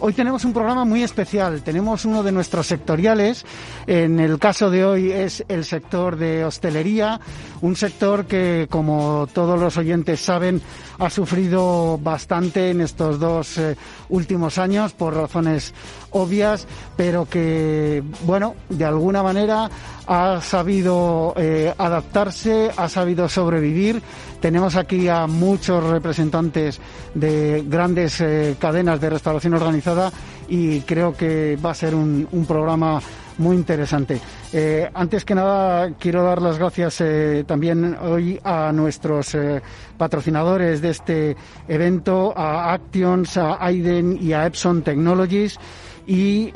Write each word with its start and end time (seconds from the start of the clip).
Hoy 0.00 0.12
tenemos 0.12 0.44
un 0.44 0.52
programa 0.52 0.84
muy 0.84 1.02
especial. 1.02 1.60
Tenemos 1.62 2.04
uno 2.04 2.22
de 2.22 2.30
nuestros 2.30 2.68
sectoriales. 2.68 3.44
En 3.88 4.20
el 4.20 4.38
caso 4.38 4.70
de 4.70 4.84
hoy 4.84 5.10
es 5.10 5.44
el 5.48 5.64
sector 5.64 6.16
de 6.16 6.44
hostelería, 6.44 7.20
un 7.62 7.74
sector 7.74 8.26
que, 8.26 8.68
como 8.70 9.28
todos 9.32 9.58
los 9.58 9.76
oyentes 9.76 10.20
saben, 10.20 10.62
ha 11.00 11.10
sufrido 11.10 11.98
bastante 11.98 12.70
en 12.70 12.80
estos 12.80 13.18
dos 13.18 13.58
eh, 13.58 13.76
últimos 14.08 14.58
años 14.58 14.92
por 14.92 15.14
razones 15.14 15.74
obvias, 16.10 16.66
pero 16.96 17.26
que, 17.28 18.02
bueno, 18.22 18.54
de 18.68 18.84
alguna 18.84 19.22
manera 19.22 19.70
ha 20.06 20.40
sabido 20.40 21.34
eh, 21.36 21.72
adaptarse, 21.76 22.70
ha 22.76 22.88
sabido 22.88 23.28
sobrevivir. 23.28 24.02
Tenemos 24.40 24.76
aquí 24.76 25.08
a 25.08 25.26
muchos 25.26 25.84
representantes 25.84 26.80
de 27.14 27.64
grandes 27.66 28.20
eh, 28.20 28.56
cadenas 28.58 29.00
de 29.00 29.10
restauración 29.10 29.54
organizada 29.54 30.12
y 30.48 30.80
creo 30.80 31.14
que 31.14 31.58
va 31.64 31.70
a 31.70 31.74
ser 31.74 31.94
un, 31.94 32.26
un 32.30 32.46
programa 32.46 33.00
muy 33.38 33.56
interesante. 33.56 34.20
Eh, 34.52 34.88
antes 34.92 35.24
que 35.24 35.34
nada, 35.34 35.92
quiero 35.98 36.22
dar 36.22 36.42
las 36.42 36.58
gracias 36.58 37.00
eh, 37.00 37.44
también 37.46 37.96
hoy 38.00 38.38
a 38.42 38.72
nuestros 38.72 39.34
eh, 39.34 39.62
patrocinadores 39.96 40.80
de 40.80 40.90
este 40.90 41.36
evento, 41.66 42.36
a 42.36 42.72
Actions, 42.72 43.36
a 43.36 43.64
Aiden 43.64 44.18
y 44.20 44.32
a 44.32 44.46
Epson 44.46 44.82
Technologies 44.82 45.58
y 46.06 46.50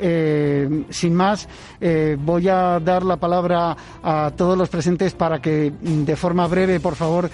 sin 0.89 1.13
más 1.13 1.47
voy 2.17 2.49
a 2.49 2.79
dar 2.79 3.03
la 3.03 3.17
palabra 3.17 3.77
a 4.01 4.31
todos 4.35 4.57
los 4.57 4.67
presentes 4.67 5.13
para 5.13 5.39
que 5.39 5.71
mm, 5.79 6.05
de 6.05 6.15
forma 6.15 6.47
breve 6.47 6.79
por 6.79 6.95
favor 6.95 7.29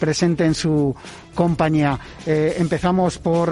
presenten 0.00 0.54
su 0.54 0.94
compañía. 1.34 1.98
Empezamos 2.24 3.18
por 3.18 3.50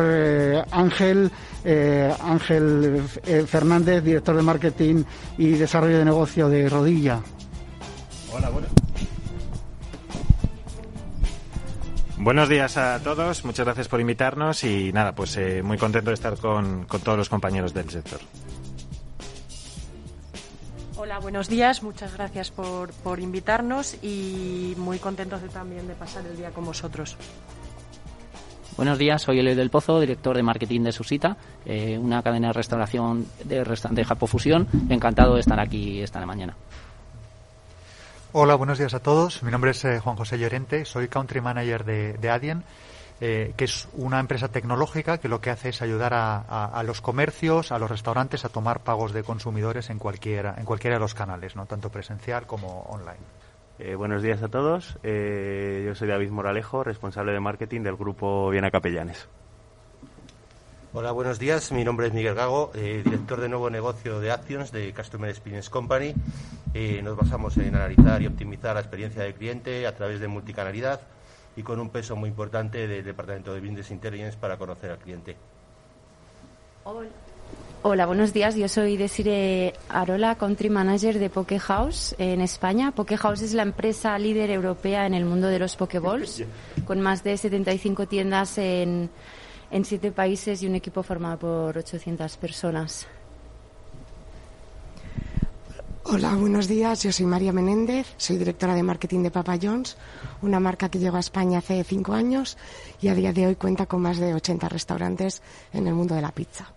Ángel, 0.70 1.30
eh, 1.66 2.14
Ángel 2.22 3.02
Fernández, 3.46 4.04
director 4.04 4.36
de 4.36 4.42
marketing 4.42 5.02
y 5.36 5.50
desarrollo 5.50 5.98
de 5.98 6.04
negocio 6.04 6.48
de 6.48 6.68
Rodilla. 6.68 7.20
Hola, 8.32 8.50
bueno. 8.50 8.68
Buenos 12.18 12.48
días 12.48 12.76
a 12.76 12.98
todos, 13.00 13.44
muchas 13.44 13.66
gracias 13.66 13.88
por 13.88 14.00
invitarnos 14.00 14.64
y 14.64 14.92
nada, 14.92 15.14
pues 15.14 15.36
eh, 15.36 15.62
muy 15.62 15.76
contento 15.76 16.10
de 16.10 16.14
estar 16.14 16.36
con, 16.38 16.84
con 16.84 17.00
todos 17.00 17.18
los 17.18 17.28
compañeros 17.28 17.74
del 17.74 17.90
sector. 17.90 18.20
Hola, 20.96 21.18
buenos 21.18 21.48
días. 21.48 21.82
Muchas 21.82 22.14
gracias 22.14 22.50
por, 22.50 22.90
por, 22.90 23.20
invitarnos 23.20 24.02
y 24.02 24.74
muy 24.78 24.98
contentos 24.98 25.42
de, 25.42 25.48
también 25.48 25.86
de 25.86 25.94
pasar 25.94 26.26
el 26.26 26.36
día 26.36 26.50
con 26.50 26.64
vosotros. 26.64 27.16
Buenos 28.76 28.98
días, 28.98 29.22
soy 29.22 29.38
Elio 29.38 29.56
del 29.56 29.70
Pozo, 29.70 29.98
director 30.00 30.36
de 30.36 30.42
marketing 30.42 30.82
de 30.82 30.92
Susita, 30.92 31.38
eh, 31.64 31.96
una 31.98 32.22
cadena 32.22 32.48
de 32.48 32.52
restauración 32.52 33.26
de, 33.42 34.04
Japofusión. 34.04 34.68
Encantado 34.90 35.34
de 35.34 35.40
estar 35.40 35.58
aquí 35.58 36.02
esta 36.02 36.24
mañana. 36.26 36.54
Hola, 38.32 38.54
buenos 38.54 38.76
días 38.76 38.92
a 38.92 39.00
todos. 39.00 39.42
Mi 39.42 39.50
nombre 39.50 39.70
es 39.70 39.82
eh, 39.86 39.98
Juan 39.98 40.16
José 40.16 40.38
Llorente, 40.38 40.84
soy 40.84 41.08
country 41.08 41.40
manager 41.40 41.86
de, 41.86 42.12
de 42.18 42.28
Adyen, 42.28 42.64
eh, 43.22 43.54
que 43.56 43.64
es 43.64 43.88
una 43.94 44.20
empresa 44.20 44.48
tecnológica 44.48 45.16
que 45.16 45.28
lo 45.28 45.40
que 45.40 45.48
hace 45.48 45.70
es 45.70 45.80
ayudar 45.80 46.12
a, 46.12 46.82
los 46.84 47.00
comercios, 47.00 47.72
a 47.72 47.78
los 47.78 47.90
restaurantes 47.90 48.44
a 48.44 48.50
tomar 48.50 48.80
pagos 48.80 49.14
de 49.14 49.22
consumidores 49.22 49.88
en 49.88 49.98
cualquiera, 49.98 50.54
en 50.58 50.66
cualquiera 50.66 50.96
de 50.96 51.00
los 51.00 51.14
canales, 51.14 51.54
tanto 51.66 51.88
presencial 51.88 52.46
como 52.46 52.82
online. 52.90 53.24
Eh, 53.78 53.94
buenos 53.94 54.22
días 54.22 54.42
a 54.42 54.48
todos. 54.48 54.98
Eh, 55.02 55.84
yo 55.86 55.94
soy 55.94 56.08
David 56.08 56.30
Moralejo, 56.30 56.82
responsable 56.82 57.32
de 57.32 57.40
marketing 57.40 57.82
del 57.82 57.96
grupo 57.96 58.48
Viena 58.48 58.70
Capellanes. 58.70 59.28
Hola, 60.94 61.12
buenos 61.12 61.38
días. 61.38 61.72
Mi 61.72 61.84
nombre 61.84 62.06
es 62.06 62.14
Miguel 62.14 62.34
Gago, 62.34 62.70
eh, 62.74 63.02
director 63.04 63.38
de 63.38 63.50
nuevo 63.50 63.68
negocio 63.68 64.18
de 64.18 64.30
Actions 64.30 64.72
de 64.72 64.94
Customer 64.94 65.28
Experience 65.28 65.68
Company. 65.68 66.14
Eh, 66.72 67.02
nos 67.02 67.18
basamos 67.18 67.54
en 67.58 67.74
analizar 67.74 68.22
y 68.22 68.26
optimizar 68.26 68.76
la 68.76 68.80
experiencia 68.80 69.22
del 69.22 69.34
cliente 69.34 69.86
a 69.86 69.94
través 69.94 70.20
de 70.20 70.28
multicanalidad 70.28 71.02
y 71.54 71.62
con 71.62 71.80
un 71.80 71.90
peso 71.90 72.16
muy 72.16 72.30
importante 72.30 72.88
del 72.88 73.04
Departamento 73.04 73.52
de 73.52 73.60
Business 73.60 73.90
Intelligence 73.90 74.38
para 74.38 74.56
conocer 74.56 74.90
al 74.90 74.98
cliente. 74.98 75.36
Hola. 76.84 77.08
Hola, 77.88 78.06
buenos 78.06 78.32
días. 78.32 78.56
Yo 78.56 78.68
soy 78.68 78.96
Desire 78.96 79.74
Arola, 79.88 80.34
Country 80.34 80.70
Manager 80.70 81.20
de 81.20 81.30
Poke 81.30 81.60
House 81.60 82.16
en 82.18 82.40
España. 82.40 82.90
Poke 82.90 83.16
House 83.16 83.42
es 83.42 83.54
la 83.54 83.62
empresa 83.62 84.18
líder 84.18 84.50
europea 84.50 85.06
en 85.06 85.14
el 85.14 85.24
mundo 85.24 85.46
de 85.46 85.60
los 85.60 85.76
Pokeballs, 85.76 86.42
con 86.84 87.00
más 87.00 87.22
de 87.22 87.36
75 87.36 88.06
tiendas 88.06 88.58
en, 88.58 89.08
en 89.70 89.84
siete 89.84 90.10
países 90.10 90.64
y 90.64 90.66
un 90.66 90.74
equipo 90.74 91.04
formado 91.04 91.38
por 91.38 91.78
800 91.78 92.36
personas. 92.38 93.06
Hola, 96.02 96.34
buenos 96.34 96.66
días. 96.66 97.04
Yo 97.04 97.12
soy 97.12 97.26
María 97.26 97.52
Menéndez, 97.52 98.14
soy 98.16 98.36
directora 98.36 98.74
de 98.74 98.82
marketing 98.82 99.22
de 99.22 99.30
Papa 99.30 99.58
John's, 99.62 99.96
una 100.42 100.58
marca 100.58 100.88
que 100.88 100.98
llegó 100.98 101.18
a 101.18 101.20
España 101.20 101.58
hace 101.58 101.84
cinco 101.84 102.14
años 102.14 102.58
y 103.00 103.08
a 103.08 103.14
día 103.14 103.32
de 103.32 103.46
hoy 103.46 103.54
cuenta 103.54 103.86
con 103.86 104.02
más 104.02 104.18
de 104.18 104.34
80 104.34 104.68
restaurantes 104.68 105.40
en 105.72 105.86
el 105.86 105.94
mundo 105.94 106.16
de 106.16 106.22
la 106.22 106.32
pizza. 106.32 106.75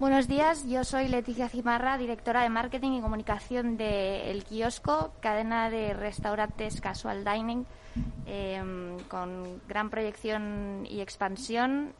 Buenos 0.00 0.28
días, 0.28 0.66
yo 0.66 0.82
soy 0.82 1.08
Leticia 1.08 1.50
Cimarra, 1.50 1.98
directora 1.98 2.42
de 2.42 2.48
marketing 2.48 2.92
y 2.92 3.00
comunicación 3.02 3.76
de 3.76 4.30
El 4.30 4.44
Kiosco, 4.44 5.12
cadena 5.20 5.68
de 5.68 5.92
restaurantes 5.92 6.80
casual 6.80 7.22
dining, 7.22 7.66
eh, 8.24 8.62
con 9.08 9.60
gran 9.68 9.90
proyección 9.90 10.86
y 10.88 11.02
expansión 11.02 11.92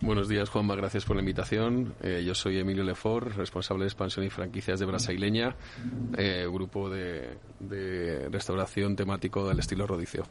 Buenos 0.00 0.28
días, 0.28 0.48
Juanma. 0.48 0.74
Gracias 0.74 1.04
por 1.04 1.14
la 1.14 1.20
invitación. 1.20 1.94
Eh, 2.02 2.24
yo 2.26 2.34
soy 2.34 2.58
Emilio 2.58 2.82
Lefort, 2.82 3.36
responsable 3.36 3.84
de 3.84 3.88
expansión 3.88 4.26
y 4.26 4.30
franquicias 4.30 4.80
de 4.80 4.86
Brasaileña, 4.86 5.54
eh, 6.18 6.48
grupo 6.50 6.90
de, 6.90 7.36
de, 7.60 8.28
restauración 8.30 8.96
temático 8.96 9.46
del 9.48 9.60
estilo 9.60 9.86
rodicio. 9.86 10.24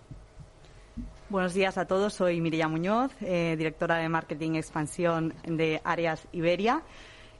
Buenos 1.29 1.53
días 1.53 1.77
a 1.77 1.85
todos. 1.85 2.15
Soy 2.15 2.41
Miriam 2.41 2.71
Muñoz, 2.71 3.11
eh, 3.21 3.53
directora 3.55 3.97
de 3.97 4.09
marketing 4.09 4.55
expansión 4.55 5.35
de 5.43 5.79
Arias 5.83 6.27
Iberia. 6.31 6.81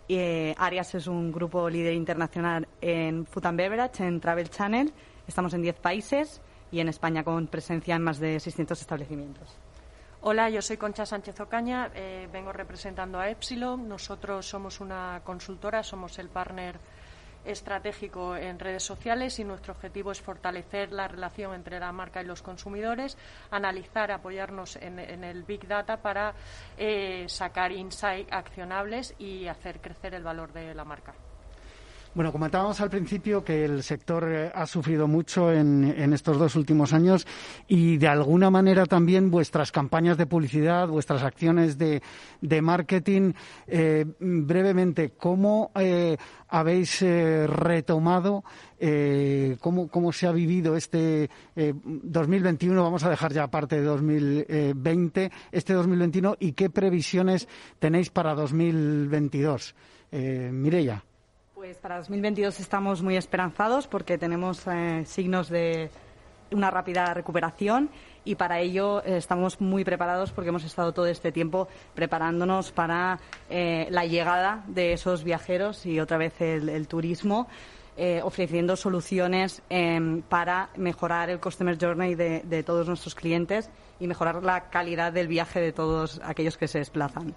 Eh, 0.08 0.54
Arias 0.60 0.94
es 0.94 1.08
un 1.08 1.32
grupo 1.32 1.68
líder 1.72 1.96
internacional 1.96 2.68
en 2.82 3.26
Food 3.26 3.48
and 3.48 3.58
Beverage, 3.58 4.06
en 4.06 4.20
Travel 4.20 4.52
Channel. 4.52 4.94
Estamos 5.28 5.56
en 5.56 5.64
10 5.64 5.80
países 5.80 6.40
y 6.72 6.82
en 6.82 6.90
España 6.90 7.24
con 7.24 7.48
presencia 7.48 7.96
en 7.96 8.04
más 8.04 8.20
de 8.20 8.40
600 8.40 8.80
establecimientos. 8.80 9.58
Hola, 10.22 10.52
yo 10.52 10.62
soy 10.62 10.78
Concha 10.78 11.08
Sánchez 11.08 11.40
Ocaña, 11.40 11.90
eh, 11.96 12.30
vengo 12.32 12.54
representando 12.54 13.20
a 13.20 13.28
Epsilon. 13.32 13.90
Nosotros 13.90 14.46
somos 14.46 14.82
una 14.82 15.22
consultora, 15.24 15.82
somos 15.82 16.20
el 16.20 16.30
partner 16.30 16.80
estratégico 17.46 18.36
en 18.36 18.60
redes 18.60 18.84
sociales 18.84 19.40
y 19.40 19.44
nuestro 19.44 19.74
objetivo 19.74 20.12
es 20.12 20.22
fortalecer 20.22 20.92
la 20.92 21.08
relación 21.08 21.54
entre 21.54 21.80
la 21.80 21.92
marca 21.92 22.22
y 22.22 22.26
los 22.26 22.42
consumidores, 22.42 23.18
analizar, 23.52 24.12
apoyarnos 24.12 24.76
en, 24.78 25.00
el 25.00 25.44
Big 25.44 25.68
Data 25.68 25.98
para 25.98 26.34
eh, 26.78 27.26
sacar 27.28 27.72
insights 27.72 28.32
accionables 28.32 29.16
y 29.20 29.48
hacer 29.48 29.80
crecer 29.82 30.14
el 30.14 30.24
valor 30.24 30.52
de 30.54 30.74
la 30.74 30.86
marca. 30.86 31.14
Bueno, 32.16 32.32
comentábamos 32.32 32.82
al 32.82 32.90
principio 32.90 33.44
que 33.44 33.64
el 33.64 33.84
sector 33.84 34.28
eh, 34.28 34.52
ha 34.54 34.66
sufrido 34.66 35.08
mucho 35.08 35.54
en, 35.54 36.12
estos 36.12 36.40
dos 36.40 36.56
últimos 36.56 36.92
años 36.92 37.28
y 37.68 37.98
de 37.98 38.08
alguna 38.08 38.50
manera 38.50 38.88
también 38.88 39.30
vuestras 39.30 39.72
campañas 39.72 40.18
de 40.18 40.26
publicidad, 40.26 40.88
vuestras 40.88 41.22
acciones 41.22 41.78
de, 41.78 42.02
marketing. 42.64 43.34
Eh, 43.68 44.06
brevemente, 44.20 45.12
¿cómo 45.12 45.72
eh, 45.76 46.18
habéis 46.48 47.00
retomado, 47.02 48.44
cómo, 49.60 49.88
cómo, 49.88 50.12
se 50.12 50.26
ha 50.26 50.32
vivido 50.32 50.76
este 50.76 51.30
2021? 51.56 52.84
Vamos 52.84 53.04
a 53.04 53.10
dejar 53.12 53.34
ya 53.34 53.44
aparte 53.44 53.76
de 53.76 53.84
2020, 53.84 55.32
este 55.52 55.74
2021 55.74 56.38
y 56.40 56.54
qué 56.54 56.72
previsiones 56.72 57.48
tenéis 57.78 58.10
para 58.10 58.34
2022. 58.34 59.76
Mireya. 60.12 61.04
Pues 61.60 61.76
para 61.76 61.98
2022 61.98 62.58
estamos 62.62 63.02
muy 63.02 63.18
esperanzados 63.18 63.86
porque 63.86 64.18
tenemos 64.18 64.66
eh, 64.66 65.04
signos 65.06 65.50
de 65.50 65.92
una 66.52 66.72
rápida 66.72 67.14
recuperación 67.14 67.90
y 68.24 68.36
para 68.36 68.62
ello 68.62 69.04
eh, 69.04 69.18
estamos 69.18 69.60
muy 69.60 69.84
preparados 69.84 70.32
porque 70.32 70.52
hemos 70.52 70.64
estado 70.64 70.94
todo 70.94 71.08
este 71.08 71.34
tiempo 71.34 71.68
preparándonos 71.96 72.72
para 72.72 73.20
eh, 73.50 73.88
la 73.90 74.06
llegada 74.06 74.64
de 74.68 74.94
esos 74.94 75.26
viajeros 75.26 75.86
y 75.86 76.00
otra 76.00 76.18
vez 76.18 76.40
el, 76.40 76.88
turismo. 76.88 77.50
ofreciendo 78.24 78.78
soluciones 78.78 79.62
em, 79.70 80.22
para 80.22 80.70
mejorar 80.78 81.30
el 81.30 81.42
customer 81.42 81.78
journey 81.78 82.16
de, 82.16 82.40
de 82.46 82.64
todos 82.64 82.88
nuestros 82.88 83.16
clientes 83.16 83.70
y 84.00 84.08
mejorar 84.08 84.42
la 84.42 84.70
calidad 84.70 85.12
del 85.12 85.28
viaje 85.28 85.60
de 85.60 85.74
todos 85.74 86.22
aquellos 86.24 86.56
que 86.56 86.70
se 86.70 86.80
desplazan. 86.80 87.36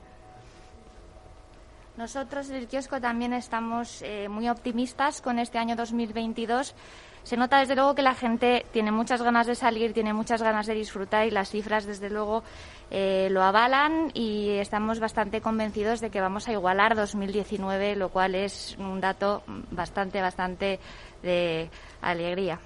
Nosotros 2.02 2.50
en 2.50 2.56
el 2.56 2.66
kiosco 2.66 3.00
también 3.00 3.32
estamos 3.32 4.02
eh, 4.02 4.28
muy 4.28 4.48
optimistas 4.48 5.20
con 5.22 5.38
este 5.38 5.58
año 5.58 5.76
2022. 5.76 6.74
Se 7.22 7.36
nota 7.36 7.60
desde 7.60 7.76
luego 7.76 7.94
que 7.94 8.02
la 8.02 8.16
gente 8.16 8.66
tiene 8.72 8.90
muchas 8.90 9.22
ganas 9.22 9.46
de 9.46 9.54
salir, 9.54 9.92
tiene 9.92 10.12
muchas 10.12 10.42
ganas 10.42 10.66
de 10.66 10.74
disfrutar 10.74 11.28
y 11.28 11.30
las 11.30 11.50
cifras 11.50 11.86
desde 11.86 12.10
luego 12.10 12.42
eh, 12.90 13.28
lo 13.30 13.44
avalan 13.44 14.10
y 14.14 14.48
estamos 14.58 14.98
bastante 14.98 15.40
convencidos 15.40 16.00
de 16.00 16.10
que 16.10 16.20
vamos 16.20 16.48
a 16.48 16.52
igualar 16.52 16.96
2019, 16.96 17.94
lo 17.94 18.08
cual 18.08 18.34
es 18.34 18.76
un 18.80 19.00
dato 19.00 19.44
bastante, 19.70 20.20
bastante 20.20 20.80
de 21.22 21.70
alegría. 22.00 22.58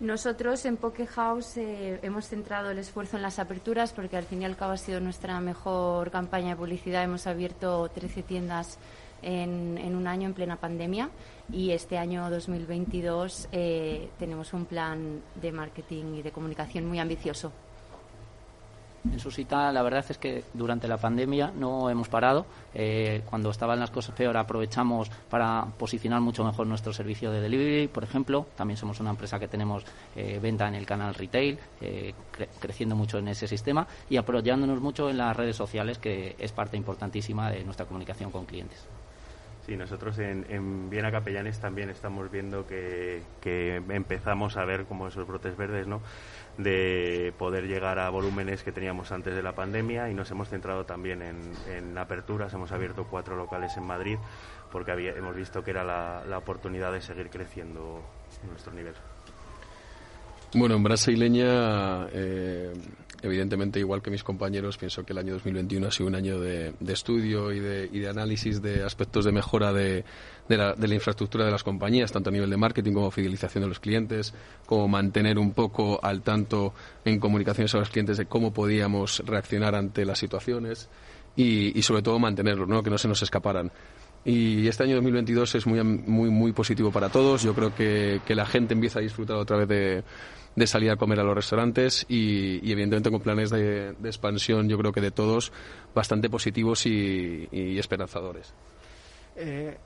Nosotros 0.00 0.64
en 0.64 0.78
Poke 0.78 1.06
House 1.06 1.58
eh, 1.58 2.00
hemos 2.02 2.26
centrado 2.26 2.70
el 2.70 2.78
esfuerzo 2.78 3.18
en 3.18 3.22
las 3.22 3.38
aperturas 3.38 3.92
porque 3.92 4.16
al 4.16 4.24
fin 4.24 4.40
y 4.40 4.46
al 4.46 4.56
cabo 4.56 4.72
ha 4.72 4.78
sido 4.78 4.98
nuestra 4.98 5.38
mejor 5.40 6.10
campaña 6.10 6.50
de 6.50 6.56
publicidad. 6.56 7.04
Hemos 7.04 7.26
abierto 7.26 7.86
13 7.90 8.22
tiendas 8.22 8.78
en, 9.20 9.94
un 9.94 10.06
año 10.06 10.26
en 10.26 10.32
plena 10.32 10.56
pandemia 10.56 11.10
y 11.52 11.72
este 11.72 11.98
año 11.98 12.30
2022 12.30 13.48
eh, 13.52 14.08
tenemos 14.18 14.54
un 14.54 14.64
plan 14.64 15.20
de 15.34 15.52
marketing 15.52 16.14
y 16.14 16.22
de 16.22 16.32
comunicación 16.32 16.86
muy 16.86 16.98
ambicioso. 16.98 17.52
En 19.04 19.18
Susita 19.18 19.72
la 19.72 19.82
verdad 19.82 20.04
es 20.08 20.18
que 20.18 20.44
durante 20.52 20.86
la 20.86 20.98
pandemia 20.98 21.52
no 21.56 21.88
hemos 21.88 22.08
parado. 22.08 22.44
Eh, 22.74 23.22
cuando 23.28 23.50
estaban 23.50 23.80
las 23.80 23.90
cosas 23.90 24.14
peor 24.14 24.36
aprovechamos 24.36 25.10
para 25.30 25.64
posicionar 25.78 26.20
mucho 26.20 26.44
mejor 26.44 26.66
nuestro 26.66 26.92
servicio 26.92 27.30
de 27.30 27.40
delivery, 27.40 27.88
por 27.88 28.04
ejemplo. 28.04 28.46
También 28.56 28.76
somos 28.76 29.00
una 29.00 29.10
empresa 29.10 29.38
que 29.38 29.48
tenemos 29.48 29.84
eh, 30.14 30.38
venta 30.40 30.68
en 30.68 30.74
el 30.74 30.84
canal 30.84 31.14
retail, 31.14 31.58
eh, 31.80 32.12
creciendo 32.60 32.94
mucho 32.94 33.18
en 33.18 33.28
ese 33.28 33.48
sistema 33.48 33.86
y 34.10 34.16
apoyándonos 34.16 34.80
mucho 34.80 35.08
en 35.08 35.16
las 35.16 35.36
redes 35.36 35.56
sociales, 35.56 35.98
que 35.98 36.36
es 36.38 36.52
parte 36.52 36.76
importantísima 36.76 37.50
de 37.50 37.64
nuestra 37.64 37.86
comunicación 37.86 38.30
con 38.30 38.44
clientes. 38.44 38.86
Sí, 39.70 39.76
nosotros 39.76 40.18
en, 40.18 40.44
en 40.48 40.90
Viena 40.90 41.12
Capellanes 41.12 41.60
también 41.60 41.90
estamos 41.90 42.28
viendo 42.28 42.66
que, 42.66 43.22
empezamos 43.88 44.56
a 44.56 44.64
ver 44.64 44.84
como 44.84 45.06
esos 45.06 45.28
brotes 45.28 45.56
verdes, 45.56 45.86
¿no? 45.86 46.02
de 46.58 47.32
poder 47.38 47.68
llegar 47.68 48.00
a 48.00 48.10
volúmenes 48.10 48.64
que 48.64 48.72
teníamos 48.72 49.12
antes 49.12 49.32
de 49.32 49.44
la 49.44 49.54
pandemia 49.54 50.10
y 50.10 50.14
nos 50.14 50.28
hemos 50.32 50.48
centrado 50.48 50.86
también 50.86 51.22
en, 51.22 51.96
aperturas. 51.96 52.52
Hemos 52.52 52.72
abierto 52.72 53.06
cuatro 53.08 53.36
locales 53.36 53.76
en 53.76 53.86
Madrid 53.86 54.18
porque 54.72 54.90
hemos 54.90 55.36
visto 55.36 55.62
que 55.62 55.70
era 55.70 55.84
la, 55.84 56.36
oportunidad 56.36 56.92
de 56.92 57.00
seguir 57.00 57.30
creciendo 57.30 58.02
nuestro 58.48 58.72
nivel. 58.72 58.94
Bueno, 60.52 60.74
en 60.74 60.82
Brasileña, 60.82 62.08
eh, 62.12 62.72
evidentemente, 63.22 63.78
igual 63.78 64.02
que 64.02 64.10
mis 64.10 64.24
compañeros, 64.24 64.78
pienso 64.78 65.04
que 65.04 65.12
el 65.12 65.18
año 65.18 65.34
2021 65.34 65.86
ha 65.86 65.90
sido 65.90 66.08
un 66.08 66.14
año 66.14 66.40
de, 66.40 66.72
estudio 66.88 67.52
y 67.52 67.60
de, 67.60 67.88
y 67.92 67.98
de, 68.00 68.08
análisis 68.08 68.62
de 68.62 68.84
aspectos 68.84 69.24
de 69.24 69.32
mejora 69.32 69.72
de, 69.72 70.04
de 70.48 70.56
la, 70.56 70.94
infraestructura 70.94 71.44
de 71.44 71.52
las 71.52 71.62
compañías, 71.62 72.10
tanto 72.10 72.30
a 72.30 72.32
nivel 72.32 72.50
de 72.50 72.56
marketing 72.56 72.92
como 72.92 73.10
fidelización 73.10 73.62
de 73.62 73.68
los 73.68 73.78
clientes, 73.78 74.34
como 74.66 74.88
mantener 74.88 75.38
un 75.38 75.52
poco 75.52 76.00
al 76.02 76.22
tanto 76.22 76.74
en 77.04 77.20
comunicaciones 77.20 77.74
a 77.74 77.78
los 77.78 77.90
clientes 77.90 78.16
de 78.16 78.26
cómo 78.26 78.52
podíamos 78.52 79.22
reaccionar 79.24 79.74
ante 79.74 80.04
las 80.04 80.18
situaciones 80.18 80.88
y, 81.36 81.80
sobre 81.82 82.02
todo 82.02 82.18
mantenerlos, 82.18 82.68
¿no? 82.68 82.82
que 82.82 82.90
no 82.90 82.98
se 82.98 83.08
nos 83.08 83.22
escaparan. 83.22 83.70
Y 84.24 84.66
este 84.68 84.82
año 84.82 84.96
2022 84.96 85.54
es 85.54 85.66
muy, 85.66 85.82
muy, 85.82 86.28
muy 86.28 86.52
positivo 86.52 86.90
para 86.90 87.08
todos. 87.08 87.42
Yo 87.42 87.54
creo 87.54 87.74
que, 87.74 88.20
la 88.28 88.44
gente 88.44 88.74
empieza 88.74 88.98
a 88.98 89.02
disfrutar 89.02 89.36
otra 89.36 89.56
vez 89.56 89.68
de, 89.68 90.04
salir 90.66 90.90
a 90.90 90.96
comer 90.96 91.20
a 91.20 91.22
los 91.22 91.34
restaurantes 91.34 92.04
y, 92.08 92.56
evidentemente 92.70 93.10
con 93.10 93.20
planes 93.20 93.50
de, 93.50 93.90
expansión, 94.04 94.68
yo 94.68 94.76
creo 94.78 94.92
que 94.92 95.00
de 95.00 95.10
todos, 95.10 95.52
bastante 95.94 96.28
positivos 96.28 96.86
y, 96.86 97.78
esperanzadores. 97.78 98.52
Eh, 99.36 99.76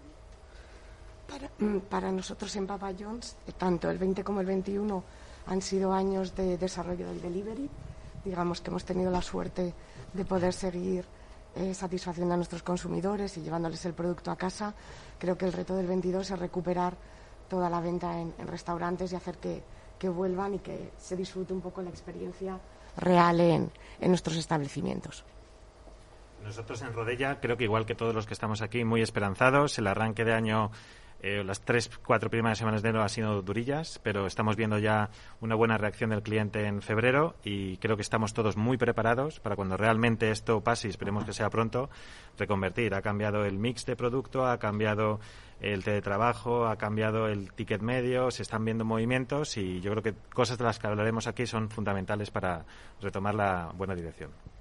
Mm, 1.58 1.78
para, 1.90 2.12
nosotros 2.12 2.54
en 2.56 2.66
Papa 2.66 2.92
John's, 2.98 3.36
eh, 3.46 3.52
tanto 3.56 3.90
el 3.90 3.98
20 3.98 4.22
como 4.22 4.40
el 4.40 4.46
21 4.46 5.02
han 5.46 5.62
sido 5.62 5.92
años 5.92 6.34
de 6.34 6.56
desarrollo 6.58 7.08
del 7.08 7.20
delivery. 7.20 7.68
Digamos 8.24 8.60
que 8.60 8.70
hemos 8.70 8.84
tenido 8.84 9.10
la 9.10 9.22
suerte 9.22 9.74
de 10.12 10.24
poder 10.24 10.52
seguir 10.52 11.04
eh, 11.56 11.74
satisfaciendo 11.74 12.34
a 12.34 12.36
nuestros 12.36 12.62
consumidores 12.62 13.36
y 13.36 13.42
llevándoles 13.42 13.84
el 13.84 13.94
producto 13.94 14.30
a 14.30 14.36
casa. 14.36 14.74
Creo 15.18 15.36
que 15.36 15.46
el 15.46 15.52
reto 15.52 15.76
del 15.76 15.86
22 15.86 16.30
es 16.30 16.38
recuperar 16.38 16.96
toda 17.48 17.68
la 17.68 17.80
venta 17.80 18.18
en, 18.18 18.32
restaurantes 18.46 19.12
y 19.12 19.16
hacer 19.16 19.38
que, 19.38 19.62
vuelvan 20.08 20.54
y 20.54 20.58
que 20.58 20.90
se 20.98 21.16
disfrute 21.16 21.52
un 21.52 21.60
poco 21.60 21.82
la 21.82 21.90
experiencia 21.90 22.58
real 22.96 23.40
en, 23.40 23.70
en 24.00 24.08
nuestros 24.08 24.36
establecimientos. 24.36 25.24
Nosotros 26.44 26.82
en 26.82 26.92
Rodella, 26.92 27.40
creo 27.40 27.56
que 27.56 27.64
igual 27.64 27.86
que 27.86 27.94
todos 27.94 28.14
los 28.14 28.26
que 28.26 28.34
estamos 28.34 28.60
aquí, 28.60 28.84
muy 28.84 29.00
esperanzados. 29.00 29.78
El 29.78 29.86
arranque 29.86 30.24
de 30.24 30.34
año 30.34 30.70
eh, 31.26 31.42
las 31.42 31.62
tres, 31.62 31.90
cuatro 32.04 32.28
primeras 32.28 32.58
semanas 32.58 32.82
de 32.82 32.90
enero 32.90 33.02
han 33.02 33.08
sido 33.08 33.40
durillas, 33.40 33.98
pero 34.02 34.26
estamos 34.26 34.56
viendo 34.56 34.78
ya 34.78 35.08
una 35.40 35.54
buena 35.54 35.78
reacción 35.78 36.10
del 36.10 36.20
cliente 36.20 36.66
en 36.66 36.82
febrero 36.82 37.34
y 37.42 37.78
creo 37.78 37.96
que 37.96 38.02
estamos 38.02 38.34
todos 38.34 38.58
muy 38.58 38.76
preparados 38.76 39.40
para 39.40 39.56
cuando 39.56 39.78
realmente 39.78 40.30
esto 40.30 40.60
pase, 40.60 40.88
y 40.88 40.90
esperemos 40.90 41.24
que 41.24 41.32
sea 41.32 41.48
pronto, 41.48 41.88
reconvertir. 42.36 42.92
Ha 42.92 43.00
cambiado 43.00 43.46
el 43.46 43.58
mix 43.58 43.86
de 43.86 43.96
producto, 43.96 44.46
ha 44.46 44.58
cambiado 44.58 45.18
el 45.62 45.82
teletrabajo, 45.82 46.66
ha 46.66 46.76
cambiado 46.76 47.26
el 47.26 47.54
ticket 47.54 47.80
medio, 47.80 48.30
se 48.30 48.42
están 48.42 48.62
viendo 48.66 48.84
movimientos 48.84 49.56
y 49.56 49.80
yo 49.80 49.92
creo 49.92 50.02
que 50.02 50.14
cosas 50.34 50.58
de 50.58 50.64
las 50.64 50.78
que 50.78 50.88
hablaremos 50.88 51.26
aquí 51.26 51.46
son 51.46 51.70
fundamentales 51.70 52.30
para 52.30 52.66
retomar 53.00 53.34
la 53.34 53.72
buena 53.74 53.94
dirección. 53.94 54.53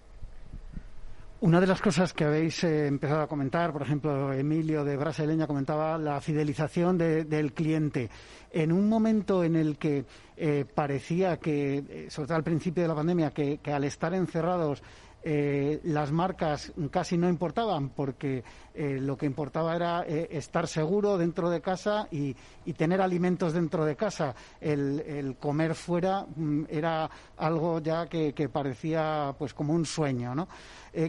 Una 1.43 1.59
de 1.59 1.67
las 1.67 1.81
cosas 1.81 2.13
que 2.13 2.23
habéis 2.23 2.63
eh, 2.63 2.87
empezado 2.87 3.19
a 3.19 3.27
comentar, 3.27 3.73
por 3.73 3.81
ejemplo, 3.81 4.31
Emilio 4.31 4.85
de 4.85 4.95
Brasileña 4.95 5.45
comentaba 5.45 5.97
la 5.97 6.21
fidelización 6.21 6.97
del 6.97 7.51
cliente. 7.51 8.09
En 8.49 8.71
un 8.71 8.87
momento 8.87 9.43
en 9.43 9.57
el 9.57 9.77
que 9.77 10.05
eh, 10.37 10.63
parecía 10.73 11.35
que, 11.39 11.79
eh, 11.79 12.05
sobre 12.09 12.27
todo 12.27 12.37
al 12.37 12.45
principio 12.45 12.83
de 12.83 12.87
la 12.87 12.95
pandemia, 12.95 13.31
que 13.31 13.59
al 13.65 13.83
estar 13.83 14.13
encerrados 14.13 14.81
las 15.25 16.11
marcas 16.11 16.73
casi 16.91 17.17
no 17.17 17.29
importaban 17.29 17.89
porque 17.89 18.43
eh, 18.75 18.97
lo 18.99 19.15
que 19.15 19.25
importaba 19.25 19.75
era 19.75 20.03
eh, 20.07 20.29
estar 20.31 20.67
seguro 20.67 21.17
dentro 21.17 21.49
de 21.49 21.61
casa 21.61 22.07
y, 22.11 22.35
tener 22.73 23.01
alimentos 23.01 23.53
dentro 23.53 23.85
de 23.85 23.95
casa. 23.95 24.33
El, 24.59 25.35
comer 25.39 25.75
fuera 25.75 26.25
mm, 26.35 26.63
era 26.69 27.09
algo 27.37 27.79
ya 27.79 28.07
que, 28.07 28.33
parecía 28.51 29.35
pues 29.37 29.53
como 29.53 29.73
un 29.73 29.85
sueño. 29.85 30.33
¿no? 30.33 30.47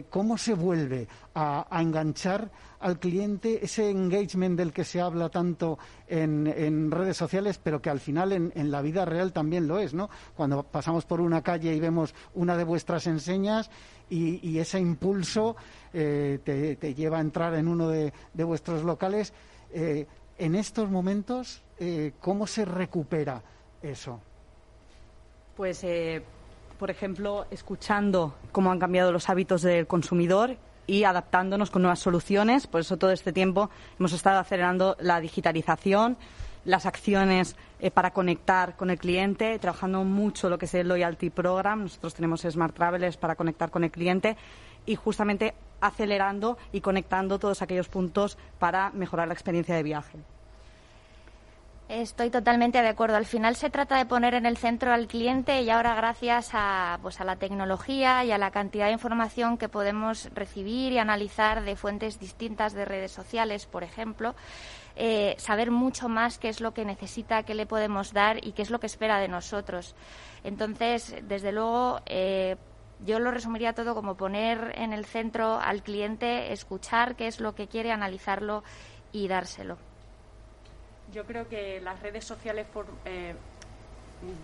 ¿Cómo 0.09 0.37
se 0.37 0.53
vuelve 0.53 1.07
a, 1.33 1.65
enganchar 1.71 2.51
al 2.79 2.99
cliente 2.99 3.63
ese 3.63 3.89
engagement 3.89 4.57
del 4.57 4.73
que 4.73 4.83
se 4.83 5.01
habla 5.01 5.29
tanto 5.29 5.79
en, 6.07 6.91
redes 6.91 7.17
sociales, 7.17 7.59
pero 7.63 7.81
que 7.81 7.89
al 7.89 7.99
final 7.99 8.31
en, 8.33 8.51
en, 8.55 8.69
la 8.69 8.81
vida 8.81 9.05
real 9.05 9.33
también 9.33 9.67
lo 9.67 9.79
es? 9.79 9.93
¿no? 9.93 10.09
Cuando 10.35 10.63
pasamos 10.63 11.05
por 11.05 11.21
una 11.21 11.41
calle 11.41 11.73
y 11.73 11.79
vemos 11.79 12.13
una 12.33 12.57
de 12.57 12.63
vuestras 12.63 13.07
enseñas, 13.07 13.69
y, 14.09 14.59
ese 14.59 14.79
impulso 14.79 15.55
eh, 15.97 16.39
te, 16.77 16.93
lleva 16.93 17.19
a 17.19 17.21
entrar 17.21 17.53
en 17.53 17.69
uno 17.69 17.87
de, 17.87 18.11
vuestros 18.33 18.83
locales. 18.83 19.31
Eh, 19.71 20.05
en 20.37 20.55
estos 20.55 20.89
momentos, 20.89 21.61
eh, 21.79 22.11
¿cómo 22.19 22.47
se 22.47 22.65
recupera 22.65 23.41
eso? 23.81 24.19
Pues, 25.55 25.85
por 26.77 26.91
ejemplo, 26.91 27.45
escuchando 27.49 28.35
cómo 28.51 28.73
han 28.73 28.79
cambiado 28.79 29.13
los 29.13 29.29
hábitos 29.29 29.61
del 29.61 29.87
consumidor 29.87 30.57
y 30.85 31.05
adaptándonos 31.05 31.71
con 31.71 31.81
nuevas 31.81 31.99
soluciones. 31.99 32.67
Por 32.67 32.81
eso 32.81 32.97
todo 32.97 33.11
este 33.11 33.31
tiempo 33.31 33.69
hemos 33.97 34.11
estado 34.11 34.39
acelerando 34.39 34.97
la 34.99 35.21
digitalización, 35.21 36.17
las 36.65 36.85
acciones 36.85 37.55
para 37.93 38.11
conectar 38.11 38.75
con 38.75 38.89
el 38.89 38.99
cliente, 38.99 39.57
trabajando 39.59 40.03
mucho 40.03 40.49
lo 40.49 40.57
que 40.57 40.65
es 40.65 40.73
el 40.73 40.89
Loyalty 40.89 41.29
Program. 41.29 41.83
Nosotros 41.83 42.15
tenemos 42.15 42.41
Smart 42.41 42.75
Travelers 42.75 43.15
para 43.15 43.35
conectar 43.35 43.71
con 43.71 43.85
el 43.85 43.91
cliente 43.91 44.35
y 44.85 44.95
justamente 44.95 45.53
acelerando 45.81 46.57
y 46.71 46.81
conectando 46.81 47.39
todos 47.39 47.61
aquellos 47.61 47.89
puntos 47.89 48.37
para 48.59 48.91
mejorar 48.91 49.27
la 49.27 49.33
experiencia 49.33 49.75
de 49.75 49.83
viaje. 49.83 50.19
Estoy 51.87 52.31
totalmente 52.31 52.81
de 52.81 52.87
acuerdo. 52.87 53.15
Al 53.15 53.27
final 53.27 53.55
se 53.55 53.69
trata 53.69 53.97
de 53.97 54.07
poner 54.07 54.33
en 54.33 54.47
el 54.47 54.57
centro 54.57 54.91
al 54.91 55.05
cliente 55.05 55.61
y 55.61 55.69
ahora 55.69 55.93
gracias 55.93 56.49
a, 56.53 56.97
pues, 57.03 57.21
a 57.21 57.23
la 57.25 57.35
tecnología 57.35 58.25
y 58.25 58.31
a 58.31 58.39
la 58.39 58.49
cantidad 58.49 58.87
de 58.87 58.93
información 58.93 59.59
que 59.59 59.69
podemos 59.69 60.31
recibir 60.33 60.93
y 60.93 60.97
analizar 60.97 61.63
de 61.63 61.75
fuentes 61.75 62.19
distintas 62.19 62.73
de 62.73 62.85
redes 62.85 63.11
sociales, 63.11 63.67
por 63.67 63.83
ejemplo, 63.83 64.33
eh, 64.95 65.35
saber 65.37 65.69
mucho 65.69 66.09
más 66.09 66.39
qué 66.39 66.49
es 66.49 66.59
lo 66.59 66.73
que 66.73 66.85
necesita, 66.85 67.43
qué 67.43 67.53
le 67.53 67.67
podemos 67.67 68.13
dar 68.13 68.43
y 68.43 68.53
qué 68.53 68.63
es 68.63 68.71
lo 68.71 68.79
que 68.79 68.87
espera 68.87 69.19
de 69.19 69.27
nosotros. 69.27 69.93
Entonces, 70.43 71.15
desde 71.27 71.51
luego, 71.51 72.01
eh, 72.07 72.55
yo 73.03 73.19
lo 73.19 73.31
resumiría 73.31 73.73
todo 73.73 73.95
como 73.95 74.15
poner 74.15 74.73
en 74.75 74.93
el 74.93 75.05
centro 75.05 75.59
al 75.59 75.83
cliente, 75.83 76.53
escuchar 76.53 77.15
qué 77.15 77.27
es 77.27 77.39
lo 77.39 77.55
que 77.55 77.67
quiere, 77.67 77.91
analizarlo 77.91 78.63
y 79.11 79.27
dárselo. 79.27 79.77
Yo 81.13 81.25
creo 81.25 81.47
que 81.47 81.79
las 81.81 82.01
redes 82.01 82.25
sociales 82.25 82.67
eh, 83.05 83.35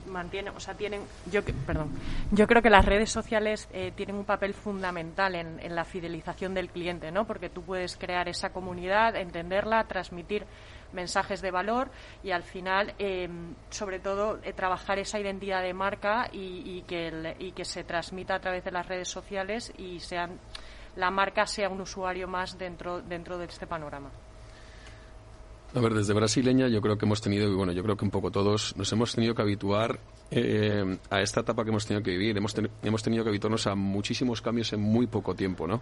mantienen, 0.08 0.54
o 0.56 0.60
sea, 0.60 0.76
tienen, 0.76 1.02
yo 1.32 1.42
perdón, 1.66 1.92
yo 2.32 2.46
creo 2.48 2.62
que 2.62 2.70
las 2.70 2.86
redes 2.86 3.10
sociales 3.10 3.68
eh, 3.74 3.92
tienen 3.96 4.16
un 4.16 4.26
papel 4.26 4.54
fundamental 4.54 5.36
en, 5.36 5.60
en, 5.60 5.76
la 5.76 5.86
fidelización 5.86 6.54
del 6.54 6.70
cliente, 6.70 7.12
¿no? 7.12 7.26
Porque 7.26 7.50
tú 7.50 7.64
puedes 7.64 7.98
crear 7.98 8.28
esa 8.30 8.52
comunidad, 8.52 9.16
entenderla, 9.16 9.86
transmitir 9.86 10.46
mensajes 10.94 11.42
de 11.42 11.52
valor 11.52 11.90
y 12.24 12.32
al 12.32 12.44
final, 12.44 12.94
em, 12.98 13.56
sobre 13.70 14.00
todo, 14.00 14.40
eh, 14.44 14.54
trabajar 14.54 15.00
esa 15.00 15.20
identidad 15.20 15.62
de 15.62 15.74
marca 15.74 16.30
y, 16.32 16.82
que 16.84 17.36
y 17.40 17.52
que 17.52 17.66
se 17.66 17.84
transmita 17.84 18.36
a 18.36 18.40
través 18.40 18.64
de 18.64 18.72
las 18.72 18.88
redes 18.88 19.08
sociales 19.08 19.74
y 19.78 20.00
sean 20.00 20.40
la 20.96 21.10
marca 21.10 21.46
sea 21.46 21.70
un 21.70 21.82
usuario 21.82 22.28
más 22.28 22.58
dentro 22.58 23.02
dentro 23.02 23.38
de 23.38 23.46
este 23.46 23.68
panorama. 23.68 24.12
A 25.74 25.80
ver, 25.80 25.94
desde 25.94 26.14
brasileña 26.14 26.68
yo 26.68 26.82
creo 26.82 26.98
que 26.98 27.06
hemos 27.06 27.22
tenido, 27.22 27.50
y 27.50 27.56
bueno, 27.56 27.72
yo 27.72 27.82
creo 27.82 27.96
que 27.96 28.04
un 28.04 28.12
poco 28.12 28.30
todos 28.30 28.76
nos 28.76 28.92
hemos 28.92 29.16
tenido 29.16 29.34
que 29.34 29.42
habituar 29.42 30.02
eh, 30.30 30.98
a 31.10 31.22
esta 31.22 31.40
etapa 31.40 31.64
que 31.64 31.70
hemos 31.70 31.86
tenido 31.86 32.04
que 32.04 32.12
vivir. 32.12 32.36
Hemos, 32.36 32.54
hemos 32.84 33.02
tenido 33.02 33.24
que 33.24 33.30
habituarnos 33.30 33.68
a 33.68 33.76
muchísimos 33.76 34.42
cambios 34.42 34.74
en 34.74 34.82
muy 34.82 35.08
poco 35.08 35.34
tiempo, 35.34 35.68
¿no? 35.68 35.82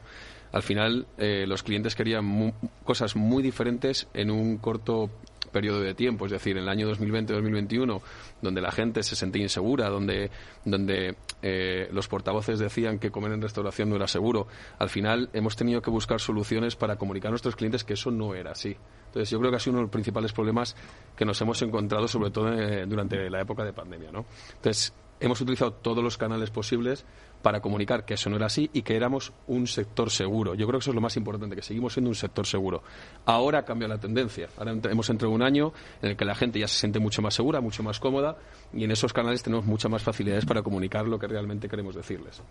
Al 0.51 0.61
final, 0.61 1.07
eh, 1.17 1.45
los 1.47 1.63
clientes 1.63 1.95
querían 1.95 2.53
cosas 2.83 3.15
muy 3.15 3.41
diferentes 3.41 4.07
en 4.13 4.29
un 4.29 4.57
corto 4.57 5.09
periodo 5.49 5.81
de 5.81 5.93
tiempo, 5.93 6.25
es 6.25 6.31
decir, 6.31 6.57
en 6.57 6.63
el 6.63 6.69
año 6.69 6.89
2020-2021, 6.91 8.01
donde 8.41 8.61
la 8.61 8.71
gente 8.71 9.03
se 9.03 9.15
sentía 9.15 9.41
insegura, 9.41 9.89
donde, 9.89 10.29
donde 10.65 11.15
eh, 11.41 11.89
los 11.91 12.07
portavoces 12.07 12.59
decían 12.59 12.99
que 12.99 13.11
comer 13.11 13.31
en 13.33 13.41
restauración 13.41 13.89
no 13.89 13.95
era 13.95 14.07
seguro, 14.07 14.47
al 14.77 14.89
final 14.89 15.29
hemos 15.33 15.55
tenido 15.55 15.81
que 15.81 15.89
buscar 15.89 16.19
soluciones 16.19 16.75
para 16.75 16.97
comunicar 16.97 17.29
a 17.29 17.31
nuestros 17.31 17.55
clientes 17.55 17.83
que 17.83 17.93
eso 17.93 18.11
no 18.11 18.33
era 18.33 18.51
así. 18.51 18.75
Entonces, 19.07 19.29
yo 19.29 19.39
creo 19.39 19.49
que 19.51 19.57
ha 19.57 19.59
sido 19.59 19.71
uno 19.71 19.79
de 19.79 19.83
los 19.85 19.91
principales 19.91 20.31
problemas 20.33 20.75
que 21.15 21.25
nos 21.25 21.41
hemos 21.41 21.61
encontrado, 21.61 22.07
sobre 22.07 22.29
todo 22.31 22.53
eh, 22.53 22.85
durante 22.85 23.29
la 23.29 23.41
época 23.41 23.63
de 23.63 23.73
pandemia. 23.73 24.11
¿no? 24.11 24.25
Entonces, 24.55 24.93
hemos 25.19 25.41
utilizado 25.41 25.73
todos 25.73 26.03
los 26.03 26.17
canales 26.17 26.49
posibles 26.49 27.05
para 27.41 27.61
comunicar 27.61 28.05
que 28.05 28.15
eso 28.15 28.29
no 28.29 28.35
era 28.35 28.47
así 28.47 28.69
y 28.73 28.81
que 28.81 28.95
éramos 28.95 29.31
un 29.47 29.67
sector 29.67 30.09
seguro. 30.09 30.55
Yo 30.55 30.67
creo 30.67 30.79
que 30.79 30.83
eso 30.83 30.91
es 30.91 30.95
lo 30.95 31.01
más 31.01 31.15
importante, 31.17 31.55
que 31.55 31.61
seguimos 31.61 31.93
siendo 31.93 32.09
un 32.09 32.15
sector 32.15 32.45
seguro. 32.45 32.83
Ahora 33.25 33.63
cambia 33.63 33.87
la 33.87 33.97
tendencia. 33.97 34.49
Ahora 34.57 34.73
hemos 34.89 35.09
entrado 35.09 35.33
un 35.33 35.41
año 35.41 35.73
en 36.01 36.09
el 36.09 36.17
que 36.17 36.25
la 36.25 36.35
gente 36.35 36.59
ya 36.59 36.67
se 36.67 36.77
siente 36.77 36.99
mucho 36.99 37.21
más 37.21 37.33
segura, 37.33 37.61
mucho 37.61 37.83
más 37.83 37.99
cómoda 37.99 38.37
y 38.73 38.83
en 38.83 38.91
esos 38.91 39.13
canales 39.13 39.41
tenemos 39.43 39.65
muchas 39.65 39.89
más 39.89 40.03
facilidades 40.03 40.45
para 40.45 40.61
comunicar 40.61 41.07
lo 41.07 41.17
que 41.17 41.27
realmente 41.27 41.69
queremos 41.69 41.95
decirles. 41.95 42.41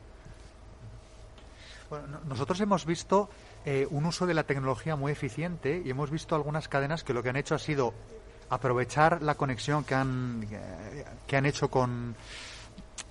Bueno, 1.90 2.20
nosotros 2.28 2.60
hemos 2.60 2.84
visto 2.84 3.30
eh, 3.64 3.86
un 3.90 4.04
uso 4.04 4.26
de 4.26 4.34
la 4.34 4.44
tecnología 4.44 4.94
muy 4.94 5.12
eficiente 5.12 5.82
y 5.84 5.88
hemos 5.88 6.10
visto 6.10 6.34
algunas 6.34 6.68
cadenas 6.68 7.02
que 7.02 7.14
lo 7.14 7.22
que 7.22 7.30
han 7.30 7.36
hecho 7.36 7.54
ha 7.54 7.58
sido 7.58 7.94
aprovechar 8.50 9.22
la 9.22 9.34
conexión 9.34 9.84
que 9.84 9.94
han, 9.94 10.46
eh, 10.50 11.04
que 11.26 11.36
han 11.36 11.46
hecho 11.46 11.68
con 11.68 12.14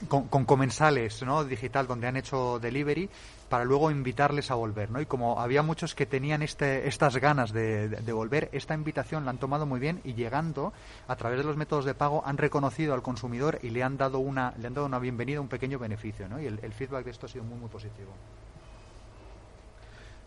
con, 0.08 0.46
comensales 0.46 1.24
¿no? 1.24 1.44
digital 1.44 1.88
donde 1.88 2.08
han 2.08 2.18
hecho 2.18 2.60
delivery 2.60 3.10
para 3.50 3.66
luego 3.66 3.90
invitarles 3.90 4.52
a 4.52 4.56
volver. 4.56 4.92
¿no? 4.92 5.02
Y 5.02 5.06
como 5.06 5.40
había 5.40 5.64
muchos 5.64 5.96
que 5.96 6.06
tenían 6.06 6.42
este, 6.42 6.88
estas 6.88 7.18
ganas 7.18 7.52
de, 7.52 7.88
volver, 8.12 8.50
esta 8.52 8.74
invitación 8.74 9.26
la 9.26 9.32
han 9.32 9.38
tomado 9.38 9.66
muy 9.66 9.80
bien 9.80 10.02
y 10.04 10.14
llegando 10.14 10.74
a 11.08 11.16
través 11.16 11.40
de 11.40 11.46
los 11.46 11.58
métodos 11.58 11.86
de 11.86 11.96
pago 11.96 12.22
han 12.26 12.38
reconocido 12.38 12.94
al 12.94 13.02
consumidor 13.02 13.60
y 13.64 13.70
le 13.70 13.84
han 13.84 13.98
dado 13.98 14.20
una, 14.20 14.54
le 14.60 14.68
han 14.68 14.74
dado 14.74 14.86
una 14.86 15.00
bienvenida, 15.00 15.42
un 15.42 15.48
pequeño 15.48 15.80
beneficio. 15.80 16.28
¿no? 16.28 16.42
Y 16.42 16.46
el, 16.46 16.74
feedback 16.74 17.06
de 17.06 17.12
esto 17.12 17.26
ha 17.26 17.30
sido 17.30 17.44
muy, 17.44 17.58
muy 17.58 17.70
positivo. 17.70 18.12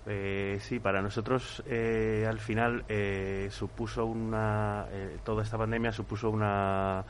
Eh, 0.07 0.59
sí, 0.61 0.81
para 0.81 1.03
nosotros 1.03 1.63
eh, 1.67 2.27
al 2.29 2.41
final 2.41 2.85
eh, 2.89 3.49
supuso 3.51 4.07
una. 4.07 4.87
toda 5.23 5.43
esta 5.43 5.59
pandemia 5.59 5.93
supuso 5.93 6.31
una 6.31 7.05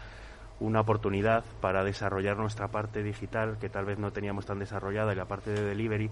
una 0.60 0.80
oportunidad 0.80 1.44
para 1.60 1.84
desarrollar 1.84 2.36
nuestra 2.36 2.68
parte 2.68 3.02
digital 3.02 3.56
que 3.58 3.68
tal 3.68 3.86
vez 3.86 3.98
no 3.98 4.12
teníamos 4.12 4.46
tan 4.46 4.58
desarrollada 4.58 5.12
y 5.12 5.16
la 5.16 5.24
parte 5.24 5.50
de 5.50 5.64
delivery 5.64 6.10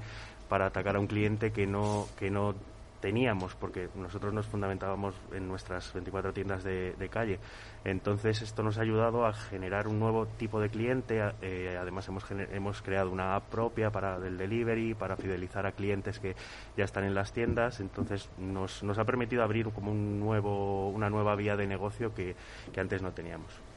para 0.49 0.67
atacar 0.67 0.97
a 0.97 1.01
un 1.01 1.07
cliente 1.07 1.53
que 1.53 1.67
no 1.67 2.07
que 2.19 2.31
no 2.31 2.55
teníamos 3.01 3.55
porque 3.55 3.89
nosotros 3.95 4.33
nos 4.35 4.47
fundamentábamos 4.47 5.15
en 5.33 5.47
nuestras 5.47 5.93
24 5.93 6.33
tiendas 6.33 6.65
de, 6.65 7.09
calle. 7.11 7.39
Entonces 7.85 8.43
esto 8.43 8.63
nos 8.63 8.79
ha 8.79 8.83
ayudado 8.83 9.25
a 9.25 9.33
generar 9.33 9.89
un 9.89 9.99
nuevo 9.99 10.27
tipo 10.27 10.61
de 10.61 10.69
cliente 10.69 11.23
eh, 11.41 11.79
además 11.81 12.09
hemos 12.09 12.25
hemos 12.31 12.83
creado 12.83 13.11
una 13.11 13.37
app 13.37 13.45
propia 13.45 13.91
para 13.91 14.19
del 14.19 14.37
delivery 14.37 14.95
para 14.95 15.17
fidelizar 15.17 15.65
a 15.65 15.73
clientes 15.73 16.19
que 16.19 16.35
ya 16.77 16.85
están 16.85 17.05
en 17.05 17.15
las 17.15 17.33
tiendas. 17.33 17.81
Entonces 17.81 18.29
nos, 18.39 18.83
nos 18.83 18.99
ha 18.99 19.05
permitido 19.05 19.43
abrir 19.43 19.71
como 19.71 19.93
un 19.93 20.19
nuevo 20.19 20.89
una 20.91 21.09
nueva 21.09 21.35
vía 21.37 21.57
de 21.57 21.67
negocio 21.67 22.15
que 22.15 22.35
antes 22.77 23.01
no 23.01 23.13
teníamos 23.13 23.68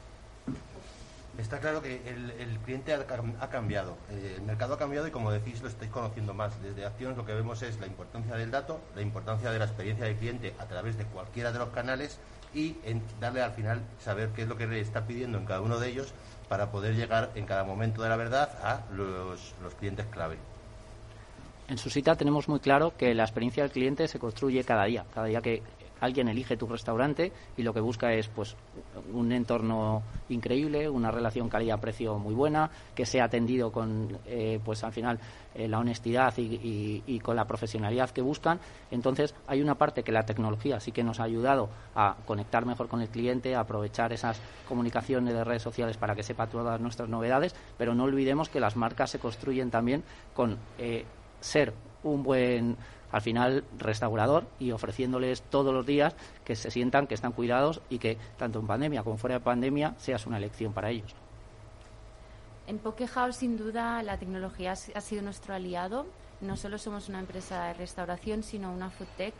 Está 1.38 1.60
claro 1.60 1.80
que 1.80 2.02
el, 2.06 2.58
cliente 2.58 2.92
ha, 2.92 3.48
cambiado, 3.48 3.96
eh, 4.10 4.34
el 4.36 4.42
mercado 4.42 4.74
ha 4.74 4.78
cambiado 4.78 5.08
y 5.08 5.10
como 5.10 5.32
decís 5.32 5.62
lo 5.62 5.68
estáis 5.68 5.90
conociendo 5.90 6.34
más. 6.34 6.60
Desde 6.62 6.84
Acciones 6.84 7.16
lo 7.16 7.24
que 7.24 7.32
vemos 7.32 7.62
es 7.62 7.80
la 7.80 7.86
importancia 7.86 8.36
del 8.36 8.50
dato, 8.50 8.80
la 8.94 9.00
importancia 9.00 9.50
de 9.50 9.58
la 9.58 9.64
experiencia 9.64 10.04
del 10.04 10.16
cliente 10.16 10.54
a 10.58 10.66
través 10.66 10.98
de 10.98 11.04
cualquiera 11.04 11.50
de 11.50 11.58
los 11.58 11.70
canales 11.70 12.18
y 12.54 12.76
darle 13.18 13.40
al 13.40 13.52
final 13.52 13.80
saber 13.98 14.28
qué 14.30 14.42
es 14.42 14.48
lo 14.48 14.58
que 14.58 14.66
le 14.66 14.80
está 14.80 15.06
pidiendo 15.06 15.38
en 15.38 15.46
cada 15.46 15.62
uno 15.62 15.78
de 15.78 15.88
ellos 15.88 16.12
para 16.50 16.70
poder 16.70 16.94
llegar 16.94 17.30
en 17.34 17.46
cada 17.46 17.64
momento 17.64 18.02
de 18.02 18.10
la 18.10 18.16
verdad 18.16 18.50
a 18.62 18.82
los, 18.92 19.54
los 19.62 19.74
clientes 19.74 20.04
clave. 20.10 20.36
En 21.68 21.78
su 21.78 21.88
cita 21.88 22.14
tenemos 22.14 22.46
muy 22.48 22.60
claro 22.60 22.94
que 22.94 23.14
la 23.14 23.22
experiencia 23.22 23.62
del 23.62 23.72
cliente 23.72 24.06
se 24.06 24.18
construye 24.18 24.62
cada 24.64 24.84
día. 24.84 25.06
Cada 25.14 25.28
día 25.28 25.40
que 25.40 25.62
alguien 26.02 26.28
elige 26.28 26.56
tu 26.56 26.66
restaurante 26.66 27.32
y 27.56 27.62
lo 27.62 27.72
que 27.72 27.80
busca 27.80 28.12
es 28.12 28.28
pues 28.28 28.56
un 29.12 29.30
entorno 29.30 30.02
increíble, 30.28 30.88
una 30.88 31.12
relación 31.12 31.48
calidad-precio 31.48 32.18
muy 32.18 32.34
buena, 32.34 32.70
que 32.94 33.06
sea 33.06 33.24
atendido 33.24 33.70
con 33.70 34.18
eh, 34.26 34.58
pues 34.64 34.82
al 34.82 34.92
final 34.92 35.20
eh, 35.54 35.68
la 35.68 35.78
honestidad 35.78 36.34
y, 36.36 37.20
con 37.20 37.36
la 37.36 37.44
profesionalidad 37.46 38.10
que 38.10 38.20
buscan. 38.20 38.58
Entonces 38.90 39.32
hay 39.46 39.62
una 39.62 39.76
parte 39.76 40.02
que 40.02 40.10
la 40.10 40.24
tecnología 40.24 40.80
sí 40.80 40.90
que 40.90 41.04
nos 41.04 41.20
ha 41.20 41.24
ayudado 41.24 41.68
a 41.94 42.16
conectar 42.26 42.66
mejor 42.66 42.88
con 42.88 43.00
el 43.00 43.08
cliente, 43.08 43.54
a 43.54 43.60
aprovechar 43.60 44.12
esas 44.12 44.40
comunicaciones 44.68 45.32
de 45.32 45.44
redes 45.44 45.62
sociales 45.62 45.96
para 45.96 46.16
que 46.16 46.24
sepa 46.24 46.48
todas 46.48 46.80
nuestras 46.80 47.08
novedades, 47.08 47.54
pero 47.78 47.94
no 47.94 48.04
olvidemos 48.04 48.48
que 48.48 48.58
las 48.58 48.76
marcas 48.76 49.10
se 49.10 49.20
construyen 49.20 49.70
también 49.70 50.02
con 50.34 50.58
eh, 50.78 51.04
ser 51.40 51.72
un 52.02 52.24
buen 52.24 52.76
al 53.12 53.20
final 53.20 53.64
restaurador 53.78 54.46
y 54.58 54.72
ofreciéndoles 54.72 55.42
todos 55.42 55.72
los 55.72 55.86
días 55.86 56.16
que 56.44 56.56
se 56.56 56.70
sientan 56.70 57.06
que 57.06 57.14
están 57.14 57.32
cuidados 57.32 57.80
y 57.88 57.98
que 57.98 58.16
tanto 58.36 58.58
en 58.58 58.66
pandemia 58.66 59.02
como 59.02 59.18
fuera 59.18 59.36
de 59.36 59.44
pandemia 59.44 59.94
seas 59.98 60.26
una 60.26 60.38
elección 60.38 60.72
para 60.72 60.90
ellos. 60.90 61.14
En 62.66 62.78
Pokehouse, 62.78 63.36
sin 63.36 63.56
duda, 63.56 64.02
la 64.02 64.16
tecnología 64.16 64.72
ha 64.72 65.00
sido 65.00 65.22
nuestro 65.22 65.54
aliado. 65.54 66.06
No 66.40 66.56
solo 66.56 66.78
somos 66.78 67.08
una 67.08 67.20
empresa 67.20 67.66
de 67.66 67.74
restauración, 67.74 68.42
sino 68.42 68.72
una 68.72 68.88
food 68.88 69.08
tech, 69.16 69.34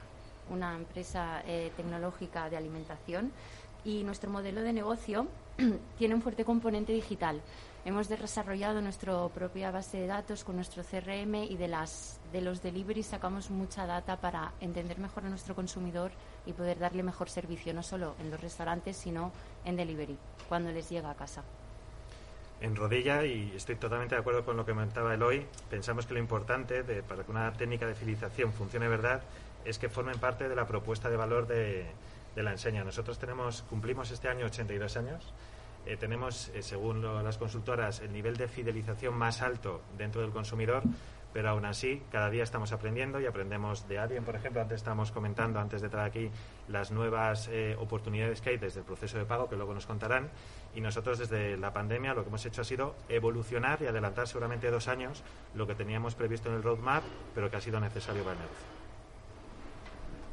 una 0.50 0.74
empresa 0.74 1.42
eh, 1.46 1.72
tecnológica 1.76 2.50
de 2.50 2.56
alimentación. 2.56 3.32
Y 3.84 4.02
nuestro 4.04 4.30
modelo 4.30 4.60
de 4.62 4.72
negocio 4.72 5.26
tiene 5.98 6.14
un 6.14 6.22
fuerte 6.22 6.44
componente 6.44 6.92
digital. 6.92 7.40
Hemos 7.84 8.08
desarrollado 8.08 8.80
nuestra 8.80 9.26
propia 9.28 9.72
base 9.72 9.98
de 9.98 10.06
datos 10.06 10.44
con 10.44 10.54
nuestro 10.54 10.84
CRM 10.84 11.34
y 11.34 11.56
de, 11.56 11.66
las, 11.66 12.20
de 12.32 12.40
los 12.40 12.62
deliveries 12.62 13.06
sacamos 13.06 13.50
mucha 13.50 13.86
data 13.86 14.16
para 14.20 14.52
entender 14.60 15.00
mejor 15.00 15.24
a 15.24 15.28
nuestro 15.28 15.56
consumidor 15.56 16.12
y 16.46 16.52
poder 16.52 16.78
darle 16.78 17.02
mejor 17.02 17.28
servicio, 17.28 17.74
no 17.74 17.82
solo 17.82 18.14
en 18.20 18.30
los 18.30 18.40
restaurantes, 18.40 18.96
sino 18.96 19.32
en 19.64 19.74
delivery, 19.74 20.16
cuando 20.48 20.70
les 20.70 20.88
llega 20.88 21.10
a 21.10 21.16
casa. 21.16 21.42
en 22.60 22.76
rodilla 22.76 23.24
y 23.24 23.52
estoy 23.56 23.74
totalmente 23.74 24.14
de 24.14 24.20
acuerdo 24.20 24.44
con 24.44 24.56
lo 24.56 24.64
que 24.64 24.70
comentaba 24.70 25.12
Eloy. 25.14 25.44
Pensamos 25.68 26.06
que 26.06 26.14
lo 26.14 26.20
importante 26.20 26.84
de, 26.84 27.02
para 27.02 27.24
que 27.24 27.32
una 27.32 27.52
técnica 27.52 27.88
de 27.88 27.96
fidelización 27.96 28.52
funcione 28.52 28.86
verdad 28.86 29.22
es 29.64 29.80
que 29.80 29.88
formen 29.88 30.20
parte 30.20 30.48
de 30.48 30.54
la 30.54 30.68
propuesta 30.68 31.10
de 31.10 31.16
valor 31.16 31.48
de, 31.48 31.86
de 32.36 32.42
la 32.44 32.52
enseña. 32.52 32.84
Nosotros 32.84 33.18
tenemos, 33.18 33.62
cumplimos 33.62 34.12
este 34.12 34.28
año 34.28 34.46
82 34.46 34.96
años. 34.96 35.34
Eh, 35.86 35.96
tenemos, 35.96 36.48
eh, 36.54 36.62
según 36.62 37.02
lo, 37.02 37.22
las 37.22 37.38
consultoras, 37.38 38.00
el 38.00 38.12
nivel 38.12 38.36
de 38.36 38.48
fidelización 38.48 39.14
más 39.14 39.42
alto 39.42 39.82
dentro 39.96 40.20
del 40.22 40.30
consumidor, 40.30 40.82
pero 41.32 41.48
aún 41.48 41.64
así, 41.64 42.02
cada 42.10 42.28
día 42.30 42.42
estamos 42.42 42.72
aprendiendo 42.72 43.20
y 43.20 43.26
aprendemos 43.26 43.88
de 43.88 43.98
alguien, 43.98 44.24
por 44.24 44.36
ejemplo, 44.36 44.60
antes 44.60 44.76
estábamos 44.76 45.10
comentando, 45.12 45.58
antes 45.60 45.80
de 45.80 45.86
entrar 45.86 46.04
aquí, 46.04 46.30
las 46.68 46.90
nuevas 46.90 47.48
eh, 47.50 47.74
oportunidades 47.78 48.40
que 48.40 48.50
hay 48.50 48.58
desde 48.58 48.80
el 48.80 48.86
proceso 48.86 49.18
de 49.18 49.24
pago, 49.24 49.48
que 49.48 49.56
luego 49.56 49.74
nos 49.74 49.86
contarán, 49.86 50.30
y 50.74 50.80
nosotros 50.80 51.18
desde 51.18 51.56
la 51.56 51.72
pandemia 51.72 52.14
lo 52.14 52.22
que 52.22 52.28
hemos 52.28 52.44
hecho 52.44 52.60
ha 52.60 52.64
sido 52.64 52.94
evolucionar 53.08 53.80
y 53.82 53.86
adelantar 53.86 54.28
seguramente 54.28 54.70
dos 54.70 54.88
años 54.88 55.22
lo 55.54 55.66
que 55.66 55.74
teníamos 55.74 56.14
previsto 56.14 56.48
en 56.50 56.56
el 56.56 56.62
roadmap, 56.62 57.02
pero 57.34 57.50
que 57.50 57.56
ha 57.56 57.60
sido 57.60 57.80
necesario 57.80 58.22
para 58.22 58.34
el 58.34 58.42
negocio. 58.42 58.81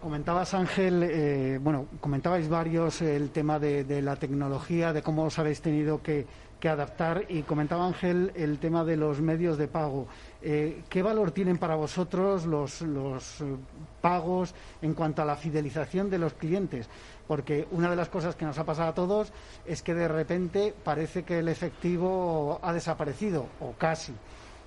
Comentabas, 0.01 0.53
Ángel, 0.53 1.03
eh, 1.03 1.59
bueno, 1.61 1.87
comentabais 1.99 2.47
varios 2.47 3.01
el 3.01 3.31
tema 3.31 3.59
de, 3.59 4.01
la 4.01 4.15
tecnología, 4.15 4.93
de 4.93 5.01
cómo 5.01 5.25
os 5.25 5.37
habéis 5.39 5.61
tenido 5.61 6.01
que, 6.01 6.25
adaptar 6.63 7.25
y 7.29 7.43
comentaba 7.43 7.85
Ángel 7.85 8.31
el 8.35 8.59
tema 8.59 8.85
de 8.85 8.95
los 8.95 9.19
medios 9.19 9.57
de 9.57 9.67
pago. 9.67 10.07
Eh, 10.41 10.83
¿Qué 10.89 11.01
valor 11.01 11.31
tienen 11.31 11.57
para 11.57 11.75
vosotros 11.75 12.45
los, 12.45 12.81
los 12.81 13.41
eh, 13.41 13.45
pagos 14.01 14.53
en 14.81 14.93
cuanto 14.93 15.21
a 15.21 15.25
la 15.25 15.35
fidelización 15.35 16.09
de 16.09 16.17
los 16.17 16.33
clientes? 16.33 16.89
Porque 17.27 17.67
una 17.71 17.89
de 17.89 17.95
las 17.97 18.09
cosas 18.09 18.35
que 18.35 18.45
nos 18.45 18.57
ha 18.57 18.65
pasado 18.65 18.89
a 18.89 18.93
todos 18.93 19.33
es 19.65 19.81
que 19.81 19.93
de 19.93 20.07
repente 20.07 20.73
parece 20.83 21.23
que 21.23 21.39
el 21.39 21.49
efectivo 21.49 22.59
ha 22.61 22.71
desaparecido, 22.71 23.47
o 23.59 23.73
casi. 23.77 24.13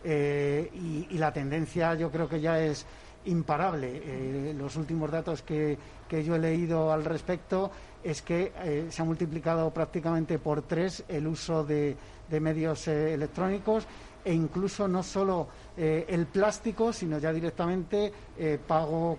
y 0.04 1.16
la 1.18 1.32
tendencia 1.32 1.94
yo 1.94 2.10
creo 2.10 2.28
que 2.28 2.40
ya 2.40 2.58
es 2.58 2.86
imparable. 3.26 4.02
Eh, 4.04 4.54
los 4.56 4.76
últimos 4.76 5.10
datos 5.10 5.42
que, 5.42 5.78
que, 6.08 6.24
yo 6.24 6.36
he 6.36 6.38
leído 6.38 6.92
al 6.92 7.04
respecto 7.04 7.70
es 8.02 8.22
que 8.22 8.52
eh, 8.62 8.86
se 8.90 9.02
ha 9.02 9.04
multiplicado 9.04 9.70
prácticamente 9.70 10.38
por 10.38 10.62
tres 10.62 11.04
el 11.08 11.26
uso 11.26 11.64
de, 11.64 11.96
medios 12.40 12.88
eh, 12.88 13.12
electrónicos 13.12 13.86
e 14.24 14.32
incluso 14.32 14.86
no 14.86 15.02
solo 15.02 15.48
el 15.76 16.26
plástico, 16.26 16.92
sino 16.92 17.18
ya 17.18 17.32
directamente 17.32 18.12
pago, 18.68 19.18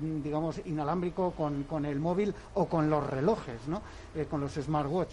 digamos, 0.00 0.60
inalámbrico 0.64 1.30
con, 1.30 1.62
con, 1.62 1.84
el 1.84 2.00
móvil 2.00 2.34
o 2.54 2.66
con 2.66 2.90
los 2.90 3.08
relojes, 3.08 3.68
¿no? 3.68 3.80
con 4.28 4.40
los 4.40 4.54
smartwatch. 4.54 5.10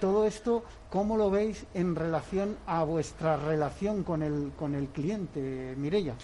todo 0.00 0.26
esto, 0.26 0.62
¿cómo 0.90 1.16
lo 1.16 1.28
veis 1.28 1.66
en 1.74 1.96
relación 1.96 2.56
a 2.66 2.84
vuestra 2.84 3.36
relación 3.36 4.04
con 4.04 4.22
el, 4.22 4.52
con 4.56 4.76
el 4.76 4.86
cliente, 4.90 5.74
Mirella? 5.76 6.14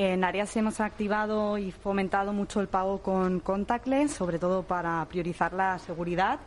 En 0.00 0.22
Arias 0.22 0.56
hemos 0.56 0.78
activado 0.78 1.58
y 1.58 1.72
fomentado 1.72 2.32
mucho 2.32 2.60
el 2.60 2.68
pago 2.68 3.02
con 3.02 3.40
contactless, 3.40 4.12
sobre 4.12 4.38
todo 4.38 4.62
para 4.62 5.04
priorizar 5.08 5.52
la 5.52 5.76
seguridad, 5.80 6.38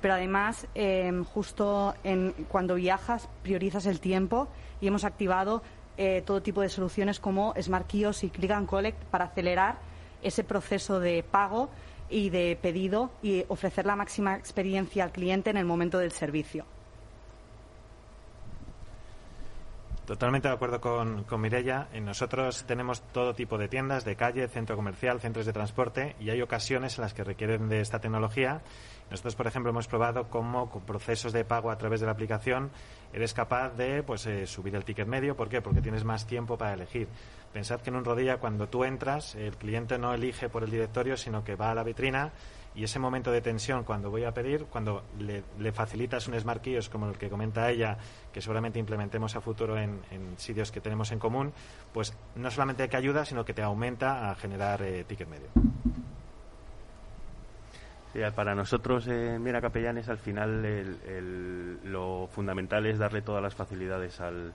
pero 0.00 0.14
además 0.14 0.68
em, 0.76 1.24
justo 1.24 1.96
en, 2.04 2.30
cuando 2.48 2.76
viajas 2.76 3.28
priorizas 3.42 3.86
el 3.86 3.98
tiempo 3.98 4.46
y 4.80 4.86
hemos 4.86 5.02
activado 5.02 5.64
eh, 5.96 6.22
todo 6.24 6.42
tipo 6.42 6.60
de 6.60 6.68
soluciones 6.68 7.18
como 7.18 7.54
Smart 7.60 7.92
y 7.92 8.30
Click 8.30 8.52
and 8.52 8.68
Collect 8.68 9.02
para 9.06 9.24
acelerar 9.24 9.80
ese 10.22 10.44
proceso 10.44 11.00
de 11.00 11.24
pago 11.24 11.70
y 12.08 12.30
de 12.30 12.56
pedido 12.62 13.10
y 13.20 13.44
ofrecer 13.48 13.84
la 13.84 13.96
máxima 13.96 14.36
experiencia 14.36 15.02
al 15.02 15.10
cliente 15.10 15.50
en 15.50 15.56
el 15.56 15.64
momento 15.64 15.98
del 15.98 16.12
servicio. 16.12 16.66
Totalmente 20.06 20.48
de 20.48 20.54
acuerdo 20.54 20.80
con, 20.80 21.22
con 21.24 21.40
Mirella. 21.40 21.86
Nosotros 22.00 22.64
tenemos 22.66 23.02
todo 23.12 23.34
tipo 23.34 23.56
de 23.56 23.68
tiendas, 23.68 24.04
de 24.04 24.16
calle, 24.16 24.48
centro 24.48 24.74
comercial, 24.74 25.20
centros 25.20 25.46
de 25.46 25.52
transporte 25.52 26.16
y 26.18 26.30
hay 26.30 26.42
ocasiones 26.42 26.98
en 26.98 27.02
las 27.02 27.14
que 27.14 27.22
requieren 27.22 27.68
de 27.68 27.80
esta 27.80 28.00
tecnología. 28.00 28.62
Nosotros, 29.10 29.36
por 29.36 29.46
ejemplo, 29.46 29.70
hemos 29.70 29.86
probado 29.86 30.28
cómo 30.28 30.70
con 30.70 30.82
procesos 30.82 31.32
de 31.32 31.44
pago 31.44 31.70
a 31.70 31.78
través 31.78 32.00
de 32.00 32.06
la 32.06 32.12
aplicación 32.12 32.72
eres 33.12 33.34
capaz 33.34 33.70
de 33.70 34.02
pues, 34.02 34.26
eh, 34.26 34.46
subir 34.46 34.74
el 34.74 34.84
ticket 34.84 35.06
medio. 35.06 35.36
¿Por 35.36 35.48
qué? 35.48 35.60
Porque 35.60 35.80
tienes 35.80 36.04
más 36.04 36.26
tiempo 36.26 36.56
para 36.56 36.74
elegir. 36.74 37.08
Pensad 37.52 37.80
que 37.80 37.90
en 37.90 37.96
un 37.96 38.04
rodilla, 38.04 38.38
cuando 38.38 38.68
tú 38.68 38.84
entras, 38.84 39.34
el 39.34 39.56
cliente 39.56 39.98
no 39.98 40.14
elige 40.14 40.48
por 40.48 40.62
el 40.62 40.70
directorio, 40.70 41.16
sino 41.16 41.44
que 41.44 41.54
va 41.54 41.70
a 41.70 41.74
la 41.74 41.82
vitrina 41.82 42.32
y 42.74 42.84
ese 42.84 42.98
momento 42.98 43.30
de 43.30 43.40
tensión 43.40 43.84
cuando 43.84 44.10
voy 44.10 44.24
a 44.24 44.32
pedir, 44.32 44.64
cuando 44.64 45.04
le, 45.18 45.72
facilitas 45.72 46.26
un 46.28 46.38
Smart 46.38 46.64
como 46.90 47.08
el 47.08 47.18
que 47.18 47.28
comenta 47.28 47.70
ella, 47.70 47.98
que 48.32 48.40
seguramente 48.40 48.78
implementemos 48.78 49.36
a 49.36 49.40
futuro 49.40 49.78
en, 49.78 50.00
sitios 50.36 50.72
que 50.72 50.80
tenemos 50.80 51.12
en 51.12 51.18
común, 51.18 51.52
pues 51.92 52.14
no 52.36 52.50
solamente 52.50 52.88
que 52.88 52.96
ayuda, 52.96 53.24
sino 53.24 53.44
que 53.44 53.52
te 53.52 53.62
aumenta 53.62 54.30
a 54.30 54.34
generar 54.34 54.82
eh, 54.82 55.04
ticket 55.04 55.28
medio. 55.28 55.48
Para 58.34 58.54
nosotros 58.54 59.06
en 59.08 59.42
Mira 59.42 59.60
Capellanes 59.60 60.08
al 60.08 60.18
final 60.18 60.98
lo 61.84 62.28
fundamental 62.28 62.86
es 62.86 62.98
darle 62.98 63.22
todas 63.22 63.42
las 63.42 63.54
facilidades 63.54 64.20
al, 64.20 64.52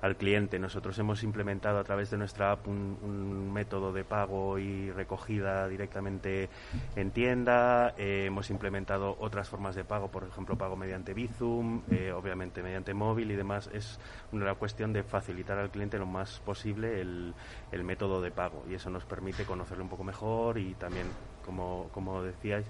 al 0.00 0.16
cliente. 0.16 0.58
Nosotros 0.58 0.98
hemos 0.98 1.22
implementado 1.22 1.78
a 1.78 1.84
través 1.84 2.10
de 2.10 2.18
nuestra 2.18 2.52
app 2.52 2.66
un, 2.68 3.52
método 3.52 3.92
de 3.92 4.04
pago 4.04 4.58
y 4.58 4.90
recogida 4.90 5.66
directamente 5.66 6.50
en 6.94 7.10
tienda. 7.10 7.94
Eh, 7.96 8.24
hemos 8.26 8.50
implementado 8.50 9.16
otras 9.18 9.48
formas 9.48 9.74
de 9.74 9.84
pago, 9.84 10.08
por 10.08 10.24
ejemplo, 10.24 10.56
pago 10.56 10.76
mediante 10.76 11.14
Bizum, 11.14 11.82
eh, 11.90 12.12
obviamente 12.12 12.62
mediante 12.62 12.92
móvil 12.92 13.30
y 13.30 13.36
demás. 13.36 13.70
Es 13.72 13.98
una 14.32 14.54
cuestión 14.54 14.92
de 14.92 15.02
facilitar 15.02 15.58
al 15.58 15.70
cliente 15.70 15.98
lo 15.98 16.06
más 16.06 16.40
posible 16.40 17.00
el, 17.00 17.32
el 17.72 17.84
método 17.84 18.20
de 18.20 18.30
pago 18.30 18.64
y 18.68 18.74
eso 18.74 18.90
nos 18.90 19.04
permite 19.04 19.44
conocerlo 19.44 19.84
un 19.84 19.90
poco 19.90 20.04
mejor 20.04 20.58
y 20.58 20.74
también, 20.74 21.06
como, 21.44 21.88
como 21.92 22.22
decíais, 22.22 22.66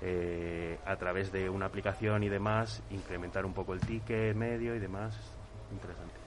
eh, 0.00 0.78
a 0.84 0.96
través 0.96 1.32
de 1.32 1.48
una 1.48 1.66
aplicación 1.66 2.22
y 2.22 2.28
demás, 2.28 2.82
incrementar 2.90 3.44
un 3.44 3.54
poco 3.54 3.74
el 3.74 3.80
ticket 3.80 4.34
medio 4.34 4.74
y 4.74 4.78
demás. 4.78 5.18
Interesante 5.72 6.20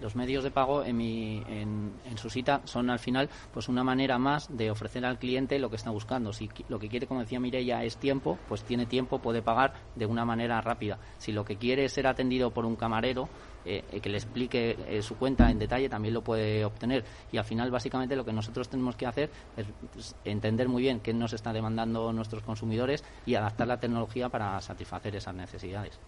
los 0.00 0.14
medios 0.14 0.44
de 0.44 0.50
pago 0.50 0.84
en, 0.84 0.96
mi, 0.96 1.42
en, 1.48 1.92
su 2.16 2.28
cita 2.28 2.60
son 2.64 2.90
al 2.90 2.98
final 2.98 3.28
pues 3.52 3.68
una 3.68 3.82
manera 3.82 4.18
más 4.18 4.54
de 4.54 4.70
ofrecer 4.70 5.04
al 5.04 5.18
cliente 5.18 5.58
lo 5.58 5.70
que 5.70 5.76
está 5.76 5.90
buscando. 5.90 6.32
Si 6.32 6.50
lo 6.68 6.78
que 6.78 6.88
quiere, 6.88 7.06
como 7.06 7.20
decía 7.20 7.40
Mireia, 7.40 7.82
es 7.82 7.96
tiempo, 7.96 8.38
pues 8.48 8.62
tiene 8.64 8.86
tiempo, 8.86 9.20
puede 9.20 9.42
pagar 9.42 9.74
de 9.94 10.06
una 10.06 10.24
manera 10.24 10.60
rápida. 10.60 10.98
Si 11.18 11.32
lo 11.32 11.44
que 11.44 11.56
quiere 11.56 11.84
es 11.84 11.92
ser 11.92 12.06
atendido 12.06 12.50
por 12.50 12.66
un 12.66 12.76
camarero, 12.76 13.28
eh, 13.66 13.84
eh, 13.90 14.00
que 14.00 14.08
le 14.08 14.16
explique 14.16 14.78
eh, 14.88 15.02
su 15.02 15.16
cuenta 15.16 15.50
en 15.50 15.58
detalle, 15.58 15.88
también 15.88 16.14
lo 16.14 16.22
puede 16.22 16.64
obtener. 16.64 17.04
Y 17.32 17.36
al 17.36 17.44
final, 17.44 17.70
básicamente, 17.70 18.14
lo 18.14 18.24
que 18.24 18.32
nosotros 18.32 18.68
tenemos 18.68 18.94
que 18.94 19.06
hacer 19.06 19.28
es 19.56 19.66
pues, 19.92 20.14
entender 20.24 20.68
muy 20.68 20.82
bien 20.82 21.00
qué 21.00 21.12
nos 21.12 21.32
está 21.32 21.52
demandando 21.52 22.12
nuestros 22.12 22.44
consumidores 22.44 23.02
y 23.26 23.34
adaptar 23.34 23.66
la 23.66 23.80
tecnología 23.80 24.28
para 24.28 24.60
satisfacer 24.60 25.16
esas 25.16 25.34
necesidades. 25.34 25.98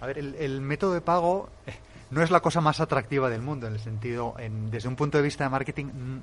A 0.00 0.06
ver, 0.06 0.18
el, 0.18 0.60
método 0.60 0.92
de 0.92 1.00
pago 1.00 1.48
no 2.10 2.22
es 2.22 2.30
la 2.30 2.40
cosa 2.40 2.60
más 2.60 2.80
atractiva 2.80 3.30
del 3.30 3.40
mundo, 3.40 3.66
en 3.66 3.74
el 3.74 3.80
sentido, 3.80 4.34
desde 4.70 4.88
un 4.88 4.96
punto 4.96 5.18
de 5.18 5.24
vista 5.24 5.44
de 5.44 5.50
marketing, 5.50 6.20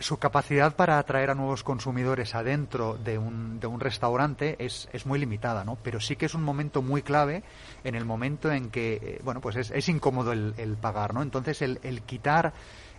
su 0.00 0.18
capacidad 0.18 0.76
para 0.76 0.98
atraer 0.98 1.30
a 1.30 1.34
nuevos 1.34 1.64
consumidores 1.64 2.34
adentro 2.34 2.96
de 2.96 3.18
un, 3.18 3.58
de 3.58 3.66
un 3.66 3.80
restaurante 3.80 4.56
es, 4.58 4.88
es, 4.92 5.06
muy 5.06 5.18
limitada, 5.18 5.64
¿no? 5.64 5.76
Pero 5.82 6.00
sí 6.00 6.16
que 6.16 6.26
es 6.26 6.34
un 6.34 6.42
momento 6.42 6.82
muy 6.82 7.02
clave 7.02 7.42
en 7.82 7.94
el 7.94 8.04
momento 8.04 8.52
en 8.52 8.70
que, 8.70 8.94
eh, 8.94 9.20
bueno, 9.24 9.40
pues 9.40 9.56
es, 9.56 9.70
es 9.72 9.88
incómodo 9.88 10.32
el, 10.32 10.54
el, 10.56 10.76
pagar, 10.76 11.14
¿no? 11.14 11.22
Entonces, 11.22 11.62
el, 11.62 11.80
el 11.82 12.02
quitar 12.02 12.52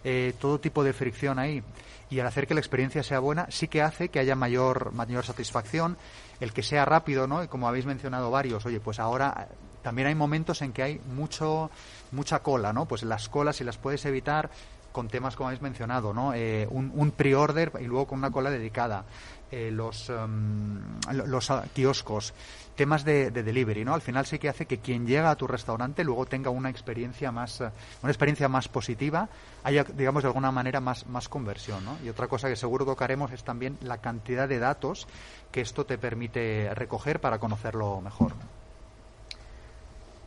eh, 0.03 0.33
todo 0.39 0.59
tipo 0.59 0.83
de 0.83 0.93
fricción 0.93 1.39
ahí 1.39 1.63
y 2.09 2.19
el 2.19 2.25
hacer 2.25 2.47
que 2.47 2.53
la 2.53 2.59
experiencia 2.59 3.03
sea 3.03 3.19
buena 3.19 3.47
sí 3.49 3.67
que 3.67 3.81
hace 3.81 4.09
que 4.09 4.19
haya 4.19 4.35
mayor, 4.35 4.91
mayor 4.93 5.25
satisfacción, 5.25 5.97
el 6.39 6.53
que 6.53 6.63
sea 6.63 6.85
rápido, 6.85 7.27
¿no? 7.27 7.43
Y 7.43 7.47
como 7.47 7.67
habéis 7.67 7.85
mencionado 7.85 8.31
varios, 8.31 8.65
oye, 8.65 8.79
pues 8.79 8.99
ahora 8.99 9.47
también 9.81 10.07
hay 10.07 10.15
momentos 10.15 10.61
en 10.61 10.73
que 10.73 10.83
hay 10.83 11.01
mucho 11.13 11.69
mucha 12.11 12.39
cola, 12.39 12.73
¿no? 12.73 12.85
Pues 12.85 13.03
las 13.03 13.29
colas, 13.29 13.57
si 13.57 13.63
las 13.63 13.77
puedes 13.77 14.05
evitar 14.05 14.49
con 14.91 15.07
temas 15.07 15.35
como 15.35 15.49
habéis 15.49 15.61
mencionado, 15.61 16.13
¿no? 16.13 16.33
Eh, 16.33 16.67
un, 16.69 16.91
un 16.95 17.11
pre-order 17.11 17.73
y 17.79 17.85
luego 17.85 18.07
con 18.07 18.19
una 18.19 18.31
cola 18.31 18.49
dedicada. 18.49 19.05
Eh, 19.51 19.71
los, 19.71 20.11
em, 20.11 20.79
los 21.11 21.49
ah, 21.49 21.63
kioscos, 21.73 22.35
temas 22.75 23.03
de, 23.03 23.31
delivery, 23.31 23.83
¿no? 23.83 23.95
Al 23.95 24.01
final 24.01 24.27
sí 24.27 24.37
que 24.37 24.47
hace 24.47 24.67
que 24.67 24.77
quien 24.77 25.07
llega 25.07 25.31
a 25.31 25.35
tu 25.35 25.47
restaurante 25.47 26.03
luego 26.03 26.27
tenga 26.27 26.51
una 26.51 26.69
experiencia 26.69 27.31
más, 27.31 27.59
eh, 27.61 27.71
una 28.03 28.11
experiencia 28.11 28.47
más 28.47 28.67
positiva, 28.67 29.27
haya, 29.63 29.83
digamos, 29.85 30.21
de 30.21 30.27
alguna 30.27 30.51
manera 30.51 30.79
más, 30.81 31.07
más 31.07 31.29
conversión, 31.29 31.83
¿no? 31.83 31.97
Y 32.03 32.09
otra 32.09 32.27
cosa 32.27 32.47
que 32.47 32.55
seguro 32.55 32.85
tocaremos 32.85 33.31
es 33.31 33.43
también 33.43 33.79
la 33.81 33.97
cantidad 33.97 34.47
de 34.47 34.59
datos 34.59 35.07
que 35.51 35.61
esto 35.61 35.83
te 35.83 35.97
permite 35.97 36.71
recoger 36.75 37.19
para 37.19 37.39
conocerlo 37.39 38.01
mejor. 38.01 38.33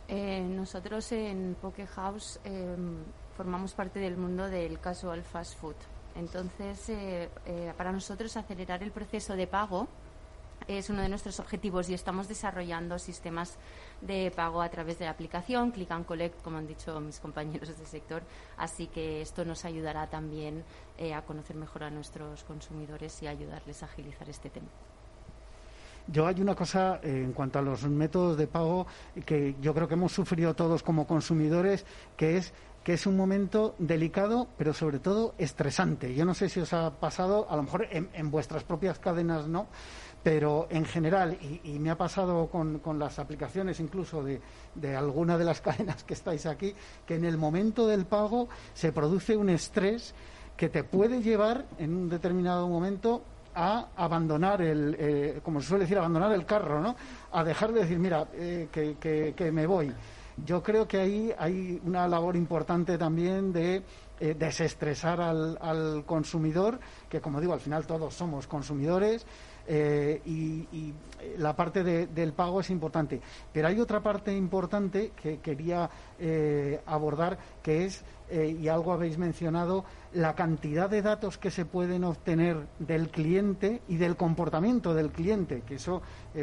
Nosotros 0.09 1.11
en 1.11 1.55
Poke 1.59 1.87
House 1.87 2.39
em, 2.43 2.97
formamos 3.35 3.73
parte 3.73 3.99
del 3.99 4.17
mundo 4.17 4.49
del 4.49 4.79
casual 4.79 5.23
fast 5.23 5.57
food. 5.57 5.75
Entonces, 6.15 6.89
eh, 6.89 7.29
eh, 7.45 7.73
para 7.75 7.91
nosotros 7.91 8.37
acelerar 8.37 8.83
el 8.83 8.91
proceso 8.91 9.35
de 9.35 9.47
pago 9.47 9.87
es 10.67 10.89
uno 10.89 11.01
de 11.01 11.09
nuestros 11.09 11.39
objetivos 11.39 11.89
y 11.89 11.93
estamos 11.93 12.27
desarrollando 12.27 12.97
sistemas 12.99 13.57
de 14.01 14.31
pago 14.35 14.61
a 14.61 14.69
través 14.69 14.99
de 14.99 15.05
la 15.05 15.11
aplicación 15.11 15.71
Click 15.71 15.91
and 15.91 16.05
Collect, 16.05 16.41
como 16.41 16.57
han 16.57 16.67
dicho 16.67 16.99
mis 16.99 17.19
compañeros 17.19 17.77
del 17.77 17.87
sector. 17.87 18.23
Así 18.57 18.87
que 18.87 19.21
esto 19.21 19.43
nos 19.45 19.65
ayudará 19.65 20.07
también 20.07 20.63
eh, 20.97 21.13
a 21.13 21.23
conocer 21.23 21.55
mejor 21.55 21.83
a 21.83 21.89
nuestros 21.89 22.43
consumidores 22.43 23.21
y 23.23 23.27
ayudarles 23.27 23.83
a 23.83 23.85
agilizar 23.87 24.29
este 24.29 24.49
tema. 24.49 24.67
Yo 26.07 26.27
hay 26.27 26.41
una 26.41 26.53
cosa 26.53 26.99
eh, 27.01 27.23
en 27.23 27.31
cuanto 27.31 27.59
a 27.59 27.61
los 27.61 27.83
métodos 27.83 28.37
de 28.37 28.47
pago 28.47 28.85
que 29.25 29.55
yo 29.61 29.73
creo 29.73 29.87
que 29.87 29.93
hemos 29.93 30.11
sufrido 30.11 30.53
todos 30.53 30.83
como 30.83 31.07
consumidores, 31.07 31.85
que 32.17 32.37
es 32.37 32.53
que 32.83 32.93
es 32.93 33.05
un 33.05 33.15
momento 33.15 33.75
delicado, 33.79 34.47
pero 34.57 34.73
sobre 34.73 34.99
todo 34.99 35.33
estresante. 35.37 36.13
Yo 36.13 36.25
no 36.25 36.33
sé 36.33 36.49
si 36.49 36.59
os 36.59 36.73
ha 36.73 36.91
pasado, 36.91 37.47
a 37.49 37.55
lo 37.55 37.63
mejor 37.63 37.87
en 37.91 38.31
vuestras 38.31 38.63
propias 38.63 38.99
cadenas 38.99 39.47
no, 39.47 39.67
pero 40.23 40.67
en 40.69 40.85
general, 40.85 41.37
y, 41.63 41.77
me 41.79 41.91
ha 41.91 41.97
pasado 41.97 42.47
con, 42.47 42.81
las 42.97 43.19
aplicaciones 43.19 43.81
incluso 43.81 44.23
de, 44.23 44.41
de 44.73 44.95
alguna 44.95 45.37
de 45.37 45.43
las 45.43 45.59
cadenas 45.61 46.03
que 46.05 46.13
estáis 46.13 46.45
aquí, 46.45 46.73
que 47.05 47.15
en 47.15 47.25
el 47.25 47.37
momento 47.37 47.85
del 47.85 48.05
pago 48.05 48.47
se 48.73 48.93
produce 48.93 49.35
un 49.35 49.49
estrés 49.49 50.15
que 50.55 50.69
te 50.69 50.83
puede 50.83 51.21
llevar 51.21 51.65
en 51.77 51.93
un 51.93 52.09
determinado 52.09 52.67
momento 52.69 53.21
a 53.55 53.89
abandonar 53.97 54.61
el, 54.61 54.95
eh, 54.97 55.39
como 55.43 55.61
se 55.61 55.67
suele 55.67 55.83
decir, 55.83 55.97
abandonar 55.97 56.31
el 56.31 56.45
carro, 56.45 56.79
¿no? 56.79 56.95
A 57.33 57.43
dejar 57.43 57.71
de 57.73 57.81
decir, 57.81 57.99
mira, 57.99 58.27
eh, 58.33 58.69
que, 58.71 58.95
que, 59.35 59.51
me 59.51 59.67
voy. 59.67 59.91
Yo 60.37 60.63
creo 60.63 60.87
que 60.87 60.99
ahí 60.99 61.33
hay 61.37 61.79
una 61.85 62.07
labor 62.07 62.35
importante 62.35 62.97
también 62.97 63.53
de 63.53 63.83
eh, 64.19 64.35
desestresar 64.37 65.21
al, 65.21 65.57
al 65.61 66.05
consumidor, 66.05 66.79
que 67.09 67.21
como 67.21 67.39
digo, 67.39 67.53
al 67.53 67.59
final 67.59 67.85
todos 67.85 68.13
somos 68.13 68.47
consumidores, 68.47 69.25
eh, 69.67 70.21
y, 70.25 70.93
la 71.37 71.55
parte 71.55 71.83
del 71.83 72.33
pago 72.33 72.59
es 72.59 72.69
importante. 72.69 73.21
Pero 73.53 73.69
hay 73.69 73.79
otra 73.79 74.03
parte 74.03 74.35
importante 74.35 75.13
que 75.15 75.39
quería 75.39 75.89
eh, 76.19 76.81
abordar, 76.85 77.37
que 77.63 77.85
es, 77.85 78.03
eh, 78.29 78.57
y 78.59 78.67
algo 78.67 78.91
habéis 78.91 79.17
mencionado, 79.17 79.85
la 80.13 80.35
cantidad 80.35 80.89
de 80.89 81.01
datos 81.01 81.37
que 81.37 81.49
se 81.49 81.63
pueden 81.65 82.03
obtener 82.03 82.57
del 82.77 83.09
cliente 83.09 83.81
y 83.87 83.95
del 83.95 84.17
comportamiento 84.17 84.93
del 84.93 85.11
cliente, 85.11 85.61
que 85.61 85.75
eso, 85.75 86.01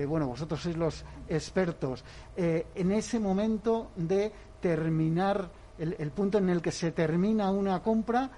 bueno, 0.09 0.27
vosotros 0.27 0.63
sois 0.63 0.77
los 0.77 1.05
expertos, 1.29 2.03
en 2.37 2.91
ese 2.91 3.21
momento 3.21 3.91
de 3.97 4.33
terminar, 4.61 5.51
el 5.79 6.11
punto 6.11 6.39
en 6.39 6.49
el 6.49 6.63
que 6.63 6.73
se 6.73 6.91
termina 6.91 7.51
una 7.51 7.81
compra, 7.81 8.31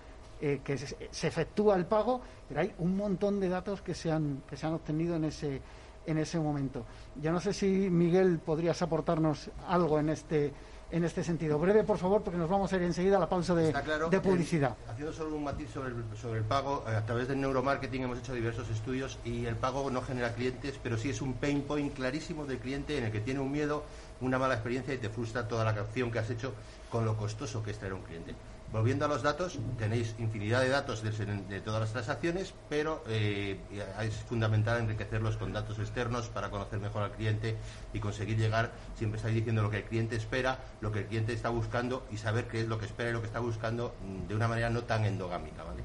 eh, 0.45 0.61
que 0.65 0.77
se, 0.77 1.29
efectúa 1.29 1.77
el 1.77 1.87
pago, 1.87 2.21
pero 2.49 2.63
hay 2.63 2.75
un 2.79 2.97
montón 2.97 3.39
de 3.39 3.49
datos 3.49 3.81
que 3.81 3.95
se 3.95 4.11
han, 4.11 4.43
que 4.51 4.57
se 4.57 4.67
han 4.67 4.75
obtenido 4.75 5.15
en 5.15 5.23
ese, 5.23 5.63
en 6.05 6.19
ese 6.19 6.41
momento. 6.41 6.85
Yo 7.15 7.31
no 7.31 7.39
sé 7.39 7.53
si, 7.53 7.89
Miguel, 7.89 8.41
podrías 8.41 8.83
aportarnos 8.83 9.53
algo 9.69 10.01
en 10.01 10.09
este, 10.09 10.53
en 10.91 11.05
este 11.05 11.23
sentido. 11.23 11.61
Breve, 11.61 11.85
por 11.85 11.97
favor, 11.97 12.25
porque 12.25 12.41
nos 12.41 12.51
vamos 12.51 12.73
a 12.73 12.77
ir 12.77 12.83
enseguida 12.83 13.19
a 13.19 13.21
la 13.21 13.29
pausa 13.29 13.55
de, 13.55 13.73
de 14.11 14.21
publicidad. 14.21 14.77
haciendo 14.91 15.13
solo 15.13 15.37
un 15.37 15.45
matiz 15.45 15.71
sobre 15.71 15.91
el, 15.91 16.05
sobre 16.21 16.41
el 16.41 16.45
pago, 16.45 16.83
eh, 16.89 16.97
a 16.97 17.07
través 17.07 17.29
del 17.29 17.41
neuromarketing 17.41 18.03
hemos 18.03 18.19
hecho 18.19 18.35
diversos 18.35 18.69
estudios 18.69 19.21
y 19.25 19.47
el 19.47 19.55
pago 19.55 19.93
no 19.93 20.03
genera 20.03 20.35
clientes, 20.35 20.77
pero 20.83 20.99
sí 20.99 21.11
es 21.11 21.23
un 21.23 21.35
pain 21.35 21.63
point 21.63 21.95
clarísimo 21.95 22.47
del 22.47 22.59
cliente 22.59 22.99
en 22.99 23.05
el 23.05 23.13
que 23.13 23.21
tiene 23.21 23.39
un 23.39 23.53
miedo, 23.53 23.85
una 24.21 24.41
mala 24.41 24.55
experiencia 24.55 24.93
y 24.93 24.99
te 24.99 25.09
frustra 25.09 25.47
toda 25.47 25.63
la 25.63 25.71
acción 25.71 26.11
que 26.11 26.19
has 26.19 26.31
hecho 26.31 26.53
con 26.91 27.05
lo 27.05 27.17
costoso 27.17 27.63
que 27.63 27.71
es 27.71 27.79
traer 27.79 27.95
un 27.95 28.03
cliente. 28.03 28.35
Volviendo 28.73 29.05
a 29.05 29.09
los 29.09 29.23
datos, 29.23 29.59
tenéis 29.77 30.15
infinidad 30.19 30.63
de 30.63 30.71
datos 30.71 31.03
de, 31.03 31.61
todas 31.61 31.81
las 31.81 31.93
transacciones, 31.93 32.55
pero 32.71 33.05
eh, 33.07 33.59
es 34.01 34.15
fundamental 34.15 34.81
enriquecerlos 34.81 35.37
con 35.37 35.53
datos 35.53 35.79
externos 35.79 36.31
para 36.31 36.49
conocer 36.49 36.81
mejor 36.81 37.03
al 37.03 37.13
cliente 37.13 37.59
y 37.93 38.01
conseguir 38.01 38.39
llegar, 38.39 38.73
siempre 38.97 39.19
estáis 39.19 39.35
diciendo 39.35 39.63
lo 39.63 39.69
que 39.69 39.77
el 39.79 39.85
cliente 39.85 40.17
espera, 40.17 40.59
lo 40.81 40.91
que 40.91 41.01
el 41.01 41.07
cliente 41.07 41.35
está 41.35 41.51
buscando 41.51 42.07
y 42.11 42.17
saber 42.17 42.49
qué 42.49 42.63
es 42.63 42.67
lo 42.67 42.79
que 42.79 42.87
espera 42.87 43.11
y 43.11 43.13
lo 43.13 43.21
que 43.21 43.27
está 43.27 43.41
buscando 43.41 43.95
mm, 44.07 44.29
de 44.29 44.35
una 44.35 44.49
manera 44.49 44.71
no 44.71 44.85
tan 44.85 45.05
endogámica, 45.05 45.65
¿vale? 45.65 45.83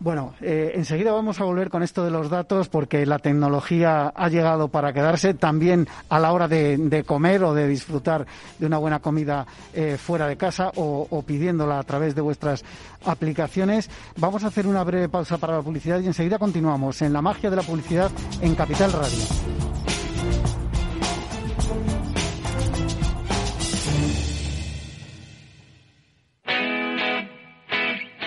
Bueno, 0.00 0.34
eh, 0.40 0.72
enseguida 0.74 1.10
vamos 1.10 1.40
a 1.40 1.44
volver 1.44 1.70
con 1.70 1.82
esto 1.82 2.04
de 2.04 2.10
los 2.12 2.30
datos 2.30 2.68
porque 2.68 3.04
la 3.04 3.18
tecnología 3.18 4.12
ha 4.14 4.28
llegado 4.28 4.68
para 4.68 4.92
quedarse 4.92 5.34
también 5.34 5.88
a 6.08 6.20
la 6.20 6.32
hora 6.32 6.46
de, 6.46 7.02
comer 7.04 7.42
o 7.42 7.52
de 7.52 7.66
disfrutar 7.66 8.24
de 8.60 8.66
una 8.66 8.78
buena 8.78 9.00
comida 9.00 9.44
eh, 9.74 9.96
fuera 9.98 10.28
de 10.28 10.36
casa 10.36 10.70
o, 10.76 11.08
o, 11.10 11.22
pidiéndola 11.22 11.80
a 11.80 11.82
través 11.82 12.14
de 12.14 12.20
vuestras 12.20 12.64
aplicaciones. 13.04 13.90
Vamos 14.16 14.44
a 14.44 14.48
hacer 14.48 14.68
una 14.68 14.84
breve 14.84 15.08
pausa 15.08 15.36
para 15.36 15.56
la 15.56 15.62
publicidad 15.62 15.98
y 15.98 16.06
enseguida 16.06 16.38
continuamos 16.38 17.02
en 17.02 17.12
la 17.12 17.20
magia 17.20 17.50
de 17.50 17.56
la 17.56 17.62
publicidad 17.62 18.10
en 18.40 18.54
Capital 18.54 18.92
Radio. 18.92 19.77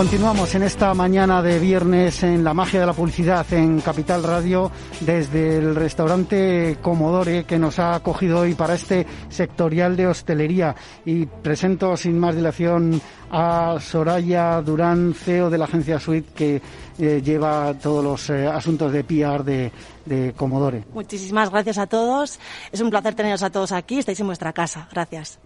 Continuamos 0.00 0.54
en 0.54 0.62
esta 0.62 0.94
mañana 0.94 1.42
de 1.42 1.58
viernes 1.58 2.22
en 2.22 2.42
la 2.42 2.54
magia 2.54 2.80
de 2.80 2.86
la 2.86 2.94
publicidad 2.94 3.44
en 3.52 3.82
Capital 3.82 4.22
Radio 4.22 4.72
desde 5.00 5.58
el 5.58 5.74
restaurante 5.74 6.78
Comodore 6.80 7.44
que 7.44 7.58
nos 7.58 7.78
ha 7.78 7.96
acogido 7.96 8.38
hoy 8.38 8.54
para 8.54 8.76
este 8.76 9.06
sectorial 9.28 9.96
de 9.96 10.06
hostelería 10.06 10.74
y 11.04 11.26
presento 11.26 11.98
sin 11.98 12.18
más 12.18 12.34
dilación 12.34 12.98
a 13.30 13.76
Soraya 13.78 14.62
Durán, 14.62 15.12
CEO 15.12 15.50
de 15.50 15.58
la 15.58 15.66
agencia 15.66 16.00
Suite 16.00 16.32
que 16.34 16.62
eh, 16.98 17.20
lleva 17.22 17.74
todos 17.74 18.02
los 18.02 18.30
eh, 18.30 18.46
asuntos 18.46 18.90
de 18.92 19.04
PR 19.04 19.44
de, 19.44 19.70
de 20.06 20.32
Comodore. 20.32 20.82
Muchísimas 20.94 21.50
gracias 21.50 21.76
a 21.76 21.86
todos. 21.86 22.40
Es 22.72 22.80
un 22.80 22.88
placer 22.88 23.14
teneros 23.14 23.42
a 23.42 23.50
todos 23.50 23.70
aquí. 23.72 23.98
Estáis 23.98 24.18
en 24.20 24.28
vuestra 24.28 24.54
casa. 24.54 24.88
Gracias. 24.90 25.38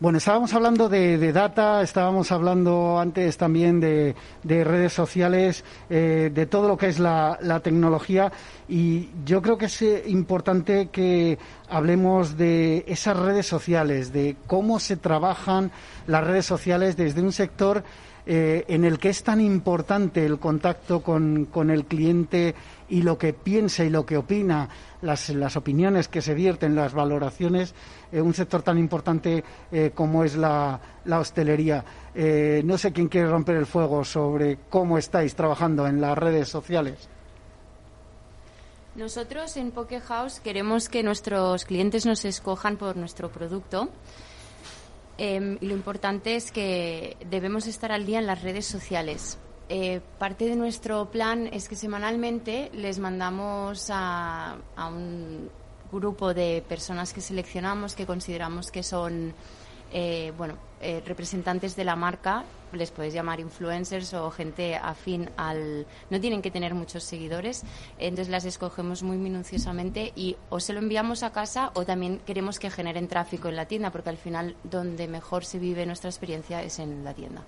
Bueno, 0.00 0.18
estábamos 0.18 0.54
hablando 0.54 0.88
de, 0.88 1.32
data, 1.32 1.82
estábamos 1.82 2.30
hablando 2.30 3.00
antes 3.00 3.36
también 3.36 3.80
de, 3.80 4.14
redes 4.44 4.92
sociales, 4.92 5.64
eh, 5.90 6.30
de 6.32 6.46
todo 6.46 6.68
lo 6.68 6.76
que 6.76 6.86
es 6.86 7.00
la, 7.00 7.60
tecnología. 7.64 8.30
Y 8.68 9.08
yo 9.24 9.42
creo 9.42 9.58
que 9.58 9.66
es 9.66 9.82
eh, 9.82 10.04
importante 10.06 10.90
que 10.92 11.36
hablemos 11.68 12.36
de 12.36 12.84
esas 12.86 13.16
redes 13.16 13.46
sociales, 13.46 14.12
de 14.12 14.36
cómo 14.46 14.78
se 14.78 14.96
trabajan 14.96 15.72
las 16.06 16.24
redes 16.24 16.46
sociales 16.46 16.96
desde 16.96 17.20
un 17.20 17.32
sector 17.32 17.82
eh, 18.30 18.66
en 18.68 18.84
el 18.84 18.98
que 18.98 19.08
es 19.08 19.22
tan 19.22 19.40
importante 19.40 20.26
el 20.26 20.38
contacto 20.38 21.02
con, 21.02 21.46
con 21.46 21.70
el 21.70 21.86
cliente 21.86 22.54
y 22.90 23.00
lo 23.00 23.16
que 23.16 23.32
piensa 23.32 23.84
y 23.84 23.88
lo 23.88 24.04
que 24.04 24.18
opina, 24.18 24.68
las, 25.00 25.30
las 25.30 25.56
opiniones 25.56 26.08
que 26.08 26.20
se 26.20 26.34
vierten, 26.34 26.74
las 26.74 26.92
valoraciones, 26.92 27.74
en 28.12 28.20
un 28.20 28.34
sector 28.34 28.60
tan 28.60 28.76
importante 28.76 29.42
eh, 29.72 29.92
como 29.94 30.24
es 30.24 30.36
la, 30.36 30.78
la 31.06 31.20
hostelería. 31.20 31.82
Eh, 32.14 32.60
no 32.66 32.76
sé 32.76 32.92
quién 32.92 33.08
quiere 33.08 33.30
romper 33.30 33.56
el 33.56 33.64
fuego 33.64 34.04
sobre 34.04 34.58
cómo 34.68 34.98
estáis 34.98 35.34
trabajando 35.34 35.86
en 35.86 35.98
las 35.98 36.18
redes 36.18 36.50
sociales. 36.50 37.08
Nosotros 38.94 39.56
en 39.56 39.70
Poke 39.70 40.00
House 40.00 40.40
queremos 40.40 40.90
que 40.90 41.02
nuestros 41.02 41.64
clientes 41.64 42.04
nos 42.04 42.26
escojan 42.26 42.76
por 42.76 42.98
nuestro 42.98 43.30
producto. 43.30 43.88
Em, 45.18 45.58
lo 45.60 45.74
importante 45.74 46.36
es 46.36 46.52
que 46.52 47.16
debemos 47.28 47.66
estar 47.66 47.90
al 47.90 48.06
día 48.06 48.20
en 48.20 48.26
las 48.26 48.40
redes 48.40 48.66
sociales. 48.66 49.36
Eh, 49.68 50.00
parte 50.18 50.46
de 50.46 50.54
nuestro 50.54 51.10
plan 51.10 51.48
es 51.52 51.68
que 51.68 51.74
semanalmente 51.74 52.70
les 52.72 53.00
mandamos 53.00 53.88
a, 53.92 54.56
un 54.88 55.50
grupo 55.90 56.32
de 56.32 56.62
personas 56.68 57.12
que 57.12 57.20
seleccionamos 57.20 57.94
que 57.94 58.06
consideramos 58.06 58.70
que 58.70 58.82
son 58.82 59.34
eh, 59.92 60.32
bueno 60.36 60.54
eh, 60.80 61.02
representantes 61.04 61.74
de 61.74 61.84
la 61.84 61.96
marca 61.96 62.44
les 62.72 62.90
podéis 62.90 63.14
llamar 63.14 63.40
influencers 63.40 64.14
o 64.14 64.30
gente 64.30 64.76
afín 64.76 65.30
al 65.36 65.86
no 66.10 66.20
tienen 66.20 66.42
que 66.42 66.50
tener 66.50 66.74
muchos 66.74 67.02
seguidores 67.02 67.64
entonces 67.98 68.28
las 68.28 68.44
escogemos 68.44 69.02
muy 69.02 69.16
minuciosamente 69.16 70.12
y 70.14 70.36
o 70.50 70.60
se 70.60 70.72
lo 70.72 70.80
enviamos 70.80 71.22
a 71.22 71.32
casa 71.32 71.70
o 71.74 71.84
también 71.84 72.20
queremos 72.26 72.58
que 72.58 72.70
generen 72.70 73.08
tráfico 73.08 73.48
en 73.48 73.56
la 73.56 73.66
tienda 73.66 73.90
porque 73.90 74.10
al 74.10 74.18
final 74.18 74.56
donde 74.64 75.08
mejor 75.08 75.44
se 75.44 75.58
vive 75.58 75.86
nuestra 75.86 76.10
experiencia 76.10 76.62
es 76.62 76.78
en 76.78 77.04
la 77.04 77.14
tienda. 77.14 77.42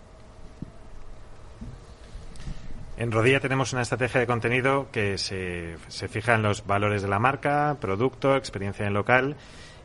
En 3.01 3.11
Rodilla 3.13 3.41
tenemos 3.41 3.73
una 3.73 3.81
estrategia 3.81 4.21
de 4.21 4.27
contenido 4.27 4.89
que 4.93 5.17
se, 5.17 5.79
se 5.89 6.07
fija 6.07 6.35
en 6.35 6.43
los 6.43 6.67
valores 6.67 7.01
de 7.01 7.09
la 7.09 7.19
marca, 7.19 7.79
producto, 7.81 8.37
experiencia 8.37 8.87
en 8.87 8.93
local 8.93 9.37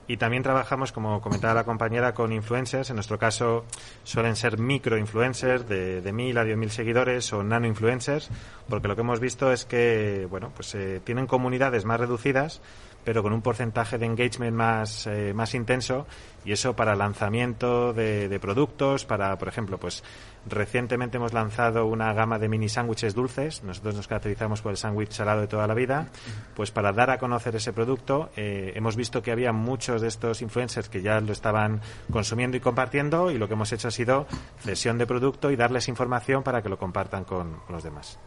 y 0.08 0.18
también 0.18 0.44
trabajamos, 0.44 0.92
como 0.92 1.22
comentaba 1.22 1.54
la 1.54 1.64
compañera, 1.64 2.14
con 2.14 2.32
influencers. 2.32 2.90
En 2.90 2.96
nuestro 2.96 3.18
caso 3.18 3.66
suelen 4.04 4.36
ser 4.36 4.60
micro 4.60 4.98
influencers 4.98 5.68
de, 5.68 6.02
de 6.02 6.12
mil 6.14 6.38
a 6.38 6.44
diez 6.44 6.58
mil 6.58 6.70
seguidores 6.70 7.32
o 7.34 7.44
nano 7.44 7.68
influencers, 7.68 8.30
porque 8.70 8.88
lo 8.88 8.96
que 8.96 9.02
hemos 9.02 9.20
visto 9.20 9.52
es 9.52 9.66
que, 9.66 10.28
bueno, 10.30 10.52
pues 10.56 10.76
eh, 10.76 11.02
tienen 11.04 11.28
comunidades 11.28 11.86
más 11.86 12.00
reducidas, 12.00 12.62
pero 13.06 13.24
con 13.24 13.32
un 13.32 13.42
porcentaje 13.42 13.98
de 13.98 14.08
engagement 14.08 14.56
más, 14.56 15.08
eh, 15.08 15.34
más 15.34 15.54
intenso 15.54 16.08
y 16.44 16.52
eso 16.52 16.76
para 16.76 16.96
lanzamiento 16.96 17.94
de, 17.94 18.38
productos, 18.42 19.06
para, 19.06 19.38
por 19.38 19.48
ejemplo, 19.48 19.80
pues 19.80 20.04
recientemente 20.48 21.18
hemos 21.18 21.34
lanzado 21.34 21.86
una 21.86 22.14
gama 22.14 22.38
de 22.38 22.50
mini 22.50 22.70
sándwiches 22.70 23.16
dulces, 23.16 23.64
nosotros 23.64 23.96
nos 23.96 24.08
caracterizamos 24.08 24.62
por 24.62 24.72
el 24.72 24.78
sándwich 24.78 25.12
salado 25.12 25.42
de 25.42 25.48
toda 25.48 25.66
la 25.66 25.74
vida, 25.74 26.08
pues 26.56 26.72
para 26.72 26.92
dar 26.92 27.10
a 27.10 27.18
conocer 27.18 27.56
ese 27.56 27.74
producto 27.74 28.30
eh, 28.36 28.74
hemos 28.76 28.96
visto 28.96 29.24
que 29.24 29.32
había 29.32 29.54
muchos 29.54 30.02
de 30.02 30.08
estos 30.08 30.42
influencers 30.42 30.90
que 30.90 31.02
ya 31.02 31.20
lo 31.20 31.32
estaban 31.32 31.82
consumiendo 32.12 32.58
y 32.58 32.60
compartiendo 32.60 33.32
y 33.32 33.38
lo 33.38 33.48
que 33.48 33.54
hemos 33.54 33.72
hecho 33.72 33.88
ha 33.88 33.92
sido 33.92 34.28
cesión 34.60 34.98
de 34.98 35.08
producto 35.08 35.52
y 35.52 35.56
darles 35.56 35.88
información 35.88 36.44
para 36.44 36.62
que 36.62 36.70
lo 36.70 36.78
compartan 36.78 37.24
con 37.24 37.62
los 37.70 37.84
demás. 37.84 38.20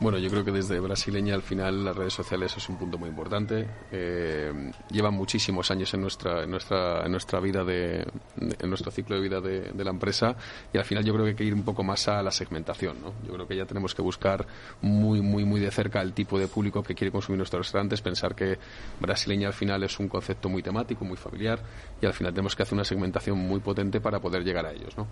Bueno, 0.00 0.18
yo 0.18 0.28
creo 0.28 0.44
que 0.44 0.50
desde 0.50 0.80
brasileña 0.80 1.34
al 1.34 1.42
final 1.42 1.84
las 1.84 1.96
redes 1.96 2.12
sociales 2.12 2.54
es 2.56 2.68
un 2.68 2.76
punto 2.76 2.98
muy 2.98 3.08
importante. 3.08 3.66
Eh, 3.92 4.72
llevan 4.90 5.14
muchísimos 5.14 5.70
años 5.70 5.94
en 5.94 6.00
nuestra, 6.00 6.42
en 6.42 6.50
nuestra, 6.50 7.04
en 7.06 7.12
nuestra 7.12 7.38
vida, 7.38 7.64
de, 7.64 8.04
en 8.36 8.68
nuestro 8.68 8.90
ciclo 8.90 9.14
de 9.14 9.22
vida 9.22 9.40
de, 9.40 9.84
la 9.84 9.90
empresa 9.90 10.34
y 10.72 10.78
al 10.78 10.84
final 10.84 11.04
yo 11.04 11.12
creo 11.12 11.24
que 11.24 11.30
hay 11.30 11.36
que 11.36 11.44
ir 11.44 11.54
un 11.54 11.62
poco 11.62 11.84
más 11.84 12.08
a 12.08 12.22
la 12.22 12.32
segmentación. 12.32 13.00
¿no? 13.00 13.14
Yo 13.24 13.34
creo 13.34 13.46
que 13.46 13.56
ya 13.56 13.66
tenemos 13.66 13.94
que 13.94 14.02
buscar 14.02 14.46
muy, 14.82 15.20
muy, 15.20 15.44
muy 15.44 15.60
de 15.60 15.70
cerca 15.70 16.02
el 16.02 16.12
tipo 16.12 16.38
de 16.38 16.48
público 16.48 16.82
que 16.82 16.94
quiere 16.94 17.12
consumir 17.12 17.38
nuestros 17.38 17.66
restaurantes, 17.66 18.02
pensar 18.02 18.34
que 18.34 18.58
brasileña 19.00 19.46
al 19.46 19.54
final 19.54 19.84
es 19.84 19.98
un 20.00 20.08
concepto 20.08 20.48
muy 20.48 20.62
temático, 20.62 21.04
muy 21.04 21.16
familiar 21.16 21.60
y 22.02 22.06
al 22.06 22.14
final 22.14 22.32
tenemos 22.32 22.56
que 22.56 22.64
hacer 22.64 22.74
una 22.74 22.84
segmentación 22.84 23.38
muy 23.38 23.60
potente 23.60 24.00
para 24.00 24.20
poder 24.20 24.42
llegar 24.42 24.66
a 24.66 24.72
ellos. 24.72 24.96
¿no? 24.96 25.06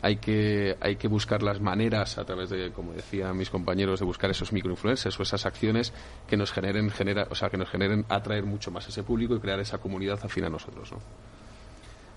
Hay, 0.00 0.16
que, 0.16 0.76
hay 0.80 0.94
que 0.96 1.08
buscar 1.08 1.42
las 1.42 1.60
maneras 1.60 2.18
a 2.18 2.24
través 2.24 2.50
de, 2.50 2.70
como 2.70 2.92
decían 2.92 3.36
mis 3.36 3.50
compañeros, 3.50 3.98
de 3.98 4.06
buscar 4.28 4.30
esos 4.30 4.52
microinfluencers 4.52 5.18
o 5.18 5.22
esas 5.22 5.46
acciones 5.46 5.92
que 6.26 6.36
nos 6.36 6.52
generen, 6.52 6.90
genera, 6.90 7.26
o 7.30 7.34
sea, 7.34 7.50
que 7.50 7.56
nos 7.56 7.68
generen 7.68 8.04
atraer 8.08 8.44
mucho 8.44 8.70
más 8.70 8.86
ese 8.88 9.02
público 9.02 9.34
y 9.34 9.40
crear 9.40 9.60
esa 9.60 9.78
comunidad 9.78 10.18
afín 10.22 10.44
a 10.44 10.50
nosotros, 10.50 10.92
¿no? 10.92 10.98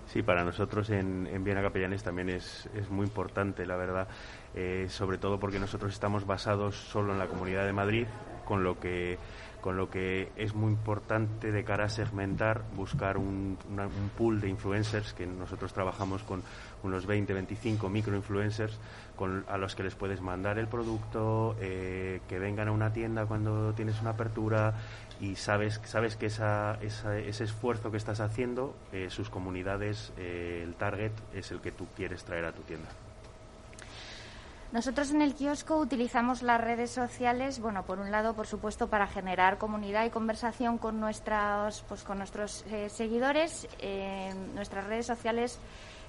Sí, 0.06 0.22
para 0.22 0.44
nosotros 0.44 0.90
en, 0.90 1.26
en 1.26 1.42
Viena 1.42 1.62
Capellanes 1.62 2.02
también 2.02 2.28
es, 2.28 2.68
es 2.74 2.90
muy 2.90 3.06
importante, 3.06 3.64
la 3.64 3.76
verdad, 3.76 4.08
eh, 4.54 4.86
sobre 4.90 5.16
todo 5.16 5.38
porque 5.38 5.58
nosotros 5.58 5.94
estamos 5.94 6.26
basados 6.26 6.76
solo 6.76 7.12
en 7.12 7.18
la 7.18 7.28
Comunidad 7.28 7.64
de 7.64 7.72
Madrid, 7.72 8.06
con 8.44 8.62
lo 8.62 8.78
que 8.78 9.18
con 9.62 9.76
lo 9.76 9.88
que 9.88 10.32
es 10.36 10.54
muy 10.54 10.72
importante 10.72 11.52
de 11.52 11.62
cara 11.62 11.84
a 11.84 11.88
segmentar, 11.88 12.64
buscar 12.74 13.16
un, 13.16 13.56
un 13.70 14.10
pool 14.18 14.40
de 14.40 14.48
influencers, 14.48 15.14
que 15.14 15.24
nosotros 15.24 15.72
trabajamos 15.72 16.24
con 16.24 16.42
unos 16.82 17.06
20, 17.06 17.32
25 17.32 17.88
microinfluencers 17.88 18.76
con, 19.16 19.44
a 19.48 19.58
los 19.58 19.74
que 19.74 19.82
les 19.82 19.94
puedes 19.94 20.20
mandar 20.20 20.58
el 20.58 20.68
producto, 20.68 21.56
eh, 21.60 22.20
que 22.28 22.38
vengan 22.38 22.68
a 22.68 22.72
una 22.72 22.92
tienda 22.92 23.26
cuando 23.26 23.72
tienes 23.74 24.00
una 24.00 24.10
apertura 24.10 24.74
y 25.20 25.36
sabes, 25.36 25.80
sabes 25.84 26.16
que 26.16 26.26
esa, 26.26 26.78
ese 26.82 27.44
esfuerzo 27.44 27.90
que 27.90 27.96
estás 27.96 28.20
haciendo, 28.20 28.74
eh, 28.92 29.08
sus 29.10 29.30
comunidades, 29.30 30.12
eh, 30.16 30.62
el 30.64 30.74
target 30.74 31.12
es 31.32 31.50
el 31.50 31.60
que 31.60 31.72
tú 31.72 31.86
quieres 31.96 32.24
traer 32.24 32.44
a 32.44 32.52
tu 32.52 32.62
tienda. 32.62 32.88
Nosotros 34.72 35.10
en 35.10 35.20
el 35.20 35.34
kiosco 35.34 35.76
utilizamos 35.76 36.42
las 36.42 36.58
redes 36.58 36.90
sociales, 36.90 37.60
bueno, 37.60 37.84
por 37.84 37.98
un 37.98 38.10
lado, 38.10 38.34
por 38.34 38.46
supuesto, 38.46 38.88
para 38.88 39.06
generar 39.06 39.58
comunidad 39.58 40.06
y 40.06 40.10
conversación 40.10 40.78
con 40.78 40.98
nuestros, 40.98 41.84
pues, 41.88 42.02
con 42.04 42.16
nuestros 42.16 42.64
seguidores. 42.88 43.68
Nuestras 44.54 44.86
redes 44.86 45.04
sociales 45.04 45.60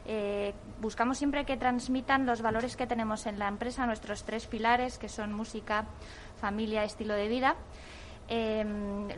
eh, 0.06 0.54
buscamos 0.82 1.18
siempre 1.18 1.46
que 1.46 1.58
transmitan 1.58 2.26
los 2.26 2.42
valores 2.42 2.76
que 2.76 2.88
tenemos 2.88 3.26
en 3.26 3.40
la 3.40 3.48
empresa, 3.48 3.86
nuestros 3.86 4.24
tres 4.24 4.48
pilares, 4.48 4.98
que 4.98 5.10
son 5.10 5.34
música, 5.34 5.86
familia, 6.40 6.84
estilo 6.84 7.14
de 7.14 7.28
vida. 7.28 7.56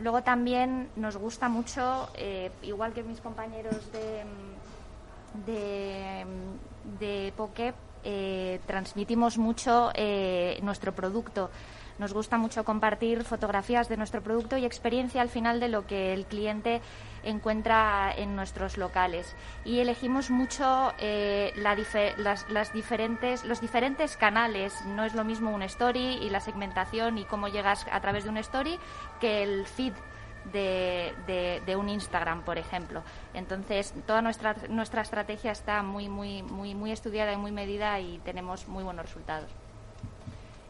luego 0.00 0.22
también 0.22 0.88
nos 0.96 1.16
gusta 1.16 1.48
mucho, 1.48 2.08
igual 2.62 2.92
que 2.92 3.02
mis 3.02 3.20
compañeros 3.20 3.90
de, 3.92 4.24
de, 5.46 6.26
de 7.00 7.32
eh, 8.08 8.60
transmitimos 8.66 9.36
mucho 9.36 9.90
eh, 9.92 10.60
nuestro 10.62 10.94
producto. 10.94 11.50
Nos 11.98 12.12
gusta 12.12 12.36
mucho 12.36 12.64
compartir 12.64 13.24
fotografías 13.24 13.88
de 13.88 13.96
nuestro 13.96 14.22
producto 14.22 14.56
y 14.58 14.66
experiencia 14.66 15.22
al 15.22 15.30
final 15.30 15.60
de 15.60 15.68
lo 15.68 15.86
que 15.86 16.12
el 16.12 16.26
cliente 16.26 16.82
encuentra 17.22 18.12
en 18.14 18.36
nuestros 18.36 18.76
locales. 18.76 19.34
Y 19.64 19.80
elegimos 19.80 20.30
mucho 20.30 20.92
eh, 20.98 21.52
las, 21.56 22.72
diferentes, 22.72 23.44
los 23.44 23.60
diferentes 23.60 24.16
canales. 24.16 24.74
No 24.86 25.04
es 25.04 25.14
lo 25.14 25.24
mismo 25.24 25.50
un 25.50 25.62
story 25.62 26.18
y 26.22 26.30
la 26.30 26.40
segmentación 26.40 27.18
y 27.18 27.24
cómo 27.24 27.48
llegas 27.48 27.86
a 27.90 28.00
través 28.00 28.24
de 28.24 28.30
un 28.30 28.36
story 28.38 28.78
que 29.20 29.42
el 29.42 29.66
feed 29.66 29.94
de, 30.52 31.62
de, 31.66 31.76
un 31.76 31.88
Instagram, 31.88 32.42
por 32.42 32.58
ejemplo. 32.58 33.02
Entonces, 33.34 33.92
toda 34.06 34.22
nuestra, 34.22 34.54
nuestra 34.68 35.02
estrategia 35.02 35.50
está 35.50 35.82
muy, 35.82 36.08
muy, 36.08 36.42
muy, 36.42 36.74
muy 36.74 36.92
estudiada 36.92 37.32
y 37.32 37.36
muy 37.36 37.50
medida 37.50 37.98
y 37.98 38.18
tenemos 38.18 38.68
muy 38.68 38.84
buenos 38.84 39.06
resultados. 39.06 39.50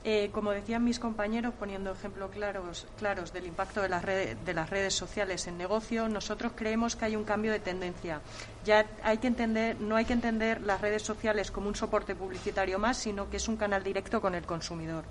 Eh, 0.09 0.31
como 0.31 0.53
decían 0.53 0.85
mis 0.85 1.01
compañeros, 1.01 1.53
poniendo 1.59 1.91
ejemplos 1.91 2.31
claros, 2.31 2.87
claros 2.97 3.33
del 3.33 3.45
impacto 3.45 3.83
de 3.83 3.89
las, 3.89 4.05
redes, 4.05 4.95
sociales 4.95 5.49
en 5.49 5.59
negocio, 5.59 6.09
nosotros 6.09 6.53
creemos 6.55 6.95
que 6.95 7.07
hay 7.07 7.17
un 7.17 7.25
cambio 7.25 7.51
de 7.51 7.59
tendencia. 7.59 8.21
Ya 8.65 8.87
hay 9.03 9.19
que 9.19 9.27
entender, 9.27 9.81
no 9.81 9.97
hay 9.97 10.05
que 10.05 10.13
entender 10.13 10.61
las 10.61 10.81
redes 10.81 11.03
sociales 11.03 11.51
como 11.51 11.67
un 11.67 11.75
soporte 11.75 12.15
publicitario 12.15 12.79
más, 12.79 12.99
sino 12.99 13.29
que 13.29 13.39
es 13.39 13.49
un 13.49 13.57
canal 13.57 13.83
directo 13.83 14.21
con 14.21 14.37
el 14.37 14.45
consumidor. 14.45 15.03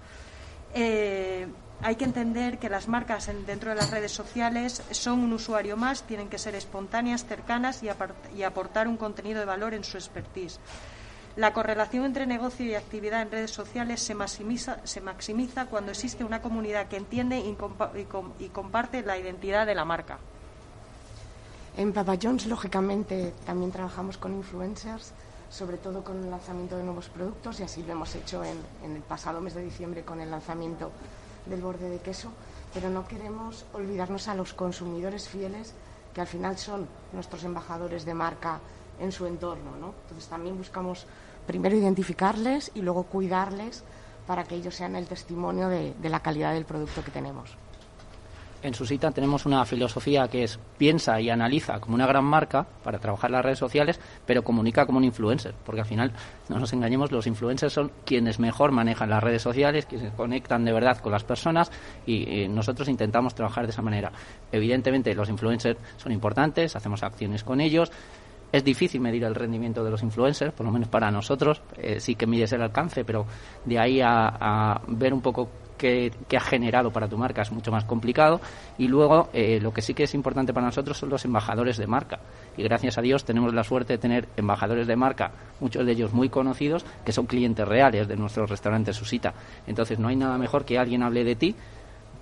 Eh, 0.73 1.45
hay 1.81 1.97
que 1.97 2.05
entender 2.05 2.57
que 2.57 2.69
las 2.69 2.87
marcas 2.87 3.29
dentro 3.45 3.71
de 3.71 3.75
las 3.75 3.91
redes 3.91 4.13
sociales 4.13 4.81
son 4.91 5.19
un 5.19 5.33
usuario 5.33 5.75
más, 5.75 6.03
tienen 6.03 6.29
que 6.29 6.37
ser 6.37 6.55
espontáneas, 6.55 7.25
cercanas 7.25 7.83
y, 7.83 8.43
aportar 8.43 8.87
un 8.87 8.95
contenido 8.95 9.41
de 9.41 9.45
valor 9.45 9.73
en 9.73 9.83
su 9.83 9.97
expertise. 9.97 10.57
La 11.35 11.51
correlación 11.51 12.05
entre 12.05 12.25
negocio 12.25 12.65
y 12.65 12.75
actividad 12.75 13.21
en 13.21 13.29
redes 13.29 13.51
sociales 13.51 14.01
se 14.01 14.15
maximiza, 14.15 14.77
se 14.85 15.01
maximiza 15.01 15.65
cuando 15.65 15.91
existe 15.91 16.23
una 16.23 16.41
comunidad 16.41 16.87
que 16.87 16.95
entiende 16.95 17.39
y, 17.39 17.57
y, 18.39 18.47
comparte 18.49 19.01
la 19.01 19.17
identidad 19.17 19.65
de 19.65 19.75
la 19.75 19.83
marca. 19.83 20.17
En 21.75 21.91
Papa 21.91 22.15
John's, 22.21 22.45
lógicamente, 22.45 23.33
también 23.45 23.69
trabajamos 23.69 24.17
con 24.17 24.33
influencers, 24.33 25.11
sobre 25.49 25.75
todo 25.75 26.05
con 26.05 26.23
el 26.23 26.31
lanzamiento 26.31 26.77
de 26.77 26.83
nuevos 26.83 27.09
productos, 27.09 27.59
y 27.59 27.63
así 27.63 27.83
lo 27.83 27.91
hemos 27.91 28.15
hecho 28.15 28.41
en, 28.45 28.57
en 28.81 28.95
el 28.95 29.01
pasado 29.01 29.41
mes 29.41 29.55
de 29.55 29.63
diciembre 29.63 30.03
con 30.05 30.21
el 30.21 30.31
lanzamiento 30.31 30.91
del 31.47 31.59
borde 31.59 31.89
de 31.89 31.99
queso, 31.99 32.31
pero 32.73 32.89
no 32.89 33.05
queremos 33.05 33.65
olvidarnos 33.73 34.29
a 34.29 34.35
los 34.35 34.53
consumidores 34.53 35.27
fieles 35.27 35.73
que 36.13 36.21
al 36.21 36.27
final 36.27 36.57
son 36.57 36.87
nuestros 37.11 37.43
embajadores 37.43 38.05
de 38.05 38.13
marca 38.13 38.61
en 38.99 39.11
su 39.11 39.25
entorno. 39.25 39.75
¿no? 39.79 39.93
Entonces 40.03 40.29
también 40.29 40.57
buscamos 40.57 41.05
primero 41.45 41.75
identificarles 41.75 42.71
y 42.75 42.81
luego 42.81 43.03
cuidarles 43.03 43.83
para 44.27 44.43
que 44.43 44.55
ellos 44.55 44.75
sean 44.75 44.95
el 44.95 45.07
testimonio 45.07 45.69
de, 45.69 45.93
la 46.03 46.19
calidad 46.21 46.53
del 46.53 46.65
producto 46.65 47.03
que 47.03 47.11
tenemos 47.11 47.57
en 48.65 48.73
Susita 48.73 49.11
tenemos 49.11 49.45
una 49.45 49.63
filosofía 49.63 50.27
que 50.27 50.43
es 50.43 50.59
piensa 50.77 51.21
y 51.21 51.29
analiza 51.29 51.79
como 51.79 51.93
una 51.93 52.07
gran 52.07 52.25
marca 52.25 52.65
para 52.83 52.97
trabajar 52.97 53.29
las 53.29 53.45
redes 53.45 53.59
sociales, 53.59 53.99
pero 54.25 54.43
comunica 54.43 54.87
como 54.87 54.97
un 54.97 55.03
influencer, 55.03 55.53
porque 55.63 55.81
al 55.81 55.87
final, 55.87 56.11
no 56.49 56.57
nos 56.57 56.73
engañemos, 56.73 57.11
los 57.11 57.27
influencers 57.27 57.73
son 57.73 57.91
quienes 58.05 58.39
mejor 58.39 58.71
manejan 58.71 59.09
las 59.09 59.23
redes 59.23 59.43
sociales, 59.43 59.85
quienes 59.85 60.11
conectan 60.13 60.65
de 60.65 60.73
verdad 60.73 60.97
con 60.97 61.11
las 61.11 61.23
personas 61.23 61.71
y, 62.07 62.47
nosotros 62.49 62.87
intentamos 62.87 63.35
trabajar 63.35 63.65
de 63.65 63.71
esa 63.71 63.83
manera. 63.83 64.11
Evidentemente, 64.51 65.13
los 65.13 65.29
influencers 65.29 65.79
son 65.97 66.11
importantes, 66.11 66.75
hacemos 66.75 67.03
acciones 67.03 67.43
con 67.43 67.61
ellos. 67.61 67.91
Es 68.55 68.63
difícil 68.63 69.01
medir 69.01 69.25
el 69.25 69.35
rendimiento 69.35 69.83
de 69.83 69.91
los 69.91 70.01
influencers, 70.01 70.53
por 70.53 70.65
lo 70.65 70.71
menos 70.71 70.87
para 70.87 71.11
nosotros. 71.11 71.61
Eh, 71.75 71.99
sí 71.99 72.15
que 72.15 72.25
mides 72.25 72.53
el 72.53 72.61
alcance, 72.61 73.03
pero 73.03 73.25
de 73.65 73.77
ahí 73.77 73.99
a 74.01 74.79
ver 74.87 75.13
un 75.13 75.21
poco 75.21 75.49
que, 75.77 76.11
ha 76.35 76.39
generado 76.39 76.91
para 76.91 77.07
tu 77.07 77.17
marca 77.17 77.41
es 77.41 77.51
mucho 77.51 77.71
más 77.71 77.85
complicado. 77.85 78.39
Y 78.77 78.87
luego, 78.87 79.29
eh, 79.33 79.59
lo 79.61 79.73
que 79.73 79.81
sí 79.81 79.93
que 79.93 80.03
es 80.03 80.13
importante 80.13 80.53
para 80.53 80.67
nosotros 80.67 80.97
son 80.97 81.09
los 81.09 81.25
embajadores 81.25 81.77
de 81.77 81.87
marca. 81.87 82.19
Y 82.57 82.63
gracias 82.63 82.97
a 82.97 83.01
Dios 83.01 83.25
tenemos 83.25 83.53
la 83.53 83.63
suerte 83.63 83.93
de 83.93 83.99
tener 83.99 84.27
embajadores 84.37 84.87
de 84.87 84.95
marca, 84.95 85.31
muchos 85.59 85.85
de 85.85 85.91
ellos 85.91 86.13
muy 86.13 86.29
conocidos, 86.29 86.85
que 87.03 87.11
son 87.11 87.25
clientes 87.25 87.67
reales 87.67 88.07
de 88.07 88.15
nuestros 88.15 88.49
restaurantes 88.49 88.95
Susita. 88.95 89.33
Entonces, 89.67 89.99
no 89.99 90.07
hay 90.07 90.15
nada 90.15 90.37
mejor 90.37 90.65
que 90.65 90.77
alguien 90.77 91.03
hable 91.03 91.23
de 91.23 91.35
ti 91.35 91.55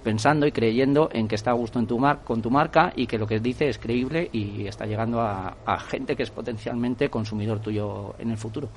pensando 0.03 0.45
y 0.45 0.51
creyendo 0.51 1.09
en 1.11 1.27
que 1.27 1.35
está 1.35 1.51
a 1.51 1.53
gusto 1.53 1.79
en 1.79 1.87
tu 1.87 1.97
mar 1.97 2.21
con 2.23 2.41
tu 2.41 2.51
marca 2.51 2.93
y 2.95 3.07
que 3.07 3.17
lo 3.17 3.25
que 3.25 3.39
dice 3.39 3.69
es 3.69 3.77
creíble 3.79 4.29
y 4.31 4.67
está 4.67 4.85
llegando 4.85 5.21
a 5.21 5.79
gente 5.89 6.15
que 6.15 6.23
es 6.23 6.31
potencialmente 6.31 7.09
consumidor 7.09 7.59
tuyo 7.59 8.15
en 8.19 8.31
el 8.31 8.37
futuro. 8.37 8.69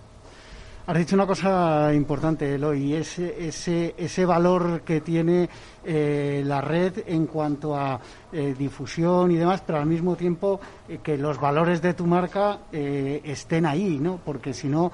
Has 0.89 0.97
dicho 0.97 1.17
una 1.17 1.27
cosa 1.27 1.93
importante, 1.93 2.55
Eloy, 2.55 2.95
ese, 2.95 3.49
ese, 3.49 3.97
ese 3.99 4.25
valor 4.25 4.83
que 4.83 5.01
tiene 5.01 5.49
eh, 5.85 6.45
la 6.47 6.61
red 6.61 7.03
en 7.09 7.27
cuanto 7.27 7.77
a 7.77 7.99
eh, 8.33 8.55
difusión 8.57 9.33
y 9.33 9.37
demás, 9.37 9.65
pero 9.67 9.81
al 9.81 9.87
mismo 9.87 10.15
tiempo 10.15 10.61
eh, 10.89 11.01
que 11.03 11.19
los 11.19 11.41
valores 11.41 11.83
de 11.83 11.95
tu 11.95 12.07
marca 12.07 12.61
estén 12.71 13.67
ahí, 13.67 13.99
¿no? 13.99 14.21
Porque 14.25 14.55
si 14.55 14.69
no, 14.69 14.93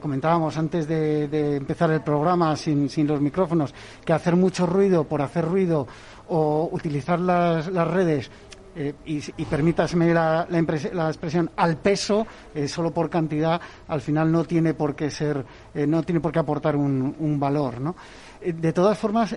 comentábamos 0.00 0.56
antes 0.58 0.86
de, 0.86 1.56
empezar 1.56 1.90
el 1.90 2.02
programa 2.02 2.54
sin, 2.54 2.88
sin 2.88 3.08
los 3.08 3.20
micrófonos, 3.20 3.74
que 4.04 4.12
hacer 4.12 4.36
mucho 4.36 4.64
ruido 4.64 5.04
por 5.04 5.22
hacer 5.22 5.44
ruido 5.44 5.88
o 6.28 6.68
utilizar 6.70 7.18
las 7.18 7.66
redes 7.88 8.30
eh, 8.78 8.92
y, 9.06 9.22
y, 9.38 9.44
permítaseme 9.46 10.12
la, 10.12 10.46
la, 10.50 11.08
expresión 11.08 11.50
al 11.56 11.78
peso 11.78 12.26
eh, 12.54 12.68
solo 12.68 12.90
por 12.90 13.08
cantidad 13.08 13.58
al 13.88 14.02
final 14.02 14.30
no 14.30 14.44
tiene 14.44 14.74
por 14.74 14.94
qué 14.94 15.10
ser 15.10 15.42
eh, 15.74 15.86
no 15.86 16.02
tiene 16.02 16.20
por 16.20 16.30
qué 16.30 16.40
aportar 16.40 16.76
un, 16.76 17.16
un 17.18 17.40
valor 17.40 17.80
no 17.80 17.96
de 18.44 18.72
todas 18.74 18.98
formas 18.98 19.34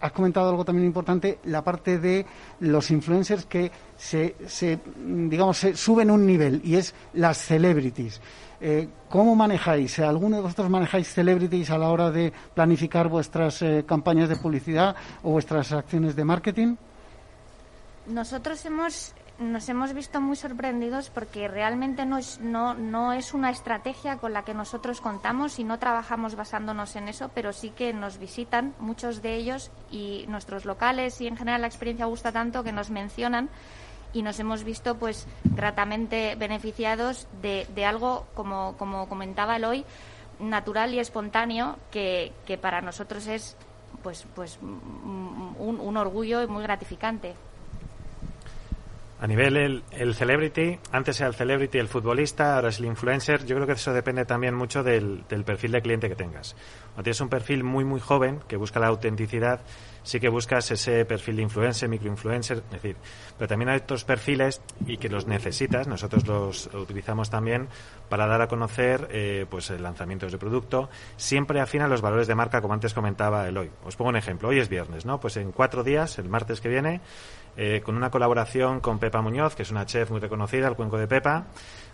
has 0.00 0.12
comentado 0.12 0.50
algo 0.50 0.62
también 0.62 0.86
importante 0.86 1.38
la 1.44 1.64
parte 1.64 1.98
de 1.98 2.26
los 2.60 2.90
influencers 2.90 3.46
que 3.46 3.72
se, 3.96 4.36
se 4.46 4.78
digamos 5.02 5.56
se 5.56 5.74
suben 5.74 6.10
un 6.10 6.26
nivel 6.26 6.60
y 6.62 6.76
es 6.76 6.94
las 7.14 7.38
celebrities 7.38 8.20
¿Cómo 9.10 9.34
manejáis? 9.36 9.98
¿Alguno 9.98 10.36
de 10.36 10.42
vosotros 10.42 10.70
manejáis 10.70 11.08
celebrities 11.08 11.70
a 11.70 11.76
la 11.76 11.90
hora 11.90 12.10
de 12.10 12.32
planificar 12.54 13.08
vuestras 13.08 13.62
campañas 13.84 14.28
de 14.28 14.36
publicidad 14.36 14.96
o 15.22 15.32
vuestras 15.32 15.72
acciones 15.72 16.16
de 16.16 16.24
marketing? 16.24 16.76
Nosotros 18.06 18.64
hemos 18.64 19.14
nos 19.38 19.68
hemos 19.68 19.92
visto 19.94 20.20
muy 20.20 20.36
sorprendidos 20.36 21.10
porque 21.10 21.48
realmente 21.48 22.06
no 22.06 22.18
es, 22.18 22.40
no, 22.40 22.74
no 22.74 23.12
es 23.12 23.34
una 23.34 23.50
estrategia 23.50 24.18
con 24.18 24.32
la 24.32 24.44
que 24.44 24.54
nosotros 24.54 25.00
contamos 25.00 25.58
y 25.58 25.64
no 25.64 25.78
trabajamos 25.80 26.36
basándonos 26.36 26.94
en 26.94 27.08
eso, 27.08 27.30
pero 27.34 27.52
sí 27.52 27.70
que 27.70 27.92
nos 27.92 28.18
visitan 28.18 28.74
muchos 28.78 29.22
de 29.22 29.34
ellos 29.34 29.72
y 29.90 30.24
nuestros 30.28 30.64
locales 30.64 31.20
y 31.20 31.26
en 31.26 31.36
general 31.36 31.62
la 31.62 31.66
experiencia 31.66 32.06
gusta 32.06 32.30
tanto 32.30 32.62
que 32.62 32.70
nos 32.70 32.90
mencionan 32.90 33.48
y 34.12 34.22
nos 34.22 34.38
hemos 34.38 34.62
visto 34.62 34.96
pues 34.98 35.26
gratamente 35.42 36.36
beneficiados 36.36 37.26
de, 37.42 37.66
de 37.74 37.84
algo, 37.84 38.28
como, 38.34 38.76
como 38.76 39.08
comentaba 39.08 39.56
el 39.56 39.64
hoy, 39.64 39.84
natural 40.38 40.94
y 40.94 41.00
espontáneo 41.00 41.76
que, 41.90 42.32
que 42.46 42.56
para 42.56 42.80
nosotros 42.80 43.26
es 43.26 43.56
pues, 44.04 44.26
pues 44.36 44.60
un, 44.62 45.80
un 45.80 45.96
orgullo 45.96 46.40
y 46.42 46.46
muy 46.46 46.62
gratificante. 46.62 47.34
A 49.24 49.26
nivel 49.26 49.82
el, 49.90 50.14
celebrity, 50.14 50.78
antes 50.92 51.18
era 51.18 51.28
el 51.28 51.34
celebrity 51.34 51.78
el 51.78 51.88
futbolista, 51.88 52.56
ahora 52.56 52.68
es 52.68 52.78
el 52.78 52.84
influencer. 52.84 53.46
Yo 53.46 53.54
creo 53.56 53.66
que 53.66 53.72
eso 53.72 53.94
depende 53.94 54.26
también 54.26 54.54
mucho 54.54 54.82
del, 54.82 55.24
perfil 55.46 55.72
de 55.72 55.80
cliente 55.80 56.10
que 56.10 56.14
tengas. 56.14 56.54
O 56.98 57.02
tienes 57.02 57.22
un 57.22 57.30
perfil 57.30 57.64
muy, 57.64 57.86
muy 57.86 58.00
joven 58.00 58.40
que 58.46 58.58
busca 58.58 58.80
la 58.80 58.88
autenticidad, 58.88 59.60
sí 60.02 60.20
que 60.20 60.28
buscas 60.28 60.70
ese 60.70 61.06
perfil 61.06 61.36
de 61.36 61.42
influencer, 61.42 61.88
microinfluencer, 61.88 62.58
es 62.58 62.70
decir, 62.70 62.96
pero 63.38 63.48
también 63.48 63.70
hay 63.70 63.78
otros 63.78 64.04
perfiles 64.04 64.60
y 64.86 64.98
que 64.98 65.08
los 65.08 65.26
necesitas, 65.26 65.88
nosotros 65.88 66.26
los 66.26 66.66
utilizamos 66.74 67.30
también 67.30 67.68
para 68.10 68.26
dar 68.26 68.42
a 68.42 68.46
conocer 68.46 69.08
eh, 69.10 69.46
pues 69.48 69.70
lanzamientos 69.70 70.32
de 70.32 70.38
producto, 70.38 70.90
siempre 71.16 71.60
afín 71.60 71.80
a 71.80 71.88
los 71.88 72.02
valores 72.02 72.26
de 72.26 72.34
marca, 72.34 72.60
como 72.60 72.74
antes 72.74 72.92
comentaba 72.92 73.48
Eloy. 73.48 73.70
Os 73.86 73.96
pongo 73.96 74.10
un 74.10 74.16
ejemplo, 74.16 74.50
hoy 74.50 74.58
es 74.58 74.68
viernes, 74.68 75.06
¿no? 75.06 75.18
Pues 75.18 75.38
en 75.38 75.50
cuatro 75.50 75.82
días, 75.82 76.18
el 76.18 76.28
martes 76.28 76.60
que 76.60 76.68
viene, 76.68 77.00
eh, 77.56 77.82
con 77.84 77.96
una 77.96 78.10
colaboración 78.10 78.80
con 78.80 78.98
Pepa 78.98 79.22
Muñoz, 79.22 79.54
que 79.54 79.62
es 79.62 79.70
una 79.70 79.86
chef 79.86 80.10
muy 80.10 80.20
reconocida, 80.20 80.68
el 80.68 80.74
cuenco 80.74 80.98
de 80.98 81.06
Pepa, 81.06 81.46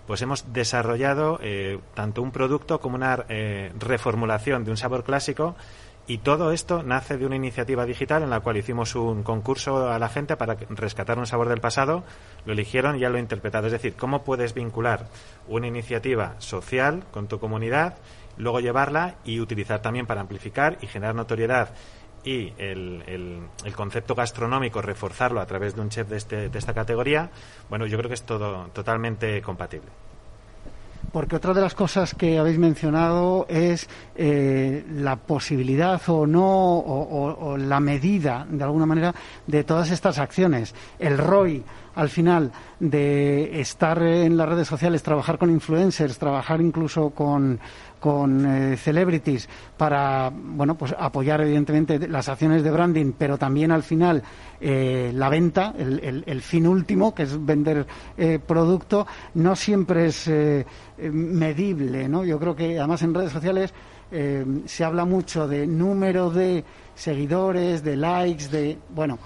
pues 0.06 0.22
hemos 0.22 0.52
desarrollado 0.52 1.38
eh, 1.42 1.78
tanto 1.94 2.22
un 2.22 2.32
producto 2.32 2.80
como 2.80 2.96
una 2.96 3.24
eh, 3.28 3.72
reformulación 3.78 4.64
de 4.64 4.70
un 4.70 4.76
sabor 4.76 5.04
clásico 5.04 5.54
y 6.06 6.18
todo 6.18 6.50
esto 6.50 6.82
nace 6.82 7.18
de 7.18 7.26
una 7.26 7.36
iniciativa 7.36 7.86
digital 7.86 8.24
en 8.24 8.30
la 8.30 8.40
cual 8.40 8.56
hicimos 8.56 8.96
un 8.96 9.22
concurso 9.22 9.88
a 9.90 9.98
la 9.98 10.08
gente 10.08 10.36
para 10.36 10.56
rescatar 10.70 11.18
un 11.18 11.26
sabor 11.26 11.48
del 11.48 11.60
pasado, 11.60 12.02
lo 12.44 12.52
eligieron 12.52 12.96
y 12.96 13.00
ya 13.00 13.10
lo 13.10 13.18
interpretado. 13.18 13.66
Es 13.66 13.72
decir, 13.72 13.94
cómo 13.94 14.24
puedes 14.24 14.52
vincular 14.52 15.06
una 15.46 15.68
iniciativa 15.68 16.34
social 16.38 17.04
con 17.12 17.28
tu 17.28 17.38
comunidad, 17.38 17.98
luego 18.38 18.58
llevarla 18.58 19.16
y 19.24 19.38
utilizar 19.38 19.82
también 19.82 20.06
para 20.06 20.22
amplificar 20.22 20.78
y 20.80 20.88
generar 20.88 21.14
notoriedad 21.14 21.74
y 22.24 22.52
el, 22.58 23.02
el, 23.06 23.72
concepto 23.74 24.14
gastronómico, 24.14 24.82
reforzarlo 24.82 25.40
a 25.40 25.46
través 25.46 25.74
de 25.74 25.80
un 25.80 25.88
chef 25.88 26.08
de, 26.08 26.16
este, 26.16 26.48
de 26.48 26.58
esta 26.58 26.74
categoría, 26.74 27.30
bueno, 27.68 27.86
yo 27.86 27.96
creo 27.98 28.08
que 28.08 28.14
es 28.14 28.24
todo 28.24 28.68
totalmente 28.72 29.40
compatible. 29.42 29.88
porque 31.12 31.36
otra 31.36 31.54
de 31.54 31.60
las 31.60 31.74
cosas 31.74 32.14
que 32.14 32.38
habéis 32.38 32.58
mencionado 32.58 33.46
es 33.48 33.88
eh, 34.14 34.84
la 34.92 35.16
posibilidad 35.16 36.00
o 36.08 36.26
no, 36.26 36.78
o, 36.78 37.56
la 37.56 37.80
medida, 37.80 38.46
de 38.48 38.62
alguna 38.62 38.86
manera, 38.86 39.14
de 39.46 39.64
todas 39.64 39.90
estas 39.90 40.18
acciones. 40.18 40.74
El 40.98 41.18
ROI, 41.18 41.64
al 41.94 42.08
final, 42.10 42.52
de 42.78 43.60
estar 43.60 44.00
en 44.02 44.36
las 44.36 44.48
redes 44.48 44.68
sociales, 44.68 45.02
trabajar 45.02 45.38
con 45.38 45.50
influencers, 45.50 46.18
trabajar 46.18 46.60
incluso 46.60 47.10
con, 47.10 47.58
con 48.00 48.46
eh, 48.46 48.76
celebrities 48.76 49.48
para 49.76 50.32
bueno 50.34 50.74
pues 50.76 50.94
apoyar 50.98 51.40
evidentemente 51.42 52.08
las 52.08 52.28
acciones 52.28 52.64
de 52.64 52.70
branding 52.70 53.12
pero 53.16 53.38
también 53.38 53.70
al 53.70 53.82
final 53.82 54.22
eh, 54.60 55.12
la 55.14 55.28
venta 55.28 55.74
el, 55.78 56.40
fin 56.42 56.66
último 56.66 57.14
que 57.14 57.24
es 57.24 57.44
vender 57.44 57.86
eh, 58.16 58.38
producto 58.44 59.06
no 59.34 59.54
siempre 59.54 60.06
es 60.06 60.30
medible 60.98 62.08
no 62.08 62.24
yo 62.24 62.38
creo 62.38 62.56
que 62.56 62.78
además 62.78 63.02
en 63.02 63.14
redes 63.14 63.32
sociales 63.32 63.72
se 64.10 64.84
habla 64.84 65.04
mucho 65.04 65.46
de 65.46 65.68
número 65.68 66.30
de 66.30 66.64
seguidores 66.96 67.84
de 67.84 67.96
likes 67.96 68.48
de 68.48 68.76
bueno 68.92 69.18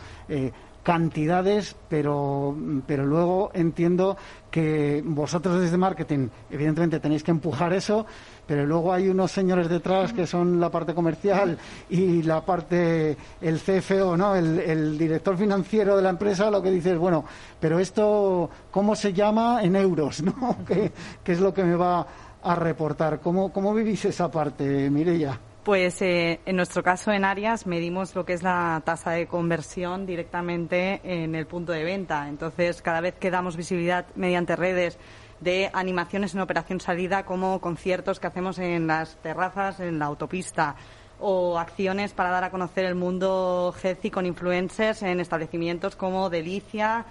cantidades, 0.85 1.75
pero, 1.89 2.55
pero 2.87 3.05
luego 3.07 3.51
entiendo 3.55 4.17
que 4.51 5.03
vosotros 5.05 5.61
desde 5.61 5.79
marketing, 5.79 6.29
evidentemente, 6.51 7.01
tenéis 7.01 7.25
que 7.25 7.33
empujar 7.33 7.73
eso, 7.73 8.07
pero 8.47 8.67
luego 8.67 8.93
hay 8.93 9.09
unos 9.09 9.33
señores 9.33 9.69
detrás 9.69 10.13
que 10.13 10.27
son 10.27 10.61
la 10.61 10.71
parte 10.71 10.95
comercial 10.95 11.59
y 11.89 12.23
la 12.23 12.45
parte, 12.45 13.17
el 13.41 13.59
CFO, 13.59 14.17
¿no? 14.17 14.37
El, 14.37 14.99
director 14.99 15.37
financiero 15.37 15.97
de 15.97 16.03
la 16.03 16.11
empresa, 16.11 16.51
lo 16.51 16.63
que 16.63 16.71
dice 16.71 16.93
es, 16.93 16.99
bueno, 16.99 17.25
pero 17.59 17.79
esto, 17.79 18.51
¿cómo 18.71 18.95
se 18.95 19.13
llama 19.13 19.63
en 19.63 19.77
euros, 19.77 20.23
¿no? 20.23 20.59
¿Qué, 20.67 20.93
es 21.25 21.41
lo 21.41 21.53
que 21.53 21.65
me 21.65 21.77
va 21.77 22.07
a 22.43 22.55
reportar? 22.55 23.21
¿Cómo, 23.21 23.53
cómo 23.53 23.73
vivís 23.75 24.05
esa 24.05 24.31
parte, 24.31 24.91
Mireya? 24.91 25.41
Pues 25.65 26.03
eh, 26.03 26.41
en 26.45 26.57
nuestro 26.57 26.83
caso 26.83 27.11
en 27.11 27.25
Arias 27.25 27.67
medimos 27.67 28.15
lo 28.15 28.27
que 28.27 28.35
es 28.35 28.43
la 28.43 28.83
tasa 28.85 29.13
de 29.13 29.27
conversión 29.27 30.05
directamente 30.05 31.01
en 31.03 31.35
el 31.35 31.47
punto 31.47 31.73
de 31.73 31.83
venta. 31.85 32.29
Entonces, 32.29 32.83
cada 32.83 33.01
vez 33.01 33.15
que 33.15 33.31
damos 33.31 33.57
visibilidad 33.57 34.05
mediante 34.15 34.57
redes 34.57 34.99
de 35.41 35.71
animaciones 35.73 36.35
en 36.35 36.41
operación 36.41 36.81
salida 36.81 37.25
como 37.25 37.63
conciertos 37.63 38.21
que 38.21 38.27
hacemos 38.27 38.59
en 38.59 38.87
las 38.87 39.17
terrazas, 39.23 39.81
en 39.81 39.99
la 39.99 40.05
autopista 40.05 40.77
o 41.19 41.59
acciones 41.59 42.13
para 42.13 42.29
dar 42.29 42.45
a 42.45 42.51
conocer 42.51 42.85
el 42.85 42.95
mundo 42.95 43.75
healthy 43.83 44.11
con 44.11 44.27
influencers 44.27 45.03
en 45.03 45.19
establecimientos 45.19 45.97
como 45.97 46.29
Delicia 46.29 47.07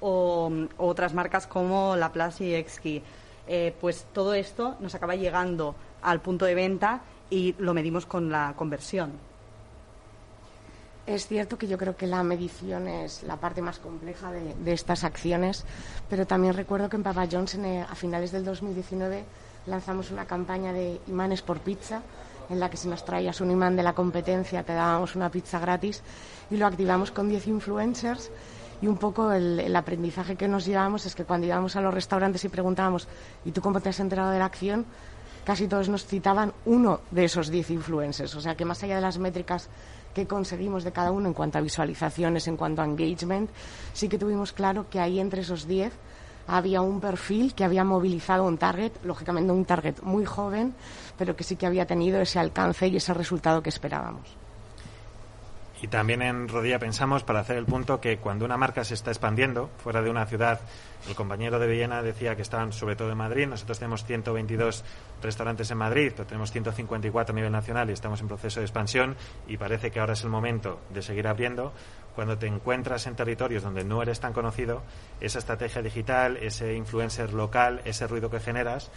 o, 0.00 0.52
otras 0.76 1.14
marcas 1.14 1.48
como 1.48 1.96
La 1.96 2.12
Plaza 2.12 2.44
y 2.44 2.54
Exki. 2.54 3.02
Eh, 3.48 3.74
pues 3.80 4.06
todo 4.12 4.34
esto 4.34 4.76
nos 4.78 4.94
acaba 4.94 5.16
llegando 5.16 5.74
al 6.00 6.20
punto 6.20 6.44
de 6.44 6.54
venta 6.54 7.02
y 7.32 7.54
lo 7.58 7.72
medimos 7.72 8.04
con 8.04 8.30
la 8.30 8.52
conversión. 8.54 9.12
Es 11.06 11.26
cierto 11.26 11.56
que 11.56 11.66
yo 11.66 11.78
creo 11.78 11.96
que 11.96 12.06
la 12.06 12.22
medición 12.22 12.86
es 12.86 13.22
la 13.22 13.36
parte 13.36 13.62
más 13.62 13.78
compleja 13.78 14.30
de, 14.30 14.72
estas 14.72 15.02
acciones, 15.02 15.64
pero 16.10 16.26
también 16.26 16.54
recuerdo 16.54 16.90
que 16.90 16.96
en 16.96 17.02
Papa 17.02 17.26
John's 17.30 17.54
eh, 17.54 17.80
a 17.80 17.94
finales 17.94 18.32
del 18.32 18.44
2019 18.44 19.24
lanzamos 19.66 20.10
una 20.10 20.26
campaña 20.26 20.74
de 20.74 21.00
imanes 21.08 21.40
por 21.40 21.60
pizza 21.60 22.02
en 22.50 22.60
la 22.60 22.68
que 22.68 22.76
si 22.76 22.86
nos 22.86 23.04
traías 23.04 23.40
un 23.40 23.50
imán 23.50 23.76
de 23.76 23.82
la 23.82 23.94
competencia 23.94 24.62
te 24.62 24.74
dábamos 24.74 25.16
una 25.16 25.30
pizza 25.30 25.58
gratis 25.58 26.02
y 26.50 26.56
lo 26.56 26.66
activamos 26.66 27.12
con 27.12 27.28
10 27.28 27.46
influencers 27.46 28.30
y 28.82 28.88
un 28.88 28.98
poco 28.98 29.32
el, 29.32 29.60
el, 29.60 29.74
aprendizaje 29.74 30.36
que 30.36 30.48
nos 30.48 30.66
llevamos 30.66 31.06
es 31.06 31.14
que 31.14 31.24
cuando 31.24 31.46
íbamos 31.46 31.76
a 31.76 31.80
los 31.80 31.94
restaurantes 31.94 32.44
y 32.44 32.48
preguntábamos 32.48 33.08
¿y 33.44 33.52
tú 33.52 33.62
cómo 33.62 33.80
te 33.80 33.88
has 33.88 34.00
enterado 34.00 34.32
de 34.32 34.38
la 34.40 34.46
acción? 34.46 34.84
Casi 35.44 35.68
todos 35.68 35.88
nos 35.88 36.06
citaban 36.06 36.52
uno 36.64 37.00
de 37.10 37.24
esos 37.24 37.48
diez 37.48 37.70
influencers. 37.70 38.34
O 38.34 38.40
sea 38.40 38.54
que 38.54 38.64
más 38.64 38.82
allá 38.82 38.96
de 38.96 39.02
las 39.02 39.18
métricas 39.18 39.68
que 40.14 40.26
conseguimos 40.26 40.84
de 40.84 40.92
cada 40.92 41.10
uno 41.10 41.28
en 41.28 41.34
cuanto 41.34 41.58
a 41.58 41.60
visualizaciones, 41.60 42.46
en 42.48 42.56
cuanto 42.56 42.82
a 42.82 42.84
engagement, 42.84 43.50
sí 43.92 44.08
que 44.08 44.18
tuvimos 44.18 44.52
claro 44.52 44.88
que 44.90 45.00
ahí 45.00 45.20
entre 45.20 45.40
esos 45.40 45.66
diez 45.66 45.92
había 46.46 46.82
un 46.82 47.00
perfil 47.00 47.54
que 47.54 47.64
había 47.64 47.84
movilizado 47.84 48.44
un 48.44 48.58
target, 48.58 48.92
lógicamente 49.04 49.52
un 49.52 49.64
target 49.64 50.02
muy 50.02 50.24
joven, 50.24 50.74
pero 51.16 51.36
que 51.36 51.44
sí 51.44 51.56
que 51.56 51.66
había 51.66 51.86
tenido 51.86 52.20
ese 52.20 52.38
alcance 52.38 52.88
y 52.88 52.96
ese 52.96 53.14
resultado 53.14 53.62
que 53.62 53.70
esperábamos. 53.70 54.41
Y 55.82 55.88
también 55.88 56.22
en 56.22 56.46
Rodilla 56.46 56.78
pensamos, 56.78 57.24
para 57.24 57.40
hacer 57.40 57.56
el 57.56 57.66
punto, 57.66 58.00
que 58.00 58.18
cuando 58.18 58.44
una 58.44 58.56
marca 58.56 58.84
se 58.84 58.94
está 58.94 59.10
expandiendo 59.10 59.68
fuera 59.78 60.00
de 60.00 60.10
una 60.10 60.26
ciudad, 60.26 60.60
el 61.08 61.16
compañero 61.16 61.58
de 61.58 61.66
Villena 61.66 62.02
decía 62.02 62.36
que 62.36 62.42
estaban 62.42 62.72
sobre 62.72 62.94
todo 62.94 63.10
en 63.10 63.18
Madrid, 63.18 63.48
nosotros 63.48 63.80
tenemos 63.80 64.04
122 64.04 64.84
restaurantes 65.20 65.72
en 65.72 65.78
Madrid, 65.78 66.12
pero 66.14 66.28
tenemos 66.28 66.52
154 66.52 67.32
a 67.32 67.34
nivel 67.34 67.50
nacional 67.50 67.90
y 67.90 67.94
estamos 67.94 68.20
en 68.20 68.28
proceso 68.28 68.60
de 68.60 68.66
expansión 68.66 69.16
y 69.48 69.56
parece 69.56 69.90
que 69.90 69.98
ahora 69.98 70.12
es 70.12 70.22
el 70.22 70.30
momento 70.30 70.78
de 70.94 71.02
seguir 71.02 71.26
abriendo. 71.26 71.72
Cuando 72.14 72.38
te 72.38 72.46
encuentras 72.46 73.06
en 73.06 73.16
territorios 73.16 73.64
donde 73.64 73.84
no 73.84 74.02
eres 74.02 74.20
tan 74.20 74.32
conocido, 74.34 74.82
esa 75.20 75.40
estrategia 75.40 75.82
digital, 75.82 76.36
ese 76.36 76.74
influencer 76.74 77.32
local, 77.32 77.80
ese 77.84 78.06
ruido 78.06 78.30
que 78.30 78.38
generas, 78.38 78.92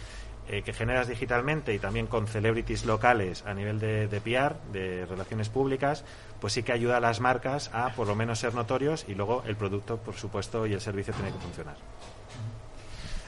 eh, 0.48 0.62
que 0.62 0.72
generas 0.72 1.08
digitalmente 1.08 1.74
y 1.74 1.80
también 1.80 2.06
con 2.06 2.28
celebrities 2.28 2.84
locales 2.84 3.42
a 3.46 3.52
nivel 3.52 3.80
de, 3.80 4.06
de 4.06 4.20
PR, 4.20 4.54
de 4.72 5.04
relaciones 5.04 5.48
públicas, 5.48 6.04
pues 6.40 6.52
sí 6.52 6.62
que 6.62 6.70
ayuda 6.70 6.98
a 6.98 7.00
las 7.00 7.18
marcas 7.18 7.68
a 7.72 7.88
por 7.94 8.06
lo 8.06 8.14
menos 8.14 8.38
ser 8.38 8.54
notorios 8.54 9.06
y 9.08 9.16
luego 9.16 9.42
el 9.48 9.56
producto, 9.56 9.96
por 9.96 10.14
supuesto, 10.14 10.64
y 10.64 10.72
el 10.72 10.80
servicio 10.80 11.12
tiene 11.14 11.32
que 11.32 11.38
funcionar. 11.38 11.74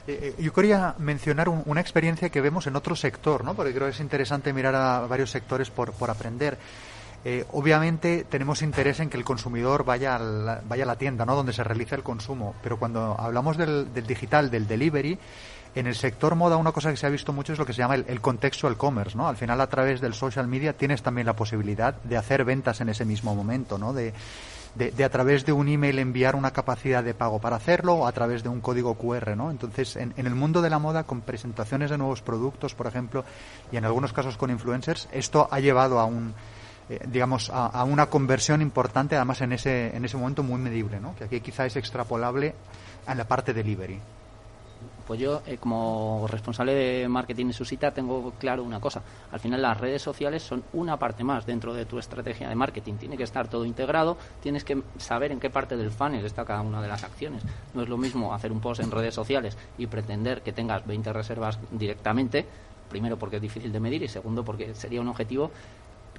Eh, 0.07 0.33
eh, 0.37 0.41
yo 0.41 0.53
quería 0.53 0.95
mencionar 0.97 1.49
una 1.49 1.81
experiencia 1.81 2.29
que 2.29 2.39
vemos 2.39 2.67
en 2.67 2.77
otro 2.77 2.95
sector, 2.95 3.43
¿no? 3.43 3.53
porque 3.53 3.73
creo 3.73 3.87
que 3.87 3.93
es 3.93 3.99
interesante 3.99 4.53
mirar 4.53 4.75
a 4.75 5.01
varios 5.01 5.29
sectores 5.29 5.69
por, 5.69 5.91
por 5.91 6.09
aprender. 6.09 6.57
obviamente 7.51 8.25
tenemos 8.29 8.61
interés 8.61 9.01
en 9.01 9.09
que 9.09 9.17
el 9.17 9.25
consumidor 9.25 9.83
vaya 9.83 10.15
a 10.15 10.19
la, 10.19 10.61
vaya 10.65 10.83
a 10.83 10.87
la 10.87 10.95
tienda, 10.95 11.25
¿no? 11.25 11.35
donde 11.35 11.51
se 11.51 11.65
realiza 11.65 11.95
el 11.97 12.03
consumo, 12.03 12.55
pero 12.63 12.79
cuando 12.79 13.17
hablamos 13.19 13.57
del, 13.57 13.93
del 13.93 14.07
digital, 14.07 14.49
del 14.49 14.67
delivery, 14.67 15.19
en 15.75 15.87
el 15.87 15.95
sector 15.95 16.35
moda 16.35 16.57
una 16.57 16.71
cosa 16.71 16.91
que 16.91 16.97
se 16.97 17.05
ha 17.05 17.09
visto 17.09 17.33
mucho 17.33 17.53
es 17.53 17.59
lo 17.59 17.65
que 17.65 17.73
se 17.73 17.79
llama 17.79 17.95
el, 17.95 18.21
contextual 18.21 18.77
commerce, 18.77 19.17
¿no? 19.17 19.27
Al 19.27 19.37
final 19.37 19.61
a 19.61 19.67
través 19.67 20.01
del 20.01 20.13
social 20.13 20.47
media 20.47 20.73
tienes 20.73 21.01
también 21.03 21.27
la 21.27 21.35
posibilidad 21.35 21.93
de 21.93 22.17
hacer 22.17 22.43
ventas 22.43 22.81
en 22.81 22.89
ese 22.89 23.05
mismo 23.05 23.35
momento, 23.35 23.77
¿no? 23.77 23.93
De, 23.93 24.13
de, 24.75 25.03
a 25.03 25.09
través 25.09 25.45
de 25.45 25.51
un 25.51 25.67
email 25.67 25.99
enviar 25.99 26.35
una 26.35 26.51
capacidad 26.51 27.03
de 27.03 27.13
pago 27.13 27.39
para 27.39 27.55
hacerlo 27.55 27.95
o 27.95 28.07
a 28.07 28.11
través 28.11 28.43
de 28.43 28.49
un 28.49 28.61
código 28.61 28.95
QR, 28.95 29.35
¿no? 29.35 29.51
Entonces, 29.51 29.95
en, 29.95 30.13
el 30.15 30.35
mundo 30.35 30.61
de 30.61 30.69
la 30.69 30.79
moda, 30.79 31.03
con 31.03 31.21
presentaciones 31.21 31.89
de 31.89 31.97
nuevos 31.97 32.21
productos, 32.21 32.75
por 32.75 32.87
ejemplo, 32.87 33.25
y 33.71 33.77
en 33.77 33.85
algunos 33.85 34.13
casos 34.13 34.37
con 34.37 34.51
influencers, 34.51 35.07
esto 35.11 35.47
ha 35.51 35.59
llevado 35.59 35.99
a 35.99 36.05
un, 36.05 36.33
eh, 36.89 36.99
digamos, 37.07 37.49
a, 37.49 37.67
a, 37.67 37.83
una 37.83 38.07
conversión 38.07 38.61
importante, 38.61 39.15
además 39.15 39.41
en 39.41 39.53
ese, 39.53 39.95
en 39.95 40.05
ese 40.05 40.17
momento 40.17 40.43
muy 40.43 40.59
medible, 40.59 40.99
¿no? 40.99 41.15
Que 41.15 41.25
aquí 41.25 41.41
quizá 41.41 41.65
es 41.65 41.75
extrapolable 41.75 42.55
a 43.05 43.15
la 43.15 43.27
parte 43.27 43.53
delivery. 43.53 43.99
Pues 45.09 45.19
yo, 45.19 45.41
eh, 45.47 45.57
como 45.57 46.27
responsable 46.29 46.71
de 46.75 47.07
marketing 47.09 47.47
en 47.47 47.53
Susita, 47.53 47.89
tengo 47.89 48.31
claro 48.37 48.63
una 48.63 48.79
cosa. 48.79 49.01
Al 49.31 49.39
final, 49.39 49.59
las 49.59 49.75
redes 49.75 50.03
sociales 50.03 50.43
son 50.43 50.63
una 50.73 50.99
parte 50.99 51.23
más 51.23 51.47
dentro 51.47 51.73
de 51.73 51.87
tu 51.87 51.97
estrategia 51.97 52.47
de 52.47 52.53
marketing. 52.53 52.93
Tiene 52.93 53.17
que 53.17 53.23
estar 53.23 53.47
todo 53.47 53.65
integrado, 53.65 54.19
tienes 54.39 54.63
que 54.63 54.83
saber 54.99 55.31
en 55.31 55.39
qué 55.39 55.49
parte 55.49 55.75
del 55.77 55.89
funnel 55.89 56.23
está 56.23 56.45
cada 56.45 56.61
una 56.61 56.79
de 56.79 56.89
las 56.89 57.03
acciones. 57.03 57.41
No 57.73 57.81
es 57.81 57.89
lo 57.89 57.97
mismo 57.97 58.35
hacer 58.35 58.51
un 58.51 58.59
post 58.59 58.81
en 58.81 58.91
redes 58.91 59.15
sociales 59.15 59.57
y 59.79 59.87
pretender 59.87 60.43
que 60.43 60.53
tengas 60.53 60.85
20 60.85 61.11
reservas 61.11 61.57
directamente, 61.71 62.45
primero 62.87 63.17
porque 63.17 63.37
es 63.37 63.41
difícil 63.41 63.71
de 63.71 63.79
medir 63.79 64.03
y 64.03 64.07
segundo 64.07 64.45
porque 64.45 64.75
sería 64.75 65.01
un 65.01 65.07
objetivo 65.07 65.49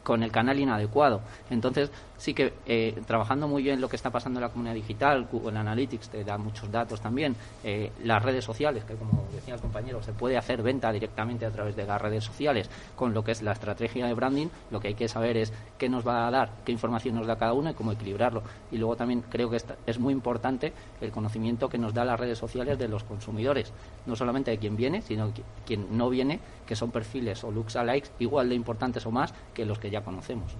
con 0.02 0.22
el 0.22 0.32
canal 0.32 0.58
inadecuado. 0.58 1.20
Entonces, 1.50 1.90
sí 2.16 2.34
que 2.34 2.52
eh, 2.66 3.00
trabajando 3.06 3.48
muy 3.48 3.62
bien 3.62 3.80
lo 3.80 3.88
que 3.88 3.96
está 3.96 4.10
pasando 4.10 4.38
en 4.38 4.42
la 4.42 4.50
comunidad 4.50 4.74
digital, 4.74 5.26
Google 5.30 5.58
Analytics 5.58 6.10
te 6.10 6.24
da 6.24 6.36
muchos 6.36 6.70
datos 6.70 7.00
también, 7.00 7.34
eh, 7.64 7.92
las 8.04 8.22
redes 8.22 8.44
sociales, 8.44 8.84
que 8.84 8.94
como 8.94 9.26
decía 9.32 9.54
el 9.54 9.60
compañero, 9.60 10.02
se 10.02 10.12
puede 10.12 10.36
hacer 10.36 10.62
venta 10.62 10.92
directamente 10.92 11.46
a 11.46 11.50
través 11.50 11.76
de 11.76 11.86
las 11.86 12.00
redes 12.00 12.24
sociales 12.24 12.68
con 12.94 13.14
lo 13.14 13.24
que 13.24 13.32
es 13.32 13.42
la 13.42 13.52
estrategia 13.52 14.06
de 14.06 14.14
branding, 14.14 14.48
lo 14.70 14.80
que 14.80 14.88
hay 14.88 14.94
que 14.94 15.08
saber 15.08 15.36
es 15.36 15.52
qué 15.78 15.88
nos 15.88 16.06
va 16.06 16.26
a 16.26 16.30
dar, 16.30 16.50
qué 16.64 16.72
información 16.72 17.14
nos 17.14 17.26
da 17.26 17.36
cada 17.36 17.52
uno 17.52 17.70
y 17.70 17.74
cómo 17.74 17.92
equilibrarlo. 17.92 18.42
Y 18.70 18.76
luego 18.76 18.96
también 18.96 19.22
creo 19.22 19.48
que 19.48 19.58
es 19.86 19.98
muy 19.98 20.12
importante 20.12 20.72
el 21.00 21.10
conocimiento 21.10 21.68
que 21.68 21.78
nos 21.78 21.94
da 21.94 22.04
las 22.04 22.20
redes 22.20 22.38
sociales 22.38 22.78
de 22.78 22.88
los 22.88 23.04
consumidores, 23.04 23.72
no 24.06 24.14
solamente 24.16 24.50
de 24.50 24.58
quien 24.58 24.76
viene, 24.76 25.02
sino 25.02 25.28
de 25.28 25.42
quien 25.64 25.96
no 25.96 26.10
viene, 26.10 26.40
que 26.70 26.76
son 26.76 26.92
perfiles 26.92 27.42
o 27.42 27.50
looks 27.50 27.74
likes 27.74 28.10
igual 28.20 28.48
de 28.48 28.54
importantes 28.54 29.04
o 29.04 29.10
más 29.10 29.34
que 29.52 29.66
los 29.66 29.80
que 29.80 29.90
ya 29.90 30.04
conocemos. 30.04 30.54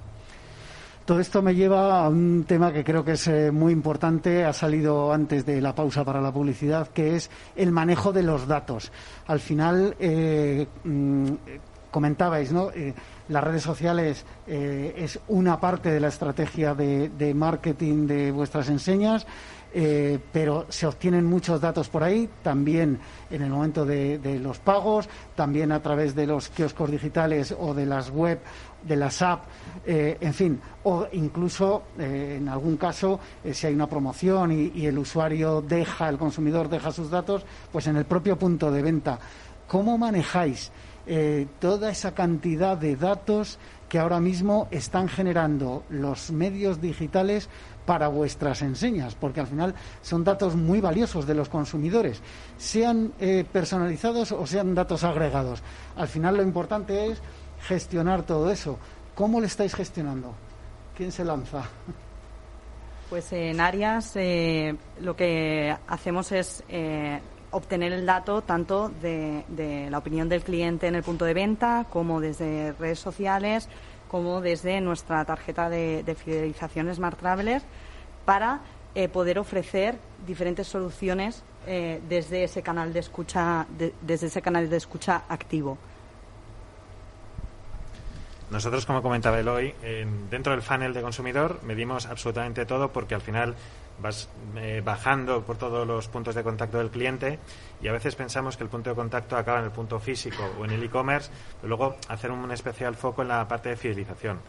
Todo 1.05 1.21
esto 1.21 1.41
me 1.41 1.55
lleva 1.55 2.05
a 2.05 2.09
un 2.09 2.43
tema 2.49 2.73
que 2.73 2.83
creo 2.83 3.05
que 3.05 3.13
es 3.13 3.29
eh, 3.29 3.53
muy 3.53 3.73
importante, 3.73 4.45
ha 4.45 4.53
salido 4.53 5.13
antes 5.13 5.47
de 5.47 5.61
la 5.61 5.73
pausa 5.73 6.05
para 6.05 6.21
la 6.21 6.33
publicidad, 6.33 6.89
que 6.89 7.15
es 7.15 7.31
el 7.55 7.71
manejo 7.71 8.13
de 8.13 8.25
los 8.25 8.49
datos. 8.49 8.91
Al 9.29 9.39
final, 9.39 9.95
eh, 10.01 10.67
mm, 10.83 11.27
comentabais, 11.93 12.53
¿no? 12.53 12.73
Eh, 12.73 12.93
las 13.29 13.45
redes 13.45 13.63
sociales 13.63 14.27
es 14.49 15.21
una 15.29 15.61
parte 15.61 15.93
de 15.93 16.01
la 16.01 16.09
estrategia 16.09 16.75
de, 16.75 17.33
marketing 17.37 18.09
de 18.09 18.33
vuestras 18.33 18.69
enseñas. 18.69 19.25
Eh, 19.73 20.19
pero 20.33 20.67
se 20.69 20.87
obtienen 20.87 21.25
muchos 21.25 21.61
datos 21.61 21.89
por 21.89 22.03
ahí, 22.03 22.29
también 22.43 22.99
en 23.31 23.43
el 23.43 23.51
momento 23.51 23.85
de, 23.85 24.39
los 24.43 24.59
pagos, 24.59 25.09
también 25.37 25.71
a 25.71 25.81
través 25.81 26.15
de 26.15 26.27
los 26.27 26.49
kioscos 26.49 26.91
digitales 26.91 27.55
o 27.59 27.73
de 27.73 27.87
las 27.87 28.11
web, 28.11 28.41
de 28.83 28.97
las 28.97 29.23
apps, 29.23 29.47
eh, 29.87 30.19
en 30.21 30.35
fin, 30.35 30.61
o 30.85 31.07
incluso 31.13 31.85
eh, 31.99 32.39
en 32.39 32.49
algún 32.49 32.77
caso, 32.77 33.21
si 33.53 33.67
hay 33.67 33.75
una 33.75 33.87
promoción 33.87 34.51
y, 34.53 34.87
el 34.87 34.99
usuario 34.99 35.63
deja, 35.63 36.09
el 36.09 36.19
consumidor 36.19 36.69
deja 36.69 36.91
sus 36.91 37.11
datos, 37.11 37.45
pues 37.71 37.87
en 37.87 37.97
el 37.97 38.07
propio 38.07 38.37
punto 38.37 38.71
de 38.73 38.83
venta. 38.83 39.19
¿Cómo 39.69 39.97
manejáis 39.99 40.73
toda 41.59 41.91
esa 41.91 42.15
cantidad 42.15 42.77
de 42.77 42.95
datos 42.95 43.59
que 43.91 43.99
ahora 43.99 44.21
mismo 44.21 44.69
están 44.71 45.09
generando 45.09 45.83
los 45.91 46.31
medios 46.31 46.81
digitales 46.81 47.49
para 47.87 48.09
vuestras 48.09 48.63
enseñas, 48.63 49.15
porque 49.15 49.41
al 49.41 49.47
final 49.47 49.75
son 50.03 50.25
datos 50.25 50.55
muy 50.55 50.81
valiosos 50.81 51.27
de 51.27 51.35
los 51.35 51.49
consumidores, 51.49 52.21
sean 52.57 53.13
eh, 53.21 53.45
personalizados 53.51 54.33
o 54.33 54.47
sean 54.47 54.75
datos 54.75 55.05
agregados. 55.05 55.63
Al 55.97 56.09
final 56.09 56.37
lo 56.37 56.43
importante 56.43 57.07
es 57.07 57.21
gestionar 57.63 58.23
todo 58.23 58.51
eso. 58.51 58.79
¿Cómo 59.15 59.41
lo 59.41 59.47
estáis 59.47 59.75
gestionando? 59.75 60.35
¿Quién 60.97 61.13
se 61.13 61.25
lanza? 61.25 61.65
Pues 63.09 63.33
en 63.33 63.61
Arias 63.61 64.13
eh, 64.15 64.77
lo 65.01 65.17
que 65.17 65.77
hacemos 65.89 66.31
es 66.31 66.63
eh, 66.69 67.21
obtener 67.51 67.93
el 67.93 68.07
dato 68.07 68.43
tanto 68.43 68.89
de, 68.89 69.89
la 69.91 69.99
opinión 69.99 70.29
del 70.29 70.43
cliente 70.43 70.87
en 70.87 70.95
el 70.95 71.03
punto 71.03 71.25
de 71.25 71.35
venta 71.35 71.87
como 71.91 72.21
desde 72.21 72.73
redes 72.73 73.01
sociales 73.01 73.69
como 74.11 74.41
desde 74.41 74.81
nuestra 74.81 75.25
tarjeta 75.25 75.69
de, 75.69 76.17
fidelización 76.19 76.93
Smart 76.95 77.19
Travelers 77.19 77.65
para 78.25 78.61
eh, 78.95 79.09
poder 79.09 79.39
ofrecer 79.39 79.99
diferentes 80.27 80.67
soluciones 80.67 81.45
eh, 81.67 82.01
desde 82.09 82.45
ese 82.45 82.63
canal 82.63 82.93
de 82.93 83.01
escucha 83.01 83.67
desde 84.01 84.27
ese 84.27 84.43
canal 84.43 84.69
de 84.69 84.77
escucha 84.77 85.23
activo. 85.29 85.79
Nosotros, 88.51 88.85
como 88.85 89.01
comentaba 89.01 89.39
Eloy, 89.39 89.73
dentro 90.29 90.53
del 90.53 90.63
funnel 90.63 90.93
de 90.93 91.03
consumidor 91.03 91.61
medimos 91.63 92.07
absolutamente 92.07 92.67
todo 92.67 92.93
porque 92.93 93.15
al 93.15 93.21
final 93.21 93.55
vas 94.03 94.29
eh, 94.57 94.83
bajando 94.85 95.43
por 95.43 95.57
todos 95.57 95.87
los 95.87 96.09
puntos 96.09 96.35
de 96.35 96.43
contacto 96.43 96.79
del 96.79 96.91
cliente 96.91 97.39
y 97.83 97.89
a 97.89 97.93
veces 97.93 98.15
pensamos 98.15 98.57
que 98.57 98.65
el 98.65 98.71
punto 98.71 98.91
de 98.91 98.97
contacto 98.97 99.37
acaba 99.37 99.59
en 99.59 99.67
el 99.67 99.71
punto 99.71 99.99
físico 99.99 100.43
o 100.59 100.65
en 100.65 100.73
el 100.73 100.83
e-commerce, 100.83 101.31
pero 101.61 101.69
luego 101.69 101.97
hacer 102.09 102.31
un 102.31 102.51
especial 102.51 102.95
foco 102.95 103.23
en 103.23 103.29
la 103.29 103.47
parte 103.47 103.71
de 103.71 103.77
fidelización. 103.77 104.41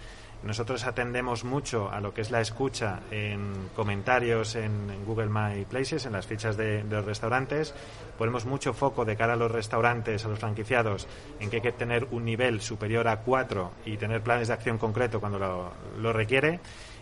Nosotros 0.44 0.88
atendemos 0.88 1.44
mucho 1.44 1.92
a 1.92 2.02
lo 2.02 2.16
que 2.16 2.22
es 2.22 2.32
la 2.32 2.42
escucha 2.42 3.02
en 3.12 3.70
comentarios 3.76 4.56
en, 4.56 5.06
Google 5.06 5.30
My 5.30 5.66
Places, 5.66 6.08
en 6.08 6.14
las 6.14 6.26
fichas 6.26 6.58
de, 6.58 6.84
los 6.84 7.06
restaurantes. 7.06 7.76
Ponemos 8.18 8.46
mucho 8.46 8.74
foco 8.74 9.06
de 9.06 9.16
cara 9.16 9.34
a 9.34 9.36
los 9.36 9.52
restaurantes, 9.52 10.26
a 10.26 10.30
los 10.30 10.40
franquiciados, 10.40 11.08
en 11.40 11.52
que 11.52 11.58
hay 11.58 11.62
que 11.62 11.72
tener 11.72 12.08
un 12.10 12.26
nivel 12.26 12.60
superior 12.60 13.08
a 13.08 13.18
4 13.18 13.72
y 13.86 13.98
tener 13.98 14.24
planes 14.24 14.48
de 14.48 14.56
acción 14.56 14.80
concreto 14.80 15.20
cuando 15.20 15.72
lo 16.00 16.14
requiere 16.14 16.60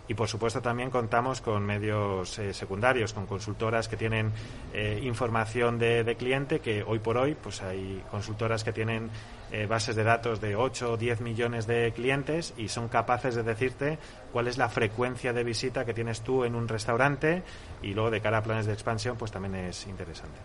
y 0.10 0.16
por 0.16 0.28
supuesto 0.28 0.60
también 0.60 0.90
contamos 0.90 1.40
con 1.40 1.64
medios 1.64 2.40
eh, 2.40 2.52
secundarios, 2.52 3.14
con 3.14 3.28
consultoras 3.28 3.88
que 3.88 3.96
tienen 3.96 4.32
eh, 4.74 5.00
información 5.04 5.78
de, 5.78 6.16
cliente, 6.18 6.60
que 6.60 6.84
hoy 6.84 6.98
por 6.98 7.16
hoy 7.16 7.36
pues 7.36 7.62
hay 7.62 8.04
consultoras 8.10 8.64
que 8.64 8.74
tienen 8.74 9.12
eh, 9.52 9.68
bases 9.68 9.96
de 9.96 10.04
datos 10.04 10.42
de 10.42 10.56
8 10.56 10.94
o 10.94 10.98
10 10.98 11.22
millones 11.22 11.68
de 11.68 11.94
clientes 11.96 12.56
y 12.58 12.70
son 12.70 12.88
capaces 12.88 13.36
de 13.36 13.44
decirte 13.44 14.00
cuál 14.34 14.48
es 14.48 14.58
la 14.58 14.68
frecuencia 14.68 15.32
de 15.32 15.44
visita 15.44 15.86
que 15.86 15.94
tienes 15.94 16.22
tú 16.22 16.44
en 16.44 16.56
un 16.56 16.68
restaurante 16.68 17.44
y 17.84 17.94
luego 17.94 18.10
de 18.10 18.20
cara 18.20 18.40
a 18.40 18.44
planes 18.44 18.66
de 18.66 18.74
expansión 18.74 19.16
pues 19.16 19.32
también 19.32 19.54
es 19.54 19.86
interesante. 19.86 20.40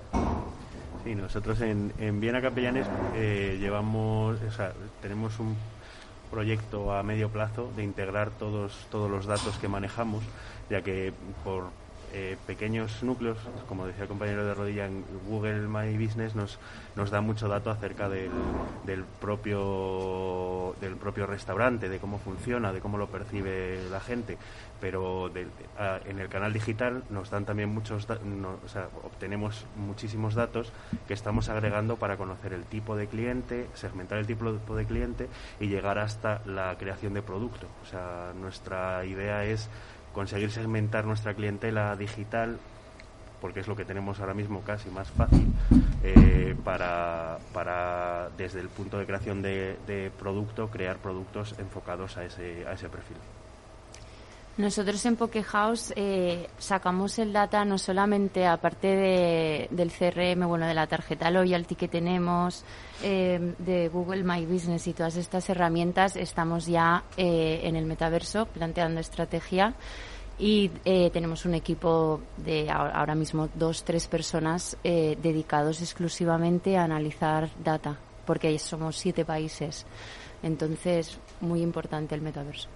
Sí, 1.05 1.15
nosotros 1.15 1.59
en, 1.63 1.91
en 1.99 2.21
Viena 2.21 2.43
Capellanes 2.43 2.87
llevamos, 3.15 4.41
o 4.43 4.51
sea, 4.51 4.75
tenemos 5.01 5.39
un 5.39 5.57
proyecto 6.35 6.93
a 6.93 7.05
medio 7.05 7.29
plazo 7.29 7.71
de 7.77 7.85
integrar 7.85 8.31
todos, 8.31 8.87
todos 8.91 9.09
los 9.09 9.25
datos 9.25 9.57
que 9.59 9.69
manejamos, 9.69 10.25
ya 10.69 10.83
que 10.83 11.13
por 11.45 11.71
eh, 12.13 12.37
pequeños 12.45 13.05
núcleos, 13.05 13.39
como 13.69 13.87
decía 13.87 14.03
el 14.03 14.09
compañero 14.09 14.45
de 14.45 14.53
Rodilla, 14.53 14.87
en 14.87 15.05
Google 15.29 15.69
My 15.69 15.97
Business 15.97 16.35
nos, 16.35 16.59
nos 16.97 17.11
da 17.11 17.21
mucho 17.21 17.47
dato 17.47 17.71
acerca 17.71 18.09
del, 18.09 18.31
del, 18.85 19.05
propio, 19.05 20.75
del 20.81 20.97
propio 20.97 21.27
restaurante, 21.27 21.89
de 21.89 21.99
cómo 22.01 22.19
funciona, 22.19 22.73
de 22.73 22.81
cómo 22.81 22.99
lo 22.99 23.07
percibe 23.07 23.89
la 23.91 24.01
gente. 24.01 24.37
Pero 24.85 25.31
en 25.35 26.19
el 26.19 26.29
canal 26.29 26.53
digital 26.53 27.05
nos 27.09 27.31
dan 27.31 27.47
también 27.47 27.71
muchos, 27.71 28.07
o 28.07 28.69
sea, 28.69 28.89
obtenemos 29.03 29.65
muchísimos 29.77 30.35
datos 30.35 30.75
que 31.09 31.15
estamos 31.15 31.49
agregando 31.49 31.97
para 31.97 32.19
conocer 32.19 32.53
el 32.53 32.65
tipo 32.65 32.95
de 32.95 33.07
cliente, 33.07 33.67
segmentar 33.73 34.19
el 34.19 34.27
tipo 34.27 34.75
de 34.77 34.85
cliente 34.85 35.31
y 35.59 35.69
llegar 35.69 35.99
hasta 35.99 36.43
la 36.45 36.77
creación 36.77 37.15
de 37.15 37.23
producto. 37.23 37.67
O 37.83 37.87
sea, 37.87 38.35
nuestra 38.39 39.07
idea 39.07 39.47
es 39.47 39.71
conseguir 40.13 40.51
segmentar 40.51 41.07
nuestra 41.07 41.33
clientela 41.33 41.97
digital 41.97 42.59
porque 43.41 43.61
es 43.61 43.69
lo 43.69 43.77
que 43.77 43.87
tenemos 43.87 44.21
ahora 44.21 44.35
mismo 44.35 44.61
casi 44.61 44.91
más 44.91 45.11
fácil 45.11 45.51
eh, 46.03 46.55
para, 46.63 47.39
para, 47.55 48.29
desde 48.37 48.61
el 48.61 48.69
punto 48.69 48.99
de 48.99 49.07
creación 49.07 49.41
de, 49.41 50.13
producto, 50.19 50.69
crear 50.69 50.99
productos 50.99 51.55
enfocados 51.59 52.19
a 52.19 52.27
ese, 52.27 52.67
a 52.67 52.75
ese 52.75 52.91
perfil. 52.91 53.17
Nosotros 54.57 55.05
en 55.05 55.17
Pokehouse 55.17 55.93
eh, 55.97 56.49
sacamos 56.59 57.19
el 57.19 57.33
data 57.33 57.65
no 57.65 57.77
solamente 57.77 58.47
aparte 58.47 58.87
de, 58.87 59.69
del 59.73 59.91
CRM, 59.91 60.47
bueno, 60.47 60.67
de 60.69 60.75
la 60.75 60.87
tarjeta 60.87 61.29
loyalty 61.29 61.75
que 61.75 61.89
tenemos, 61.89 62.65
eh, 63.03 63.55
de 63.59 63.89
Google 63.89 64.23
My 64.23 64.47
Business 64.47 64.87
y 64.87 64.93
todas 64.93 65.17
estas 65.17 65.51
herramientas, 65.51 66.15
estamos 66.15 66.67
ya 66.67 67.03
eh, 67.17 67.63
en 67.65 67.75
el 67.75 67.85
metaverso 67.85 68.47
planteando 68.47 69.01
estrategia 69.01 69.75
y 70.39 70.71
eh, 70.85 71.11
tenemos 71.11 71.45
un 71.47 71.55
equipo 71.55 72.21
de 72.37 72.69
ahora 72.71 73.15
mismo 73.15 73.49
dos, 73.55 73.85
tres 73.85 74.09
personas 74.09 74.77
eh, 74.83 75.17
dedicados 75.21 75.81
exclusivamente 75.81 76.77
a 76.77 76.85
analizar 76.85 77.51
data, 77.63 77.99
porque 78.27 78.57
somos 78.59 78.97
siete 78.97 79.25
países. 79.25 79.87
Entonces, 80.43 81.19
muy 81.41 81.63
importante 81.63 82.15
el 82.15 82.21
metaverso. 82.21 82.69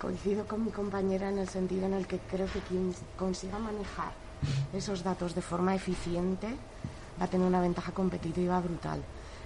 Coincido 0.00 0.46
con 0.46 0.62
mi 0.62 0.70
compañera 0.70 1.30
en 1.30 1.38
el 1.38 1.48
sentido 1.48 1.86
en 1.86 1.94
el 1.94 2.06
que 2.06 2.18
creo 2.18 2.46
que 2.52 2.60
quien 2.60 2.94
consiga 3.18 3.58
manejar 3.58 4.12
esos 4.74 5.02
datos 5.02 5.34
de 5.34 5.40
forma 5.40 5.74
eficiente 5.74 6.48
va 7.18 7.24
a 7.24 7.28
tener 7.28 7.46
una 7.46 7.62
ventaja 7.62 7.92
competitiva 7.92 8.60
brutal. 8.60 9.00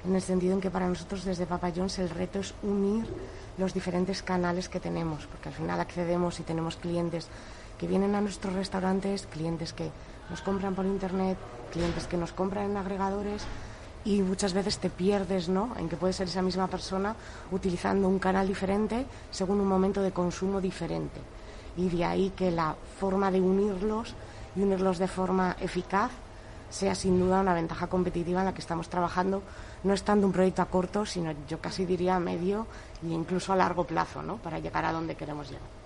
En 0.05 0.14
el 0.14 0.22
sentido 0.22 0.55
en 0.55 0.61
que 0.61 0.70
para 0.70 0.88
nosotros 0.88 1.24
desde 1.24 1.46
Papa 1.46 1.70
John's 1.74 2.01
el 2.01 2.11
reto 2.11 2.40
es 2.40 2.53
unir 2.64 3.07
los 3.59 3.74
diferentes 3.74 4.22
canales 4.22 4.68
que 4.68 4.80
tenemos, 4.80 5.26
porque 5.26 5.51
al 5.51 5.55
final 5.55 5.78
accedemos 5.78 6.40
y 6.40 6.42
tenemos 6.42 6.76
clientes 6.76 7.28
que 7.78 7.86
vienen 7.86 8.16
a 8.16 8.20
nuestros 8.20 8.55
restaurantes, 8.55 9.26
clientes 9.26 9.72
que 9.72 9.90
nos 10.30 10.42
compran 10.42 10.74
por 10.74 10.84
internet, 10.84 11.38
clientes 11.70 12.09
que 12.09 12.16
nos 12.16 12.32
compran 12.32 12.72
en 12.72 12.76
agregadores 12.76 13.46
y 14.05 14.22
muchas 14.22 14.53
veces 14.53 14.78
te 14.78 14.90
pierdes 14.90 15.48
¿no? 15.48 15.74
en 15.76 15.88
que 15.88 15.96
puede 15.96 16.12
ser 16.12 16.28
esa 16.28 16.42
misma 16.42 16.66
persona 16.66 17.14
utilizando 17.51 18.09
un 18.09 18.18
canal 18.18 18.46
diferente 18.46 19.07
según 19.30 19.61
un 19.61 19.68
momento 19.68 20.03
de 20.03 20.12
consumo 20.12 20.61
diferente. 20.61 21.20
Y 21.76 21.88
de 21.88 22.05
ahí 22.05 22.32
que 22.34 22.51
la 22.51 22.74
forma 22.98 23.30
de 23.30 23.40
unirlos 23.40 24.14
y 24.57 24.62
unirlos 24.62 24.98
de 24.98 25.09
forma 25.09 25.57
eficaz 25.61 26.11
sea 26.70 26.94
sin 26.94 27.18
duda 27.18 27.40
una 27.40 27.55
ventaja 27.55 27.88
competitiva 27.88 28.40
en 28.40 28.46
la 28.46 28.55
que 28.55 28.61
estamos 28.61 28.88
trabajando, 28.88 29.42
no 29.82 29.92
estando 29.92 30.26
un 30.26 30.32
proyecto 30.32 30.62
a 30.62 30.66
corto, 30.66 31.05
sino 31.05 31.32
yo 31.48 31.61
casi 31.61 31.84
diría 31.84 32.16
a 32.16 32.20
medio 32.20 32.66
e 33.03 33.09
incluso 33.09 33.53
a 33.53 33.57
largo 33.57 33.84
plazo, 33.84 34.22
¿no? 34.22 34.36
para 34.36 34.59
llegar 34.59 34.84
a 34.84 34.92
donde 34.92 35.16
queremos 35.16 35.48
llegar. 35.48 35.80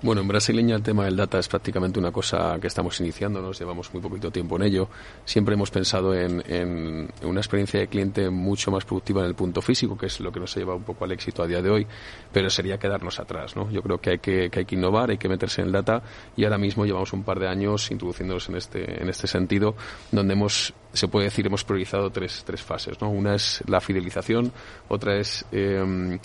Bueno, 0.00 0.20
en 0.20 0.28
Brasileña 0.28 0.76
el 0.76 0.82
tema 0.84 1.06
del 1.06 1.16
data 1.16 1.40
es 1.40 1.48
prácticamente 1.48 1.98
una 1.98 2.12
cosa 2.12 2.56
que 2.60 2.68
estamos 2.68 3.00
iniciando, 3.00 3.42
nos 3.42 3.58
llevamos 3.58 3.92
muy 3.92 4.00
poquito 4.00 4.30
tiempo 4.30 4.54
en 4.54 4.62
ello. 4.62 4.88
Siempre 5.24 5.54
hemos 5.54 5.72
pensado 5.72 6.14
en, 6.14 7.10
una 7.24 7.40
experiencia 7.40 7.80
de 7.80 7.88
cliente 7.88 8.30
mucho 8.30 8.70
más 8.70 8.84
productiva 8.84 9.22
en 9.22 9.26
el 9.26 9.34
punto 9.34 9.60
físico, 9.60 9.98
que 9.98 10.06
es 10.06 10.20
lo 10.20 10.30
que 10.30 10.38
nos 10.38 10.56
ha 10.56 10.60
llevado 10.60 10.78
un 10.78 10.84
poco 10.84 11.04
al 11.04 11.10
éxito 11.10 11.42
a 11.42 11.48
día 11.48 11.60
de 11.62 11.70
hoy, 11.70 11.86
pero 12.32 12.48
sería 12.48 12.78
quedarnos 12.78 13.18
atrás. 13.18 13.56
¿no? 13.56 13.68
Yo 13.72 13.82
creo 13.82 14.00
que 14.00 14.10
hay 14.10 14.18
que, 14.20 14.48
hay 14.54 14.64
que 14.64 14.76
innovar, 14.76 15.10
hay 15.10 15.18
que 15.18 15.28
meterse 15.28 15.62
en 15.62 15.66
el 15.66 15.72
data 15.72 16.00
y 16.36 16.44
ahora 16.44 16.58
mismo 16.58 16.86
llevamos 16.86 17.12
un 17.12 17.24
par 17.24 17.40
de 17.40 17.48
años 17.48 17.90
introduciéndonos 17.90 18.48
en 18.50 18.54
este, 18.56 19.02
en 19.02 19.08
este 19.08 19.26
sentido, 19.26 19.74
donde 20.12 20.34
hemos, 20.34 20.74
se 20.92 21.08
puede 21.08 21.24
decir, 21.24 21.44
hemos 21.48 21.64
priorizado 21.64 22.08
tres, 22.10 22.44
tres 22.46 22.62
fases. 22.62 23.00
¿no? 23.00 23.10
Una 23.10 23.34
es 23.34 23.64
la 23.66 23.80
fidelización, 23.80 24.52
otra 24.86 25.16
es. 25.16 25.44
Eh, 25.50 26.20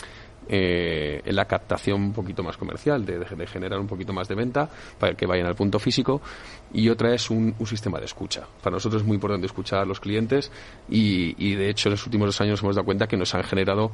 eh, 0.50 1.22
en 1.24 1.36
la 1.36 1.46
captación 1.46 2.02
un 2.02 2.14
poquito 2.14 2.44
más 2.44 2.58
comercial, 2.58 3.06
de, 3.06 3.48
generar 3.48 3.80
un 3.80 3.88
poquito 3.88 4.14
más 4.14 4.28
de 4.28 4.36
venta 4.36 4.70
para 5.00 5.14
que 5.16 5.26
vayan 5.26 5.48
al 5.48 5.56
punto 5.56 5.80
físico 5.80 6.22
y 6.74 6.90
otra 6.90 7.14
es 7.14 7.30
un, 7.30 7.56
sistema 7.66 8.00
de 8.00 8.06
escucha. 8.06 8.46
Para 8.62 8.76
nosotros 8.76 9.02
es 9.02 9.08
muy 9.08 9.16
importante 9.16 9.46
escuchar 9.46 9.80
a 9.80 9.86
los 9.86 10.00
clientes 10.00 10.52
y, 10.90 11.56
de 11.56 11.70
hecho 11.70 11.90
en 11.90 11.92
los 11.92 12.06
últimos 12.06 12.28
dos 12.28 12.42
años 12.42 12.62
hemos 12.62 12.76
dado 12.76 12.86
cuenta 12.86 13.08
que 13.08 13.18
nos 13.18 13.34
han 13.36 13.44
generado 13.44 13.92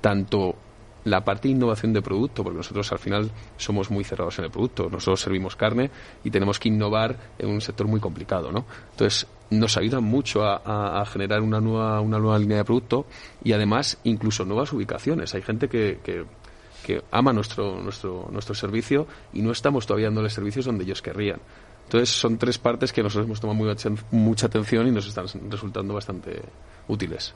tanto 0.00 0.56
la 1.04 1.24
parte 1.24 1.48
de 1.48 1.54
innovación 1.54 1.92
de 1.92 2.02
producto, 2.02 2.44
porque 2.44 2.58
nosotros 2.58 2.90
al 2.92 2.98
final 2.98 3.30
somos 3.56 3.90
muy 3.90 4.04
cerrados 4.04 4.38
en 4.38 4.44
el 4.44 4.50
producto. 4.50 4.88
Nosotros 4.88 5.20
servimos 5.20 5.56
carne 5.56 5.90
y 6.22 6.30
tenemos 6.30 6.58
que 6.60 6.68
innovar 6.68 7.16
en 7.38 7.48
un 7.48 7.60
sector 7.60 7.88
muy 7.88 7.98
complicado, 7.98 8.52
¿no? 8.52 8.66
Entonces, 8.92 9.26
nos 9.52 9.76
ayudan 9.76 10.04
mucho 10.04 10.44
a, 10.44 11.04
generar 11.06 11.40
una 11.42 11.60
nueva, 11.60 12.00
una 12.00 12.18
nueva 12.18 12.38
línea 12.38 12.58
de 12.58 12.64
producto 12.64 13.06
y 13.44 13.52
además 13.52 13.98
incluso 14.04 14.44
nuevas 14.44 14.72
ubicaciones. 14.72 15.34
Hay 15.34 15.42
gente 15.42 15.68
que, 15.68 15.98
que, 16.02 17.02
ama 17.10 17.32
nuestro, 17.32 17.80
nuestro, 17.80 18.28
nuestro 18.32 18.54
servicio 18.54 19.06
y 19.32 19.42
no 19.42 19.52
estamos 19.52 19.86
todavía 19.86 20.08
dándoles 20.08 20.32
servicios 20.32 20.64
donde 20.64 20.84
ellos 20.84 21.00
querrían. 21.00 21.40
Entonces, 21.84 22.10
son 22.10 22.38
tres 22.38 22.58
partes 22.58 22.92
que 22.92 23.02
nosotros 23.02 23.26
hemos 23.26 23.40
tomado 23.40 23.76
mucha, 24.10 24.46
atención 24.46 24.88
y 24.88 24.90
nos 24.90 25.06
están 25.06 25.26
resultando 25.50 25.94
bastante 25.94 26.40
útiles. 26.88 27.34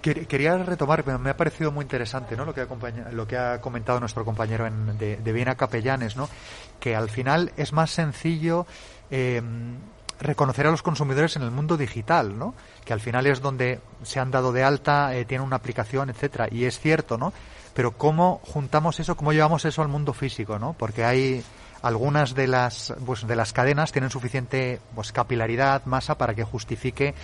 Quería 0.00 0.58
retomar, 0.58 1.18
me 1.18 1.30
ha 1.30 1.36
parecido 1.36 1.72
muy 1.72 1.82
interesante 1.82 2.36
¿no? 2.36 2.44
lo, 2.44 2.54
que 2.54 2.60
ha, 2.60 3.10
lo 3.10 3.26
que 3.26 3.38
ha 3.38 3.60
comentado 3.62 3.98
nuestro 4.00 4.22
compañero 4.22 4.68
de, 4.98 5.16
de 5.16 5.32
Viena 5.32 5.54
Capellanes, 5.54 6.14
¿no? 6.14 6.28
que 6.78 6.94
al 6.94 7.08
final 7.08 7.52
es 7.56 7.72
más 7.72 7.90
sencillo 7.90 8.66
eh, 9.16 9.40
reconocer 10.18 10.66
a 10.66 10.72
los 10.72 10.82
consumidores 10.82 11.36
en 11.36 11.42
el 11.42 11.52
mundo 11.52 11.76
digital, 11.76 12.36
¿no? 12.36 12.52
que 12.84 12.92
al 12.92 12.98
final 12.98 13.26
es 13.26 13.40
donde 13.40 13.78
se 14.02 14.18
han 14.18 14.32
dado 14.32 14.52
de 14.52 14.64
alta, 14.64 15.14
eh, 15.14 15.24
tienen 15.24 15.46
una 15.46 15.54
aplicación, 15.54 16.10
etcétera, 16.10 16.48
y 16.50 16.64
es 16.64 16.80
cierto, 16.80 17.16
¿no? 17.16 17.32
Pero 17.74 17.92
cómo 17.92 18.40
juntamos 18.44 18.98
eso, 18.98 19.16
cómo 19.16 19.32
llevamos 19.32 19.64
eso 19.64 19.82
al 19.82 19.88
mundo 19.88 20.14
físico, 20.14 20.58
¿no? 20.58 20.74
Porque 20.76 21.04
hay 21.04 21.44
algunas 21.82 22.34
de 22.34 22.48
las 22.48 22.92
pues, 23.06 23.24
de 23.24 23.36
las 23.36 23.52
cadenas 23.52 23.92
tienen 23.92 24.10
suficiente 24.10 24.80
pues 24.96 25.12
capilaridad, 25.12 25.84
masa 25.84 26.18
para 26.18 26.34
que 26.34 26.42
justifique 26.42 27.14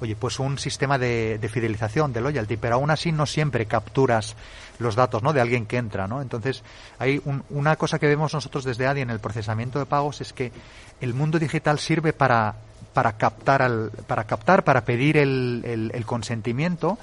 oye, 0.00 0.16
pues 0.16 0.38
un 0.38 0.58
sistema 0.58 0.98
de, 0.98 1.48
fidelización, 1.52 2.12
de 2.12 2.20
loyalty, 2.20 2.56
pero 2.56 2.76
aún 2.76 2.90
así 2.90 3.12
no 3.12 3.26
siempre 3.26 3.66
capturas 3.66 4.36
los 4.78 4.94
datos, 4.94 5.22
¿no? 5.22 5.32
De 5.32 5.40
alguien 5.40 5.66
que 5.66 5.78
entra, 5.78 6.06
¿no? 6.06 6.20
Entonces, 6.20 6.62
hay 6.98 7.20
una 7.50 7.76
cosa 7.76 7.98
que 7.98 8.06
vemos 8.06 8.34
nosotros 8.34 8.64
desde 8.64 8.86
ADI 8.86 9.00
en 9.00 9.10
el 9.10 9.20
procesamiento 9.20 9.78
de 9.78 9.86
pagos 9.86 10.20
es 10.20 10.32
que 10.32 10.52
el 11.00 11.14
mundo 11.14 11.38
digital 11.38 11.78
sirve 11.78 12.12
para 12.12 12.56
para 12.92 13.12
captar 13.12 13.60
al, 13.60 13.90
para 14.06 14.24
captar 14.24 14.64
para 14.64 14.86
pedir 14.86 15.18
el, 15.18 15.90
el, 15.92 16.06
consentimiento 16.06 16.96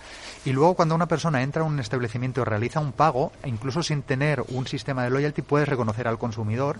y 0.44 0.52
luego 0.52 0.74
cuando 0.74 0.96
una 0.96 1.06
persona 1.06 1.44
entra 1.44 1.62
a 1.62 1.66
un 1.66 1.80
establecimiento 1.80 2.41
y 2.41 2.46
realiza 2.46 2.80
un 2.80 2.94
pago 2.94 3.32
incluso 3.46 3.84
sin 3.84 4.02
tener 4.02 4.44
un 4.48 4.66
sistema 4.66 5.04
de 5.04 5.12
loyalty 5.12 5.44
puedes 5.44 5.70
reconocer 5.70 6.08
al 6.08 6.18
consumidor 6.18 6.80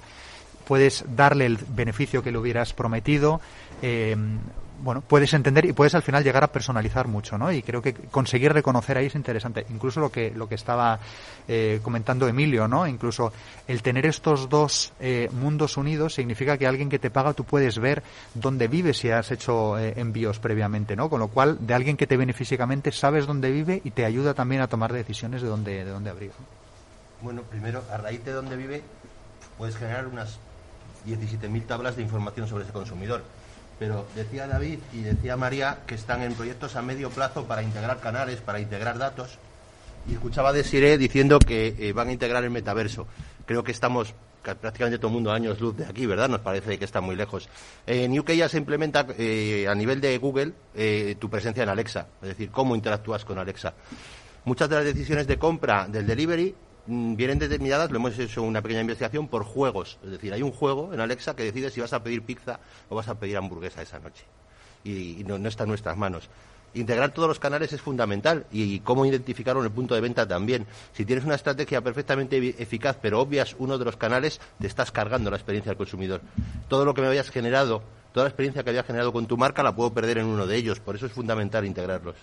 puedes 0.66 1.06
darle 1.16 1.46
el 1.46 1.58
beneficio 1.58 2.24
que 2.24 2.32
le 2.32 2.40
hubieras 2.40 2.74
prometido 2.74 3.40
eh, 3.84 4.18
bueno, 4.84 5.02
puedes 5.02 5.34
entender 5.34 5.64
y 5.66 5.72
puedes 5.72 5.96
al 5.96 6.02
final 6.02 6.24
llegar 6.24 6.44
a 6.44 6.48
personalizar 6.48 7.08
mucho, 7.08 7.38
¿no? 7.38 7.52
Y 7.52 7.62
creo 7.62 7.82
que 7.82 7.94
conseguir 7.94 8.52
reconocer 8.52 8.98
ahí 8.98 9.06
es 9.06 9.16
interesante. 9.16 9.66
Incluso 9.70 10.02
lo 10.02 10.12
que 10.12 10.32
lo 10.32 10.48
que 10.50 10.56
estaba 10.56 11.00
eh, 11.48 11.80
comentando 11.82 12.28
Emilio, 12.28 12.68
¿no? 12.68 12.86
Incluso 12.86 13.32
el 13.66 13.82
tener 13.82 14.06
estos 14.06 14.50
dos 14.50 14.92
eh, 15.00 15.30
mundos 15.32 15.78
unidos 15.78 16.16
significa 16.16 16.58
que 16.58 16.68
alguien 16.68 16.90
que 16.90 17.00
te 17.00 17.10
paga 17.10 17.34
tú 17.34 17.46
puedes 17.46 17.80
ver 17.80 18.04
dónde 18.34 18.68
vive 18.68 18.94
si 18.94 19.10
has 19.10 19.32
hecho 19.32 19.80
eh, 19.80 19.94
envíos 19.96 20.40
previamente, 20.40 20.98
¿no? 20.98 21.10
Con 21.10 21.22
lo 21.22 21.30
cual, 21.30 21.66
de 21.66 21.74
alguien 21.74 21.96
que 21.96 22.06
te 22.06 22.18
viene 22.18 22.34
físicamente 22.34 22.92
sabes 22.92 23.26
dónde 23.26 23.52
vive 23.52 23.82
y 23.86 23.92
te 23.92 24.04
ayuda 24.04 24.34
también 24.34 24.62
a 24.62 24.68
tomar 24.68 24.92
decisiones 24.92 25.42
de 25.42 25.48
dónde 25.48 25.86
de 25.86 25.92
dónde 25.92 26.10
abrir. 26.10 26.32
Bueno, 27.22 27.42
primero, 27.44 27.84
a 27.90 27.98
raíz 27.98 28.24
de 28.26 28.34
dónde 28.34 28.58
vive, 28.58 28.84
puedes 29.58 29.78
generar 29.78 30.08
unas 30.08 30.40
17.000 31.08 31.66
tablas 31.66 31.96
de 31.96 32.02
información 32.02 32.50
sobre 32.50 32.66
ese 32.66 32.74
consumidor 32.74 33.24
pero 33.80 34.06
decía 34.16 34.48
David 34.48 34.80
y 34.94 35.02
decía 35.02 35.38
María 35.38 35.80
que 35.86 35.96
están 35.96 36.22
en 36.22 36.34
proyectos 36.34 36.76
a 36.76 36.82
medio 36.82 37.10
plazo 37.10 37.46
para 37.46 37.64
integrar 37.64 38.00
canales, 38.00 38.42
para 38.42 38.60
integrar 38.60 38.98
datos. 38.98 39.38
Y 40.08 40.14
escuchaba 40.14 40.52
de 40.54 40.64
Siré 40.64 40.98
diciendo 40.98 41.40
que 41.40 41.76
eh, 41.80 41.94
van 41.94 42.10
a 42.10 42.12
integrar 42.12 42.44
el 42.44 42.50
metaverso. 42.50 43.08
Creo 43.46 43.64
que 43.64 43.72
estamos 43.72 44.14
prácticamente 44.42 44.98
todo 44.98 45.08
el 45.08 45.14
mundo 45.14 45.32
años 45.32 45.60
luz 45.62 45.78
de 45.78 45.86
aquí, 45.86 46.06
¿verdad? 46.06 46.28
Nos 46.28 46.42
parece 46.42 46.78
que 46.78 46.86
está 46.86 47.00
muy 47.00 47.16
lejos. 47.16 47.48
En 47.88 48.18
UK 48.18 48.32
ya 48.32 48.50
se 48.50 48.58
implementa 48.58 49.06
eh, 49.18 49.68
a 49.70 49.74
nivel 49.74 50.02
de 50.02 50.18
Google 50.18 50.54
eh, 50.76 51.16
tu 51.18 51.30
presencia 51.30 51.64
en 51.64 51.70
Alexa, 51.70 52.08
es 52.22 52.30
decir, 52.30 52.50
cómo 52.52 52.76
interactúas 52.76 53.24
con 53.24 53.40
Alexa. 53.40 53.74
Muchas 54.46 54.70
de 54.70 54.76
las 54.76 54.86
decisiones 54.86 55.26
de 55.28 55.38
compra 55.38 55.88
del 55.88 56.06
delivery 56.06 56.54
vienen 56.86 57.40
determinadas, 57.40 57.92
lo 57.92 57.98
hemos 57.98 58.18
hecho 58.20 58.44
una 58.44 58.62
pequeña 58.62 58.82
investigación 58.82 59.28
por 59.28 59.44
juegos. 59.44 59.98
Es 60.04 60.12
decir, 60.12 60.34
hay 60.34 60.42
un 60.42 60.52
juego 60.52 60.94
en 60.94 61.00
Alexa 61.00 61.36
que 61.36 61.44
decide 61.44 61.70
si 61.70 61.82
vas 61.82 61.94
a 61.94 62.04
pedir 62.04 62.24
pizza 62.24 62.60
o 62.90 62.96
vas 62.96 63.08
a 63.08 63.16
pedir 63.16 63.38
hamburguesa 63.38 63.82
esa 63.82 64.00
noche. 64.00 64.26
Y, 64.84 65.24
no, 65.26 65.36
está 65.48 65.64
en 65.64 65.70
nuestras 65.70 65.96
manos. 65.98 66.30
Integrar 66.74 67.12
todos 67.12 67.28
los 67.28 67.40
canales 67.40 67.72
es 67.72 67.82
fundamental 67.82 68.46
y, 68.52 68.80
cómo 68.80 69.06
identificarlo 69.06 69.62
en 69.62 69.68
el 69.68 69.72
punto 69.72 69.96
de 69.96 70.02
venta 70.02 70.28
también. 70.28 70.66
Si 70.94 71.06
tienes 71.06 71.24
una 71.24 71.36
estrategia 71.36 71.82
perfectamente 71.82 72.56
eficaz 72.62 72.98
pero 73.02 73.22
obvias 73.22 73.56
uno 73.60 73.78
de 73.78 73.86
los 73.86 73.96
canales, 73.96 74.42
te 74.60 74.68
estás 74.68 74.92
cargando 74.92 75.30
la 75.30 75.38
experiencia 75.38 75.70
del 75.70 75.78
consumidor. 75.78 76.22
Todo 76.68 76.84
lo 76.84 76.94
que 76.94 77.02
me 77.02 77.08
habías 77.08 77.30
generado, 77.30 77.84
toda 78.12 78.26
la 78.26 78.30
experiencia 78.30 78.64
que 78.64 78.72
había 78.72 78.84
generado 78.84 79.14
con 79.14 79.28
tu 79.28 79.38
marca 79.38 79.64
la 79.64 79.76
puedo 79.76 79.94
perder 79.94 80.18
en 80.18 80.26
uno 80.26 80.48
de 80.48 80.58
ellos. 80.58 80.80
Por 80.80 80.96
eso 80.96 81.06
es 81.06 81.12
fundamental 81.12 81.64
integrarlos. 81.64 82.16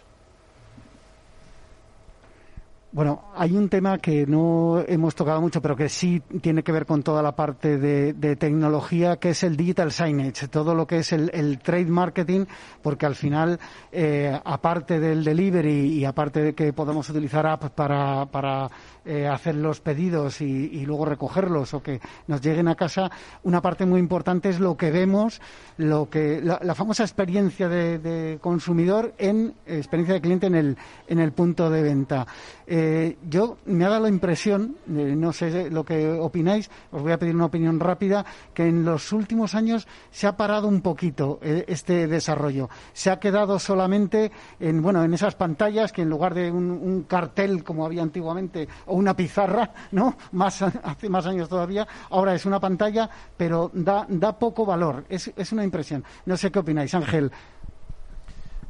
Bueno, 2.93 3.23
hay 3.37 3.57
un 3.57 3.69
tema 3.69 3.99
que 3.99 4.27
no 4.27 4.81
hemos 4.81 5.15
tocado 5.15 5.41
mucho, 5.41 5.63
pero 5.63 5.77
que 5.77 5.89
sí 5.89 6.21
tiene 6.43 6.65
que 6.65 6.73
ver 6.73 6.87
con 6.87 7.05
toda 7.05 7.23
la 7.23 7.37
parte 7.37 7.79
de, 7.79 8.35
tecnología, 8.35 9.17
que 9.17 9.31
es 9.31 9.45
el 9.45 9.57
digital 9.57 9.93
signage, 9.93 10.49
todo 10.49 10.75
lo 10.75 10.89
que 10.89 10.99
es 10.99 11.13
el, 11.13 11.61
trade 11.61 11.85
marketing, 11.85 12.47
porque 12.83 13.07
al 13.07 13.15
final, 13.15 13.61
eh, 13.93 14.37
aparte 14.45 14.99
del 14.99 15.23
delivery 15.23 15.99
y 15.99 16.05
aparte 16.05 16.43
de 16.43 16.55
que 16.55 16.73
podemos 16.73 17.09
utilizar 17.09 17.47
apps 17.47 17.71
para, 17.71 18.27
para 18.27 18.69
eh, 19.07 19.27
hacer 19.27 19.55
los 19.55 19.81
pedidos 19.81 20.43
y, 20.43 20.85
luego 20.85 21.07
recogerlos 21.07 21.73
o 21.73 21.83
que 21.83 22.01
nos 22.27 22.43
lleguen 22.43 22.69
a 22.69 22.75
casa, 22.75 23.11
una 23.45 23.63
parte 23.63 23.87
muy 23.87 23.99
importante 23.99 24.51
es 24.51 24.61
lo 24.61 24.77
que 24.77 24.91
vemos, 24.91 25.41
lo 25.79 26.11
que 26.11 26.43
la, 26.43 26.75
famosa 26.75 27.05
experiencia 27.05 27.69
de, 27.69 28.39
consumidor 28.43 29.15
en 29.17 29.55
experiencia 29.67 30.15
de 30.15 30.21
cliente 30.21 30.47
en 30.49 30.55
el, 30.55 30.77
en 31.09 31.19
el 31.19 31.33
punto 31.33 31.71
de 31.71 31.83
venta. 31.83 32.27
Eh, 32.67 33.17
yo 33.29 33.57
me 33.65 33.87
ha 33.87 33.89
dado 33.89 34.03
la 34.03 34.09
impresión, 34.11 34.77
eh, 34.89 35.15
no 35.17 35.33
sé 35.33 35.71
lo 35.71 35.85
que 35.85 36.07
opináis, 36.07 36.71
os 36.91 37.03
voy 37.03 37.13
a 37.13 37.19
pedir 37.19 37.35
una 37.35 37.47
opinión 37.47 37.81
rápida, 37.81 38.27
que 38.53 38.67
en 38.67 38.85
los 38.85 39.13
últimos 39.13 39.55
años 39.55 39.89
se 40.11 40.27
ha 40.27 40.37
parado 40.37 40.69
un 40.69 40.83
poquito 40.83 41.41
este 41.43 42.07
desarrollo. 42.07 42.69
Se 42.93 43.11
ha 43.11 43.19
quedado 43.19 43.59
solamente 43.59 44.31
en 44.59 44.83
bueno 44.83 45.03
en 45.05 45.15
esas 45.15 45.37
pantallas 45.37 45.93
que 45.93 46.03
en 46.03 46.11
lugar 46.11 46.35
de 46.35 46.51
un 46.51 47.05
cartel 47.05 47.65
como 47.65 47.87
había 47.87 48.03
antiguamente 48.03 48.69
o 48.91 48.95
una 48.95 49.15
pizarra, 49.15 49.71
¿no? 49.93 50.17
Más, 50.33 50.63
hace 50.63 51.09
más 51.09 51.27
años 51.27 51.49
todavía. 51.49 51.87
Ahora 52.11 52.35
es 52.35 52.45
una 52.45 52.61
pantalla, 52.61 53.09
pero 53.37 53.71
da, 53.73 54.05
da 54.09 54.39
poco 54.39 54.67
valor. 54.67 55.05
Es, 55.09 55.33
es 55.37 55.53
una 55.53 55.65
impresión. 55.65 56.05
No 56.27 56.37
sé 56.37 56.51
qué 56.51 56.59
opináis, 56.59 56.95
Ángel. 56.95 57.31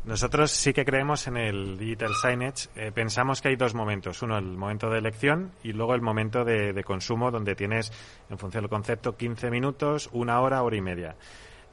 Nosotros 0.05 0.51
sí 0.51 0.73
que 0.73 0.85
creemos 0.85 1.27
en 1.27 1.37
el 1.37 1.79
digital 1.79 2.15
signage. 2.15 2.69
Eh, 2.75 2.91
pensamos 2.91 3.41
que 3.41 3.49
hay 3.49 3.57
dos 3.57 3.75
momentos. 3.75 4.23
Uno, 4.23 4.39
el 4.39 4.57
momento 4.57 4.89
de 4.89 4.99
elección 4.99 5.53
y 5.63 5.73
luego 5.73 5.95
el 5.95 6.01
momento 6.01 6.45
de, 6.45 6.73
de, 6.73 6.85
consumo, 6.85 7.31
donde 7.31 7.55
tienes, 7.55 7.93
en 8.31 8.39
función 8.39 8.63
del 8.63 8.71
concepto, 8.71 9.17
15 9.17 9.51
minutos, 9.51 10.09
una 10.13 10.41
hora, 10.41 10.63
hora 10.63 10.77
y 10.77 10.81
media. 10.81 11.17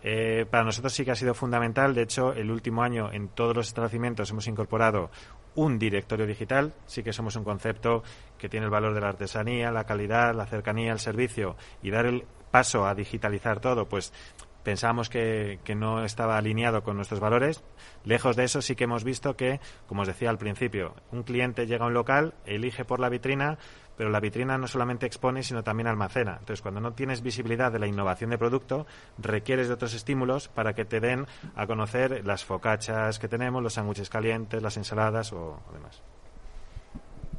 Eh, 0.10 0.46
para 0.50 0.64
nosotros 0.64 0.94
sí 0.94 1.04
que 1.04 1.12
ha 1.12 1.16
sido 1.16 1.34
fundamental. 1.34 1.94
De 1.94 2.04
hecho, 2.04 2.32
el 2.32 2.50
último 2.50 2.82
año 2.82 3.12
en 3.12 3.28
todos 3.28 3.54
los 3.54 3.68
establecimientos 3.68 4.32
hemos 4.32 4.48
incorporado 4.48 5.12
un 5.56 5.78
directorio 5.78 6.26
digital. 6.26 6.74
Sí 6.86 7.04
que 7.04 7.12
somos 7.12 7.36
un 7.36 7.44
concepto 7.44 8.04
que 8.38 8.48
tiene 8.48 8.68
el 8.68 8.72
valor 8.72 8.94
de 8.94 9.02
la 9.02 9.10
artesanía, 9.10 9.70
la 9.70 9.84
calidad, 9.84 10.34
la 10.34 10.46
cercanía, 10.46 10.94
el 10.94 11.00
servicio 11.00 11.58
y 11.84 11.92
dar 11.92 12.06
el 12.06 12.24
paso 12.52 12.86
a 12.86 12.96
digitalizar 12.96 13.60
todo, 13.60 13.90
pues 13.90 14.14
pensamos 14.64 15.10
que, 15.10 15.60
que, 15.66 15.76
no 15.76 16.06
estaba 16.06 16.38
alineado 16.38 16.84
con 16.84 16.96
nuestros 16.96 17.20
valores. 17.20 17.62
Lejos 18.06 18.38
de 18.38 18.46
eso, 18.46 18.62
sí 18.62 18.78
que 18.78 18.86
hemos 18.86 19.04
visto 19.04 19.36
que, 19.36 19.60
como 19.88 20.04
os 20.04 20.08
decía 20.08 20.30
al 20.30 20.38
principio, 20.38 20.96
un 21.12 21.24
cliente 21.24 21.68
llega 21.68 21.84
a 21.84 21.88
un 21.88 21.94
local, 21.94 22.34
elige 22.46 22.86
por 22.86 23.02
la 23.02 23.10
vitrina, 23.10 23.58
pero 23.98 24.10
la 24.10 24.20
vitrina 24.20 24.58
no 24.58 24.68
solamente 24.68 25.06
expone, 25.06 25.44
sino 25.44 25.64
también 25.64 25.88
almacena. 25.88 26.38
Entonces, 26.40 26.62
cuando 26.62 26.80
no 26.80 26.94
tienes 26.94 27.22
visibilidad 27.22 27.72
de 27.72 27.80
la 27.80 27.88
innovación 27.88 28.30
de 28.30 28.38
producto, 28.38 28.86
requieres 29.18 29.68
de 29.68 29.74
otros 29.74 29.94
estímulos 29.94 30.48
para 30.48 30.74
que 30.74 30.86
te 30.86 31.00
den 31.00 31.26
a 31.56 31.66
conocer 31.66 32.26
las 32.26 32.46
focachas 32.46 33.20
que 33.20 33.28
tenemos, 33.28 33.64
los 33.64 33.74
sándwiches 33.74 34.10
calientes, 34.10 34.62
las 34.62 34.78
ensaladas 34.78 35.34
o 35.34 35.60
demás. 35.74 36.02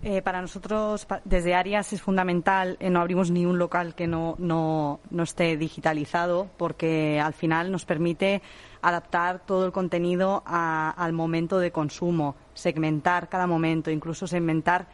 Eh, 0.00 0.22
para 0.22 0.40
nosotros, 0.40 1.08
desde 1.24 1.54
Arias, 1.56 1.92
es 1.92 2.00
fundamental, 2.00 2.76
eh, 2.78 2.88
no 2.88 3.00
abrimos 3.00 3.32
ni 3.32 3.46
un 3.46 3.58
local 3.58 3.96
que 3.96 4.06
no, 4.06 4.36
no, 4.38 5.00
no, 5.10 5.22
esté 5.24 5.56
digitalizado, 5.56 6.48
porque 6.56 7.20
al 7.20 7.32
final 7.32 7.72
nos 7.72 7.84
permite 7.84 8.40
adaptar 8.80 9.40
todo 9.44 9.66
el 9.66 9.72
contenido 9.72 10.44
al 10.46 11.12
momento 11.12 11.58
de 11.58 11.72
consumo, 11.72 12.36
segmentar 12.54 13.28
cada 13.28 13.48
momento, 13.48 13.90
incluso 13.90 14.28
segmentar 14.28 14.86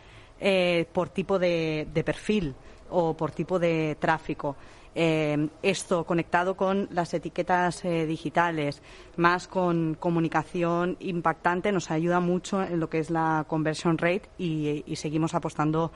eh, 0.47 0.84
por 0.92 1.09
tipo 1.09 1.38
de, 1.38 1.88
perfil 2.05 2.55
o 2.90 3.16
por 3.16 3.30
tipo 3.30 3.59
de 3.59 3.97
tráfico. 3.99 4.57
Eh, 4.95 5.49
esto 5.62 6.05
conectado 6.05 6.55
con 6.55 6.86
las 6.92 7.14
etiquetas 7.14 7.82
eh, 7.84 8.05
digitales, 8.05 8.82
más 9.16 9.49
con 9.49 9.95
comunicación 9.99 10.99
impactante, 11.01 11.72
nos 11.72 11.90
ayuda 11.90 12.20
mucho 12.20 12.62
en 12.62 12.78
lo 12.78 12.90
que 12.90 12.99
es 12.99 13.11
la 13.11 13.47
conversion 13.49 13.97
rate 13.97 14.28
y, 14.36 14.84
seguimos 14.97 15.34
apostando 15.34 15.92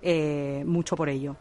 eh, 0.00 0.64
mucho 0.66 0.96
por 0.96 1.10
ello. 1.10 1.36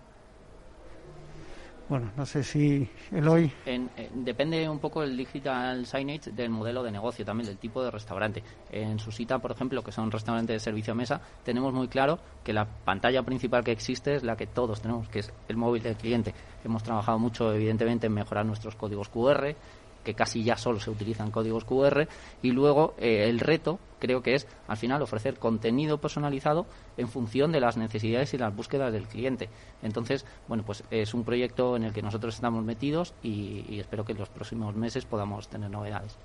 Bueno, 1.90 2.12
no 2.16 2.24
sé 2.24 2.44
si 2.44 2.88
Eloy. 3.12 3.52
En, 3.66 3.90
depende 4.14 4.70
un 4.70 4.78
poco 4.78 5.02
el 5.02 5.18
digital 5.18 5.88
signage 5.88 6.30
del 6.32 6.52
modelo 6.52 6.84
de 6.84 6.92
negocio, 6.92 7.26
también 7.26 7.48
del 7.48 7.58
tipo 7.58 7.84
de 7.84 7.90
restaurante. 7.90 8.44
En 8.72 9.00
su 9.00 9.12
cita, 9.12 9.40
por 9.40 9.52
ejemplo, 9.52 9.84
que 9.84 9.92
son 9.92 10.12
restaurantes 10.12 10.54
de 10.54 10.60
servicio 10.60 10.94
a 10.94 10.96
mesa, 10.96 11.20
tenemos 11.44 11.74
muy 11.74 11.88
claro 11.88 12.20
que 12.44 12.54
la 12.54 12.66
pantalla 12.66 13.24
principal 13.24 13.64
que 13.64 13.72
existe 13.72 14.14
es 14.14 14.24
la 14.24 14.38
que 14.38 14.46
todos 14.46 14.82
tenemos, 14.82 15.10
que 15.10 15.20
es 15.20 15.34
el 15.48 15.58
móvil 15.58 15.82
del 15.82 15.96
cliente. 15.96 16.36
Hemos 16.64 16.84
trabajado 16.84 17.18
mucho, 17.18 17.52
evidentemente, 17.52 18.06
en 18.06 18.14
mejorar 18.14 18.46
nuestros 18.46 18.76
códigos 18.76 19.10
QR, 19.10 19.56
que 20.04 20.14
casi 20.14 20.44
ya 20.44 20.58
solo 20.58 20.80
se 20.80 20.90
utilizan 20.90 21.32
códigos 21.32 21.66
QR, 21.66 22.08
y 22.42 22.52
luego 22.52 22.94
eh, 22.98 23.26
el 23.30 23.40
reto 23.40 23.80
creo 24.00 24.22
que 24.22 24.36
es 24.36 24.48
al 24.68 24.78
final 24.78 25.02
ofrecer 25.02 25.38
contenido 25.40 26.00
personalizado 26.00 26.66
en 26.98 27.10
función 27.10 27.52
de 27.52 27.60
las 27.60 27.78
necesidades 27.78 28.34
y 28.34 28.38
las 28.38 28.56
búsquedas 28.56 28.94
del 28.94 29.08
cliente. 29.08 29.50
Entonces, 29.82 30.26
bueno, 30.48 30.64
pues 30.66 30.84
es 30.90 31.14
un 31.14 31.24
proyecto 31.24 31.76
en 31.76 31.84
el 31.84 31.94
que 31.94 32.02
nosotros 32.02 32.36
estamos 32.36 32.64
metidos 32.64 33.14
y 33.22 33.80
espero 33.80 34.06
que 34.06 34.14
en 34.14 34.20
los 34.20 34.30
próximos 34.30 34.76
meses 34.76 35.06
podamos 35.06 35.50
tener 35.50 35.70
novedades. 35.70 36.18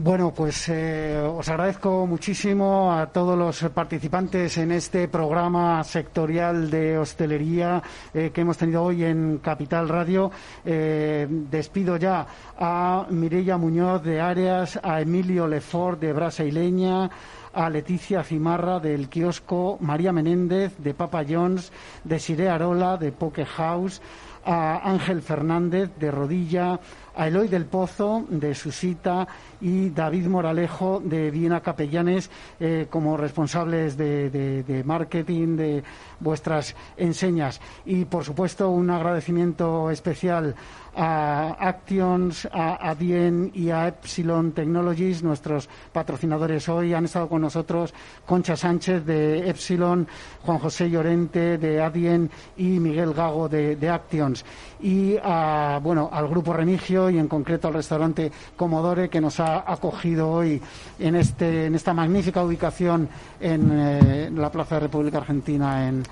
Bueno, 0.00 0.32
pues 0.32 0.68
eh, 0.68 1.20
os 1.20 1.48
agradezco 1.48 2.06
muchísimo 2.06 2.92
a 2.92 3.06
todos 3.06 3.36
los 3.36 3.60
participantes 3.74 4.56
en 4.58 4.70
este 4.70 5.08
programa 5.08 5.82
sectorial 5.82 6.70
de 6.70 6.96
hostelería 6.96 7.82
eh, 8.14 8.30
que 8.32 8.42
hemos 8.42 8.56
tenido 8.56 8.84
hoy 8.84 9.02
en 9.02 9.38
Capital 9.38 9.88
Radio. 9.88 10.30
Eh, 10.64 11.26
despido 11.28 11.96
ya 11.96 12.24
a 12.56 13.06
Mireia 13.10 13.56
Muñoz 13.56 14.04
de 14.04 14.20
Áreas, 14.20 14.78
a 14.80 15.00
Emilio 15.00 15.48
Lefort 15.48 15.98
de 15.98 16.12
Brasaileña, 16.12 17.10
a 17.52 17.68
Leticia 17.68 18.22
Cimarra 18.22 18.78
del 18.78 19.08
kiosco, 19.08 19.78
María 19.80 20.12
Menéndez 20.12 20.78
de 20.78 20.94
Papa 20.94 21.24
John's, 21.28 21.72
de 22.04 22.20
Sire 22.20 22.48
Arola 22.50 22.98
de 22.98 23.10
Poke 23.10 23.44
House, 23.44 24.00
a 24.44 24.88
Ángel 24.88 25.22
Fernández 25.22 25.90
de 25.98 26.10
Rodilla, 26.10 26.80
a 27.18 27.26
Eloy 27.26 27.48
del 27.48 27.66
Pozo 27.66 28.24
de 28.30 28.54
Susita 28.54 29.26
y 29.60 29.90
David 29.90 30.28
Moralejo 30.28 31.02
de 31.04 31.32
Viena 31.32 31.60
Capellanes 31.60 32.30
eh, 32.60 32.86
como 32.88 33.16
responsables 33.16 33.96
de, 33.96 34.82
marketing 34.86 35.56
de 35.56 35.82
vuestras 36.20 36.76
enseñas. 36.96 37.60
Y, 37.84 38.04
por 38.04 38.24
supuesto, 38.24 38.70
un 38.70 38.88
agradecimiento 38.90 39.90
especial 39.90 40.54
a 40.94 41.56
Actions, 41.60 42.48
a 42.52 42.90
Adien 42.90 43.50
y 43.52 43.70
a 43.70 43.88
Epsilon 43.88 44.52
Technologies, 44.52 45.22
nuestros 45.22 45.68
patrocinadores 45.92 46.68
hoy. 46.68 46.94
Han 46.94 47.04
estado 47.04 47.28
con 47.28 47.42
nosotros 47.42 47.94
Concha 48.26 48.56
Sánchez 48.56 49.04
de 49.04 49.48
Epsilon, 49.48 50.06
Juan 50.42 50.58
José 50.58 50.88
Llorente 50.88 51.58
de 51.58 51.80
Adien 51.80 52.30
y 52.56 52.80
Miguel 52.80 53.12
Gago 53.12 53.48
de, 53.48 53.76
de 53.76 53.88
Actions. 53.88 54.44
Y 54.80 55.16
a, 55.22 55.80
bueno, 55.82 56.10
al 56.12 56.28
Grupo 56.28 56.52
Remigio 56.52 57.07
y 57.10 57.18
en 57.18 57.28
concreto 57.28 57.68
al 57.68 57.74
restaurante 57.74 58.30
Comodore 58.56 59.08
que 59.08 59.20
nos 59.20 59.40
ha 59.40 59.70
acogido 59.70 60.30
hoy 60.30 60.60
en, 60.98 61.16
este, 61.16 61.66
en 61.66 61.74
esta 61.74 61.94
magnífica 61.94 62.42
ubicación 62.42 63.08
en 63.40 63.70
eh, 63.72 64.30
la 64.34 64.50
Plaza 64.50 64.76
de 64.76 64.80
República 64.82 65.18
Argentina 65.18 65.88
en, 65.88 66.02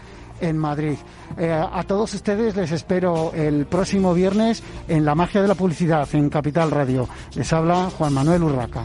en 0.40 0.58
Madrid. 0.58 0.96
Eh, 1.36 1.50
a 1.50 1.82
todos 1.84 2.14
ustedes 2.14 2.56
les 2.56 2.72
espero 2.72 3.32
el 3.34 3.66
próximo 3.66 4.14
viernes 4.14 4.62
en 4.88 5.04
La 5.04 5.14
Magia 5.14 5.42
de 5.42 5.48
la 5.48 5.54
Publicidad 5.54 6.08
en 6.12 6.30
Capital 6.30 6.70
Radio. 6.70 7.08
Les 7.34 7.52
habla 7.52 7.90
Juan 7.96 8.12
Manuel 8.12 8.42
Urraca. 8.44 8.84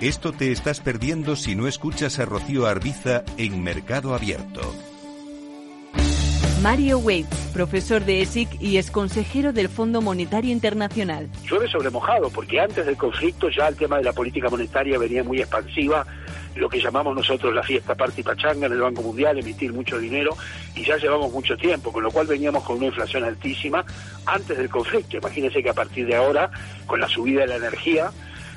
Esto 0.00 0.32
te 0.32 0.50
estás 0.50 0.80
perdiendo 0.80 1.36
si 1.36 1.54
no 1.54 1.68
escuchas 1.68 2.18
a 2.18 2.24
Rocío 2.24 2.66
Arbiza 2.66 3.22
en 3.38 3.62
Mercado 3.62 4.14
Abierto. 4.14 4.60
Mario 6.62 6.98
Waits, 6.98 7.50
profesor 7.52 8.04
de 8.04 8.20
ESIC 8.22 8.60
y 8.60 8.78
ex 8.78 8.90
consejero 8.90 9.52
del 9.52 9.68
Fondo 9.68 10.00
Monetario 10.00 10.50
Internacional. 10.50 11.28
Llueve 11.48 11.68
sobre 11.68 11.90
mojado, 11.90 12.28
porque 12.30 12.58
antes 12.58 12.84
del 12.86 12.96
conflicto 12.96 13.48
ya 13.50 13.68
el 13.68 13.76
tema 13.76 13.98
de 13.98 14.04
la 14.04 14.12
política 14.12 14.48
monetaria 14.50 14.98
venía 14.98 15.22
muy 15.22 15.38
expansiva 15.38 16.04
lo 16.56 16.68
que 16.68 16.80
llamamos 16.80 17.16
nosotros 17.16 17.54
la 17.54 17.62
fiesta 17.62 17.94
party 17.94 18.22
pachanga 18.22 18.66
en 18.66 18.72
el 18.72 18.80
Banco 18.80 19.02
Mundial, 19.02 19.38
emitir 19.38 19.72
mucho 19.72 19.98
dinero, 19.98 20.36
y 20.74 20.84
ya 20.84 20.96
llevamos 20.96 21.32
mucho 21.32 21.56
tiempo, 21.56 21.92
con 21.92 22.02
lo 22.02 22.10
cual 22.10 22.26
veníamos 22.26 22.62
con 22.64 22.76
una 22.76 22.86
inflación 22.86 23.24
altísima 23.24 23.84
antes 24.26 24.56
del 24.56 24.68
conflicto. 24.68 25.16
Imagínense 25.16 25.62
que 25.62 25.70
a 25.70 25.74
partir 25.74 26.06
de 26.06 26.16
ahora, 26.16 26.50
con 26.86 27.00
la 27.00 27.08
subida 27.08 27.42
de 27.42 27.48
la 27.48 27.56
energía, 27.56 28.10